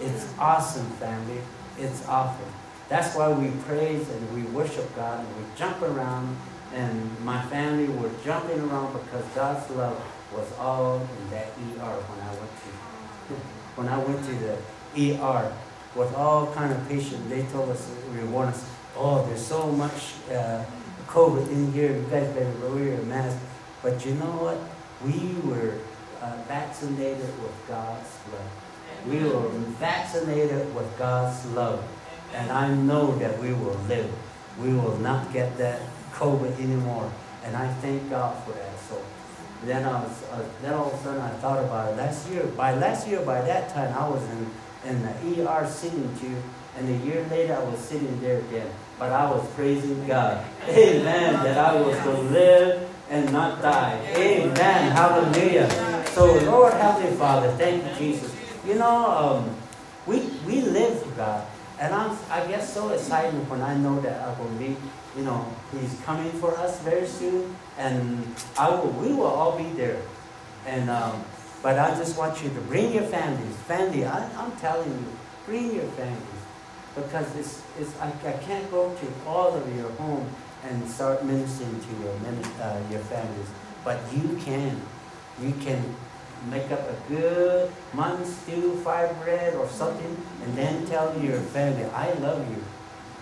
It's 0.00 0.26
awesome, 0.38 0.86
family. 0.92 1.40
It's 1.78 2.06
awesome. 2.06 2.52
That's 2.88 3.14
why 3.14 3.30
we 3.30 3.50
praise 3.62 4.08
and 4.08 4.34
we 4.34 4.42
worship 4.50 4.94
God 4.96 5.20
and 5.20 5.36
we 5.36 5.44
jump 5.56 5.82
around. 5.82 6.36
And 6.72 7.20
my 7.24 7.42
family 7.46 7.88
were 7.88 8.10
jumping 8.24 8.60
around 8.60 8.92
because 8.92 9.24
God's 9.34 9.70
love 9.70 10.00
was 10.32 10.46
all 10.58 10.96
in 10.96 11.30
that 11.30 11.46
ER 11.46 11.96
when 12.08 12.20
I 12.20 12.30
went 12.30 12.52
to 12.62 13.34
when 13.76 13.88
I 13.88 13.98
went 13.98 14.24
to 14.24 14.34
the 14.34 15.16
ER 15.16 15.52
with 15.94 16.14
all 16.14 16.52
kind 16.52 16.72
of 16.72 16.88
patients. 16.88 17.28
They 17.28 17.42
told 17.46 17.70
us 17.70 17.90
we 18.12 18.22
warned 18.24 18.54
us, 18.54 18.64
oh, 18.98 19.24
there's 19.26 19.46
so 19.46 19.70
much 19.70 20.14
uh, 20.32 20.64
COVID 21.06 21.48
in 21.48 21.72
here. 21.72 21.92
You 21.92 22.02
guys 22.10 22.28
better 22.34 22.50
wear 22.68 22.84
your 22.84 23.02
mask. 23.02 23.38
But 23.82 24.04
you 24.04 24.14
know 24.14 24.34
what? 24.42 24.58
We 25.04 25.38
were 25.48 25.78
uh, 26.20 26.36
vaccinated 26.48 27.30
with 27.40 27.54
God's 27.68 28.10
love. 28.32 28.50
We 29.06 29.22
were 29.22 29.48
vaccinated 29.78 30.74
with 30.74 30.98
God's 30.98 31.46
love. 31.52 31.84
And 32.34 32.50
I 32.50 32.74
know 32.74 33.16
that 33.18 33.38
we 33.38 33.52
will 33.52 33.78
live. 33.88 34.12
We 34.60 34.74
will 34.74 34.98
not 34.98 35.32
get 35.32 35.56
that 35.58 35.80
COVID 36.12 36.58
anymore. 36.58 37.10
And 37.44 37.56
I 37.56 37.72
thank 37.74 38.10
God 38.10 38.42
for 38.44 38.52
that. 38.52 38.78
So 38.80 39.00
then 39.64 39.84
I 39.84 40.02
was, 40.02 40.22
uh, 40.32 40.44
then 40.60 40.74
all 40.74 40.88
of 40.88 40.94
a 40.94 41.02
sudden 41.04 41.20
I 41.20 41.30
thought 41.38 41.64
about 41.64 41.92
it. 41.92 41.96
Last 41.96 42.28
year, 42.30 42.42
by 42.44 42.74
last 42.74 43.06
year, 43.06 43.20
by 43.20 43.40
that 43.42 43.72
time, 43.72 43.94
I 43.96 44.08
was 44.08 44.22
in, 44.30 44.50
in 44.90 45.02
the 45.02 45.48
ER 45.48 45.66
sitting 45.66 46.10
too. 46.18 46.36
And 46.76 46.88
a 46.88 47.06
year 47.06 47.24
later, 47.30 47.54
I 47.54 47.64
was 47.64 47.78
sitting 47.78 48.20
there 48.20 48.38
again. 48.38 48.68
But 48.98 49.12
I 49.12 49.30
was 49.30 49.48
praising 49.54 50.06
God. 50.06 50.44
Amen. 50.68 51.32
That 51.44 51.56
I 51.56 51.80
was 51.80 51.96
to 51.98 52.10
live 52.10 52.90
and 53.08 53.32
not 53.32 53.62
die. 53.62 54.00
Amen. 54.16 54.92
Hallelujah. 54.92 56.04
So, 56.08 56.34
Lord 56.50 56.72
Heavenly 56.74 57.16
Father, 57.16 57.50
thank 57.52 57.84
you, 57.84 58.12
Jesus. 58.12 58.34
You 58.66 58.74
know, 58.74 59.10
um, 59.10 59.56
we, 60.06 60.20
we 60.44 60.62
live 60.62 61.00
for 61.02 61.10
God. 61.10 61.46
And 61.80 61.94
I'm, 61.94 62.18
I 62.28 62.44
guess, 62.48 62.74
so 62.74 62.88
excited 62.88 63.48
when 63.48 63.62
I 63.62 63.76
know 63.76 64.00
that 64.00 64.20
I 64.20 64.40
will 64.40 64.50
meet, 64.50 64.76
you 65.16 65.22
know, 65.22 65.46
He's 65.70 65.96
coming 66.04 66.32
for 66.32 66.56
us 66.56 66.80
very 66.82 67.06
soon. 67.06 67.54
And 67.78 68.34
I 68.58 68.68
will, 68.68 68.90
we 68.90 69.12
will 69.12 69.26
all 69.26 69.56
be 69.56 69.70
there. 69.70 70.02
And, 70.66 70.90
um, 70.90 71.24
but 71.62 71.78
I 71.78 71.90
just 71.96 72.18
want 72.18 72.42
you 72.42 72.48
to 72.50 72.60
bring 72.62 72.92
your 72.92 73.04
families. 73.04 73.54
Family, 73.68 74.04
I, 74.04 74.28
I'm 74.36 74.50
telling 74.56 74.90
you, 74.90 75.06
bring 75.46 75.72
your 75.74 75.86
families. 75.92 76.37
Because 77.02 77.36
it's, 77.36 77.62
it's, 77.78 77.98
I, 78.00 78.08
I 78.26 78.32
can't 78.32 78.68
go 78.70 78.94
to 78.94 79.06
all 79.26 79.54
of 79.54 79.76
your 79.76 79.90
home 79.92 80.28
and 80.64 80.88
start 80.88 81.24
ministering 81.24 81.80
to 81.80 81.90
your, 82.02 82.14
uh, 82.60 82.80
your 82.90 83.00
families. 83.00 83.48
But 83.84 84.00
you 84.12 84.36
can. 84.44 84.80
You 85.40 85.52
can 85.52 85.94
make 86.50 86.70
up 86.72 86.80
a 86.80 86.96
good 87.08 87.70
mutton 87.92 88.24
stew, 88.24 88.80
fried 88.82 89.14
bread, 89.22 89.54
or 89.54 89.68
something, 89.68 90.16
and 90.42 90.56
then 90.56 90.86
tell 90.86 91.16
your 91.20 91.38
family, 91.38 91.84
I 91.84 92.12
love 92.14 92.48
you. 92.50 92.62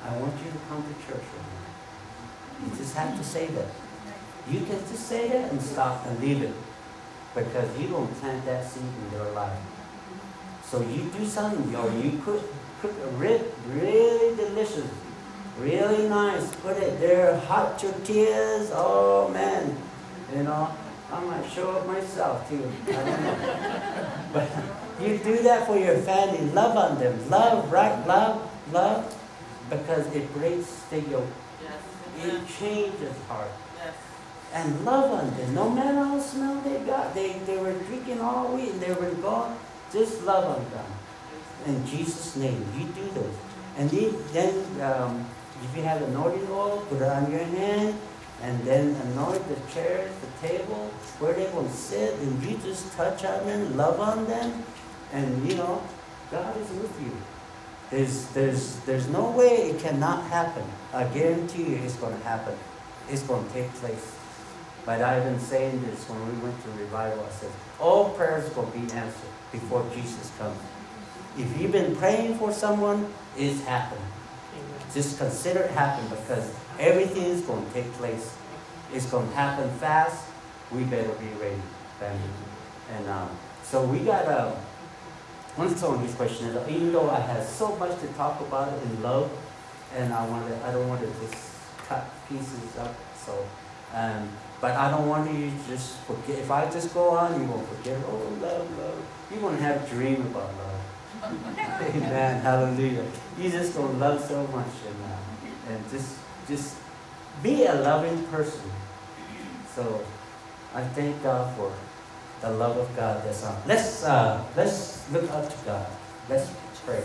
I 0.05 0.17
want 0.17 0.35
you 0.45 0.51
to 0.51 0.59
come 0.69 0.83
to 0.83 0.95
church 1.07 1.25
with 1.25 1.47
me. 1.47 2.71
You 2.71 2.77
just 2.77 2.95
have 2.95 3.17
to 3.19 3.25
say 3.25 3.47
that. 3.47 3.69
You 4.51 4.61
can 4.61 4.79
just 4.89 5.07
say 5.07 5.29
that 5.29 5.51
and 5.51 5.61
stop 5.61 6.07
and 6.07 6.21
leave 6.21 6.43
it. 6.43 6.55
Because 7.35 7.79
you 7.79 7.89
don't 7.89 8.13
plant 8.21 8.45
that 8.47 8.65
seed 8.65 8.83
in 8.83 9.19
their 9.19 9.31
life. 9.33 9.59
So 10.65 10.81
you 10.81 11.11
do 11.17 11.27
something, 11.27 11.77
or 11.77 11.91
you 11.93 12.21
cook, 12.25 12.43
a 12.85 13.09
really 13.69 14.37
delicious, 14.37 14.91
really 15.59 16.09
nice. 16.09 16.55
Put 16.57 16.77
it 16.77 17.01
there, 17.01 17.39
hot 17.41 17.79
tortillas. 17.79 18.71
Oh 18.73 19.29
man, 19.29 19.77
you 20.35 20.43
know, 20.43 20.75
I 21.13 21.21
might 21.25 21.49
show 21.51 21.71
up 21.71 21.87
myself 21.87 22.49
too. 22.49 22.71
I 22.89 22.93
don't 22.93 23.07
know. 23.07 24.11
but 24.33 24.51
you 25.01 25.19
do 25.19 25.43
that 25.43 25.67
for 25.67 25.79
your 25.79 25.97
family. 25.99 26.51
Love 26.51 26.77
on 26.77 26.99
them. 26.99 27.31
Love, 27.31 27.71
right? 27.71 28.07
Love, 28.07 28.51
love. 28.73 29.15
Because 29.71 30.07
it 30.15 30.33
breaks 30.35 30.83
the 30.91 31.01
yoke. 31.01 31.27
Yes. 31.63 31.83
It 32.25 32.49
changes 32.49 33.15
heart. 33.29 33.51
Yes. 33.77 33.95
And 34.53 34.85
love 34.85 35.13
on 35.13 35.37
them. 35.37 35.55
No 35.55 35.71
matter 35.71 35.99
how 35.99 36.19
smell 36.21 36.61
they 36.63 36.79
got. 36.81 37.15
They, 37.15 37.33
they 37.47 37.57
were 37.57 37.73
drinking 37.73 38.21
all 38.21 38.55
week 38.55 38.71
and 38.71 38.81
they 38.81 38.93
were 38.93 39.11
gone. 39.17 39.59
Just 39.93 40.23
love 40.25 40.45
on 40.45 40.71
them. 40.71 40.87
In 41.67 41.87
Jesus' 41.87 42.37
name, 42.37 42.65
you 42.79 42.87
do 42.87 43.09
those. 43.11 43.35
And 43.77 43.91
then, 43.91 44.81
um, 44.81 45.27
if 45.63 45.77
you 45.77 45.83
have 45.83 46.01
anointing 46.03 46.49
oil, 46.51 46.85
put 46.89 47.03
it 47.03 47.09
on 47.09 47.31
your 47.31 47.45
hand 47.45 47.99
and 48.43 48.61
then 48.65 48.95
anoint 48.95 49.43
the 49.49 49.57
chairs, 49.73 50.13
the 50.21 50.49
table, 50.49 50.91
where 51.19 51.33
they 51.33 51.51
will 51.53 51.69
sit, 51.69 52.15
and 52.21 52.43
you 52.43 52.57
just 52.59 52.93
touch 52.93 53.25
on 53.25 53.47
them, 53.47 53.77
love 53.77 53.99
on 53.99 54.27
them, 54.27 54.63
and 55.13 55.49
you 55.49 55.57
know, 55.57 55.83
God 56.31 56.57
is 56.59 56.69
with 56.71 56.95
you. 57.03 57.17
There's, 57.91 58.27
there's, 58.29 58.77
there's 58.81 59.09
no 59.09 59.31
way 59.31 59.71
it 59.71 59.81
cannot 59.81 60.25
happen. 60.25 60.65
I 60.93 61.05
guarantee 61.05 61.63
you 61.63 61.77
it's 61.77 61.97
going 61.97 62.17
to 62.17 62.25
happen. 62.25 62.55
It's 63.09 63.23
going 63.23 63.47
to 63.47 63.53
take 63.53 63.73
place. 63.75 64.15
But 64.85 65.03
I've 65.03 65.25
been 65.25 65.41
saying 65.41 65.83
this 65.83 66.09
when 66.09 66.21
we 66.27 66.43
went 66.43 66.63
to 66.65 66.71
revival. 66.73 67.25
I 67.25 67.31
said, 67.31 67.51
all 67.81 68.11
prayers 68.11 68.55
will 68.55 68.67
be 68.67 68.81
answered 68.93 69.31
before 69.51 69.85
Jesus 69.95 70.31
comes. 70.39 70.59
If 71.39 71.61
you've 71.61 71.73
been 71.73 71.95
praying 71.97 72.39
for 72.39 72.53
someone, 72.53 73.13
it's 73.37 73.63
happened. 73.65 74.01
Just 74.95 75.19
consider 75.19 75.61
it 75.61 75.71
happened 75.73 76.09
because 76.11 76.51
Everything 76.79 77.25
is 77.25 77.41
going 77.43 77.65
to 77.65 77.73
take 77.73 77.91
place. 77.95 78.37
It's 78.93 79.07
going 79.07 79.29
to 79.29 79.35
happen 79.35 79.71
fast. 79.79 80.27
We 80.71 80.85
better 80.85 81.09
be 81.15 81.29
ready, 81.41 81.61
family. 81.99 82.21
And 82.95 83.09
um, 83.09 83.31
so 83.63 83.83
we 83.85 84.01
got 84.01 84.27
uh, 84.27 84.53
one 85.57 85.75
song. 85.75 86.01
His 86.01 86.15
question 86.15 86.49
is, 86.49 86.69
even 86.69 86.93
though 86.93 87.11
I 87.11 87.21
have 87.21 87.45
so 87.45 87.75
much 87.77 87.99
to 88.01 88.07
talk 88.09 88.41
about 88.41 88.73
in 88.83 89.03
love, 89.03 89.31
and 89.95 90.13
I 90.13 90.27
want 90.27 90.47
to, 90.49 90.67
I 90.67 90.73
don't 90.73 90.89
want 90.89 91.01
to 91.01 91.07
just 91.27 91.35
cut 91.89 92.05
pieces 92.29 92.77
up. 92.79 92.95
So, 93.25 93.47
um, 93.95 94.29
but 94.61 94.73
I 94.73 94.91
don't 94.91 95.09
want 95.09 95.33
you 95.33 95.51
to 95.51 95.57
just 95.69 95.97
forget. 96.01 96.41
If 96.41 96.51
I 96.51 96.71
just 96.71 96.93
go 96.93 97.11
on, 97.11 97.41
you 97.41 97.49
won't 97.49 97.67
forget. 97.69 97.99
Oh, 98.07 98.19
love, 98.43 98.79
love. 98.79 99.03
You 99.33 99.41
won't 99.41 99.61
have 99.61 99.83
a 99.83 99.89
dream 99.89 100.21
about 100.21 100.55
love. 100.59 100.81
Amen. 101.27 102.41
Hallelujah. 102.43 103.05
You 103.39 103.51
just 103.51 103.75
gonna 103.77 103.99
love 103.99 104.23
so 104.23 104.47
much 104.49 104.75
and 104.87 105.75
and 105.75 105.91
just 105.91 106.19
just 106.49 106.77
be 107.43 107.65
a 107.65 107.75
loving 107.75 108.25
person. 108.27 108.71
So 109.75 110.05
I 110.75 110.83
thank 110.83 111.23
God 111.23 111.55
for 111.57 111.73
the 112.41 112.51
love 112.51 112.77
of 112.77 112.95
God 112.97 113.25
that's 113.25 113.45
on. 113.45 113.57
Let's 113.67 114.05
uh, 114.05 114.45
let's 114.57 115.11
look 115.11 115.31
up 115.31 115.49
to 115.49 115.65
God. 115.65 115.87
Let's 116.29 116.51
pray. 116.85 117.03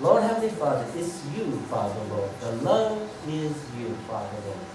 Lord 0.00 0.22
Heavenly 0.22 0.50
Father, 0.50 0.84
it's 0.96 1.22
you, 1.36 1.52
Father 1.70 2.00
Lord. 2.10 2.30
The 2.40 2.52
love 2.62 3.10
is 3.28 3.54
you, 3.78 3.94
Father 4.08 4.38
Lord. 4.46 4.66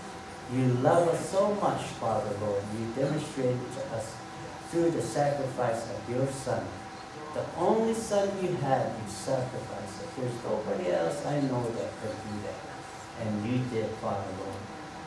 You 0.54 0.74
love 0.82 1.08
us 1.10 1.30
so 1.30 1.54
much, 1.56 1.82
Father 2.00 2.32
Lord. 2.40 2.64
You 2.74 2.88
demonstrated 2.96 3.60
to 3.74 3.96
us 3.96 4.16
through 4.70 4.92
the 4.92 5.02
sacrifice 5.02 5.90
of 5.90 6.10
your 6.10 6.28
Son. 6.28 6.66
The 7.38 7.46
only 7.60 7.94
Son 7.94 8.28
you 8.42 8.56
had, 8.56 8.88
you 8.88 9.08
sacrificed 9.08 10.02
it. 10.02 10.10
There's 10.18 10.44
nobody 10.44 10.90
else 10.90 11.24
I 11.24 11.40
know 11.42 11.62
that 11.70 11.92
could 12.02 12.10
do 12.10 12.34
that. 12.48 13.22
And 13.22 13.46
you 13.46 13.60
did, 13.70 13.92
Father 14.02 14.26
Lord. 14.40 14.58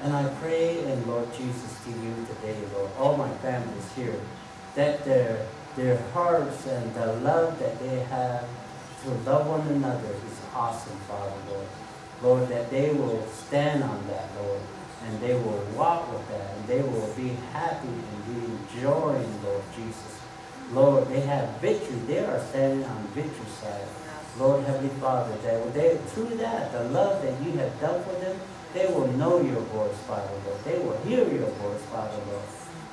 And 0.05 0.13
I 0.13 0.29
pray, 0.35 0.79
and 0.85 1.05
Lord 1.09 1.27
Jesus, 1.35 1.77
to 1.85 1.91
you 1.91 2.15
today, 2.29 2.57
Lord, 2.73 2.91
all 3.01 3.17
my 3.17 3.31
families 3.39 3.93
here, 3.97 4.15
that 4.77 5.05
their, 5.05 5.45
their 5.75 6.01
hearts 6.13 6.69
and 6.69 6.95
the 6.95 7.15
love 7.15 7.59
that 7.59 7.81
they 7.81 7.99
have 7.99 8.47
to 9.03 9.11
love 9.29 9.49
one 9.49 9.67
another 9.67 10.11
is 10.11 10.41
awesome, 10.55 10.99
Father, 11.09 11.35
Lord. 11.51 11.67
Lord, 12.23 12.49
that 12.49 12.71
they 12.71 12.93
will 12.93 13.27
stand 13.27 13.83
on 13.83 14.07
that, 14.07 14.29
Lord, 14.41 14.61
and 15.05 15.21
they 15.21 15.35
will 15.35 15.67
walk 15.75 16.13
with 16.13 16.29
that, 16.29 16.57
and 16.57 16.69
they 16.69 16.83
will 16.83 17.13
be 17.15 17.31
happy 17.53 17.89
and 17.89 18.25
be 18.27 18.79
enjoying, 18.79 19.43
Lord 19.43 19.65
Jesus. 19.75 20.20
Lord, 20.73 21.09
they 21.09 21.21
have 21.21 21.61
victory. 21.61 21.99
They 22.07 22.19
are 22.21 22.41
standing 22.51 22.85
on 22.85 23.03
victory 23.09 23.51
side. 23.61 23.87
Lord, 24.39 24.65
Heavenly 24.65 24.95
Father, 25.01 25.37
that 25.43 25.75
they, 25.75 25.97
through 26.15 26.37
that, 26.37 26.73
the 26.73 26.85
love 26.91 27.23
that 27.23 27.41
you 27.43 27.53
have 27.59 27.81
done 27.81 28.03
for 28.05 28.15
them, 28.21 28.39
they 28.73 28.87
will 28.87 29.09
know 29.19 29.41
your 29.41 29.61
voice, 29.75 29.97
Father, 30.07 30.31
Lord. 30.47 30.65
They 30.65 30.79
will 30.79 30.97
hear 30.99 31.27
your 31.27 31.51
voice, 31.59 31.83
Father, 31.91 32.17
Lord. 32.31 32.45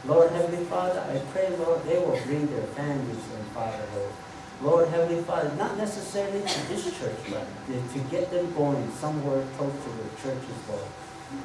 Lord, 0.06 0.32
Heavenly 0.32 0.66
Father, 0.66 1.00
I 1.00 1.20
pray, 1.32 1.56
Lord, 1.58 1.84
they 1.84 2.00
will 2.00 2.20
bring 2.26 2.48
their 2.48 2.66
families 2.74 3.24
in, 3.38 3.44
Father, 3.54 3.84
Lord. 3.96 4.12
Lord 4.62 4.88
Heavenly 4.90 5.22
Father, 5.24 5.54
not 5.56 5.78
necessarily 5.78 6.42
to 6.42 6.68
this 6.68 6.86
church, 6.98 7.20
but 7.30 7.46
to 7.94 8.00
get 8.10 8.32
them 8.32 8.52
going 8.56 8.92
somewhere 8.94 9.46
close 9.56 9.72
to 9.72 9.90
the 9.90 10.10
churches, 10.22 10.58
Lord. 10.68 10.82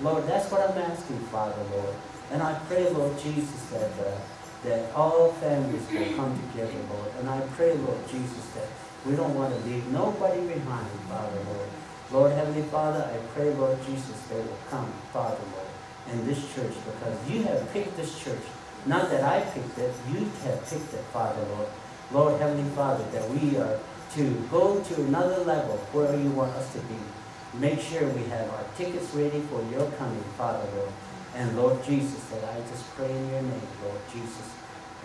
Lord, 0.01 0.27
that's 0.27 0.51
what 0.51 0.63
I'm 0.71 0.79
asking, 0.79 1.19
Father, 1.29 1.63
Lord. 1.73 1.95
And 2.31 2.43
I 2.43 2.59
pray, 2.69 2.89
Lord 2.89 3.19
Jesus, 3.19 3.63
that 3.67 3.91
uh, 4.01 4.17
that 4.65 4.95
all 4.95 5.33
families 5.33 5.83
will 5.91 6.17
come 6.17 6.39
together, 6.51 6.79
Lord. 6.91 7.11
And 7.19 7.29
I 7.29 7.41
pray, 7.57 7.75
Lord 7.75 7.99
Jesus, 8.09 8.47
that 8.55 8.69
we 9.05 9.17
don't 9.17 9.35
want 9.35 9.55
to 9.55 9.61
leave 9.69 9.87
nobody 9.89 10.41
behind, 10.41 10.89
Father, 11.09 11.39
Lord. 11.47 11.69
Lord 12.13 12.33
Heavenly 12.33 12.63
Father, 12.69 13.03
I 13.03 13.17
pray, 13.35 13.53
Lord 13.55 13.79
Jesus, 13.87 14.21
they 14.29 14.37
will 14.37 14.59
come, 14.71 14.93
Father, 15.13 15.43
Lord, 15.55 15.67
in 16.13 16.27
this 16.27 16.55
church 16.55 16.75
because 16.85 17.31
you 17.31 17.43
have 17.45 17.73
picked 17.73 17.97
this 17.97 18.19
church. 18.23 18.43
Not 18.87 19.11
that 19.11 19.25
I 19.25 19.41
picked 19.51 19.79
it, 19.79 19.95
you 20.13 20.21
have 20.45 20.61
picked 20.69 20.93
it, 20.93 21.05
Father, 21.13 21.43
Lord. 21.57 21.69
Lord 22.13 22.41
Heavenly 22.41 22.69
Father, 22.71 23.05
that 23.13 23.29
we 23.31 23.57
are 23.57 23.79
to 24.15 24.31
go 24.51 24.81
to 24.83 24.95
another 25.03 25.43
level 25.45 25.77
where 25.93 26.15
you 26.15 26.31
want 26.31 26.53
us 26.53 26.71
to 26.75 26.81
be. 26.81 26.97
Make 27.55 27.81
sure 27.81 28.07
we 28.09 28.25
have 28.25 28.49
our 28.51 28.65
tickets 28.77 29.15
ready 29.15 29.41
for 29.41 29.63
your 29.71 29.91
coming, 29.93 30.23
Father, 30.37 30.65
Lord. 30.77 30.93
And 31.35 31.57
Lord 31.57 31.83
Jesus, 31.85 32.23
that 32.31 32.45
I 32.45 32.61
just 32.69 32.89
pray 32.95 33.11
in 33.11 33.31
your 33.31 33.43
name, 33.43 33.69
Lord 33.85 34.01
Jesus, 34.13 34.51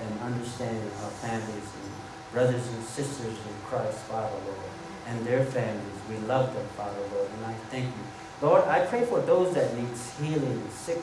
and 0.02 0.20
understanding 0.22 0.92
our 1.04 1.10
families 1.10 1.70
and 1.82 1.92
brothers 2.32 2.68
and 2.68 2.84
sisters 2.84 3.38
in 3.38 3.56
Christ, 3.66 3.98
Father, 4.12 4.36
Lord, 4.46 4.72
and 5.08 5.26
their 5.26 5.46
families. 5.46 5.98
We 6.10 6.18
love 6.28 6.54
them, 6.54 6.68
Father, 6.76 7.00
Lord, 7.14 7.30
and 7.38 7.46
I 7.46 7.54
thank 7.72 7.86
you. 7.86 8.04
Lord, 8.42 8.64
I 8.66 8.86
pray 8.86 9.06
for 9.06 9.20
those 9.22 9.56
that 9.56 9.76
need 9.76 9.90
healing, 10.22 10.64
sick, 10.70 11.02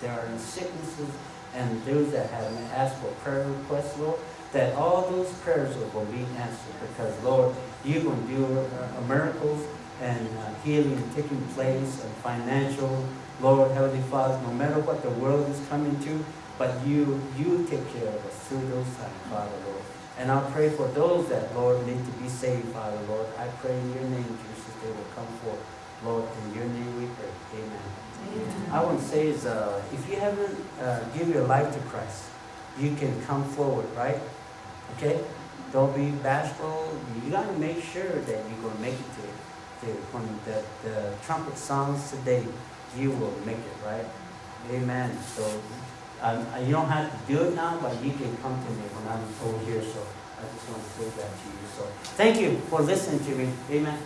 there 0.00 0.12
are 0.12 0.26
in 0.26 0.38
sicknesses, 0.38 1.08
and 1.54 1.82
those 1.84 2.12
that 2.12 2.30
have 2.30 2.52
asked 2.72 3.00
for 3.00 3.10
prayer 3.22 3.48
requests, 3.48 3.98
Lord 3.98 4.18
that 4.52 4.74
all 4.74 5.02
those 5.10 5.30
prayers 5.44 5.76
will 5.76 6.04
be 6.06 6.24
answered 6.36 6.74
because, 6.88 7.22
Lord, 7.22 7.54
going 7.84 8.04
to 8.04 8.34
do 8.34 8.58
uh, 8.58 9.00
miracles 9.06 9.66
and 10.00 10.28
uh, 10.38 10.54
healing 10.64 11.02
taking 11.14 11.40
place 11.48 12.02
and 12.02 12.12
financial. 12.16 13.06
Lord, 13.40 13.70
Heavenly 13.72 14.02
Father, 14.10 14.40
no 14.42 14.52
matter 14.52 14.80
what 14.80 15.02
the 15.02 15.10
world 15.10 15.48
is 15.48 15.60
coming 15.68 15.98
to, 16.00 16.24
but 16.58 16.84
you 16.86 17.22
you 17.36 17.66
take 17.70 17.86
care 17.94 18.08
of 18.08 18.26
us 18.26 18.34
through 18.48 18.66
those 18.68 18.90
times, 18.98 19.20
Father, 19.30 19.58
Lord. 19.66 19.84
And 20.18 20.32
I 20.32 20.40
pray 20.50 20.68
for 20.70 20.88
those 20.88 21.28
that, 21.28 21.54
Lord, 21.54 21.86
need 21.86 22.04
to 22.04 22.10
be 22.18 22.28
saved, 22.28 22.66
Father, 22.74 22.98
Lord. 23.06 23.26
I 23.38 23.46
pray 23.62 23.78
in 23.78 23.94
your 23.94 24.02
name, 24.02 24.26
Jesus, 24.42 24.74
they 24.82 24.90
will 24.90 25.10
come 25.14 25.30
forth. 25.44 25.62
Lord, 26.04 26.24
in 26.42 26.54
your 26.54 26.64
name 26.64 27.00
we 27.00 27.06
pray. 27.14 27.30
Amen. 27.54 27.80
Amen. 28.32 28.70
I 28.72 28.82
want 28.84 28.98
to 29.00 29.04
say 29.04 29.28
is, 29.28 29.46
uh, 29.46 29.80
if 29.92 30.08
you 30.10 30.16
haven't 30.16 30.58
uh, 30.80 31.04
given 31.10 31.32
your 31.32 31.46
life 31.46 31.72
to 31.72 31.80
Christ, 31.88 32.24
you 32.78 32.94
can 32.96 33.20
come 33.22 33.44
forward, 33.44 33.86
right? 33.96 34.18
Okay? 34.96 35.20
Don't 35.72 35.94
be 35.94 36.10
bashful. 36.10 36.96
You 37.24 37.30
got 37.30 37.46
to 37.46 37.58
make 37.58 37.82
sure 37.82 38.10
that 38.10 38.38
you're 38.48 38.62
going 38.62 38.74
to 38.74 38.80
make 38.80 38.94
it 38.94 39.10
to, 39.18 39.86
to 39.86 39.92
when 40.12 40.26
the, 40.44 40.64
the 40.82 41.14
trumpet 41.24 41.56
sounds 41.56 42.10
today, 42.10 42.44
you 42.96 43.10
will 43.12 43.34
make 43.44 43.58
it, 43.58 43.76
right? 43.84 44.04
Amen. 44.70 45.16
So 45.34 45.44
um, 46.22 46.46
you 46.64 46.72
don't 46.72 46.88
have 46.88 47.10
to 47.10 47.32
do 47.32 47.42
it 47.44 47.54
now, 47.54 47.78
but 47.80 47.92
you 48.02 48.12
can 48.12 48.36
come 48.38 48.56
to 48.64 48.70
me 48.70 48.84
when 48.92 49.04
I'm 49.12 49.22
over 49.44 49.64
here. 49.64 49.82
So 49.82 50.02
I 50.38 50.42
just 50.54 50.68
want 50.68 50.82
to 50.82 50.90
say 50.90 51.08
that 51.20 51.30
to 51.30 51.46
you. 51.48 51.66
So 51.76 51.82
thank 52.16 52.40
you 52.40 52.56
for 52.70 52.80
listening 52.80 53.24
to 53.24 53.34
me. 53.34 53.52
Amen. 53.70 53.98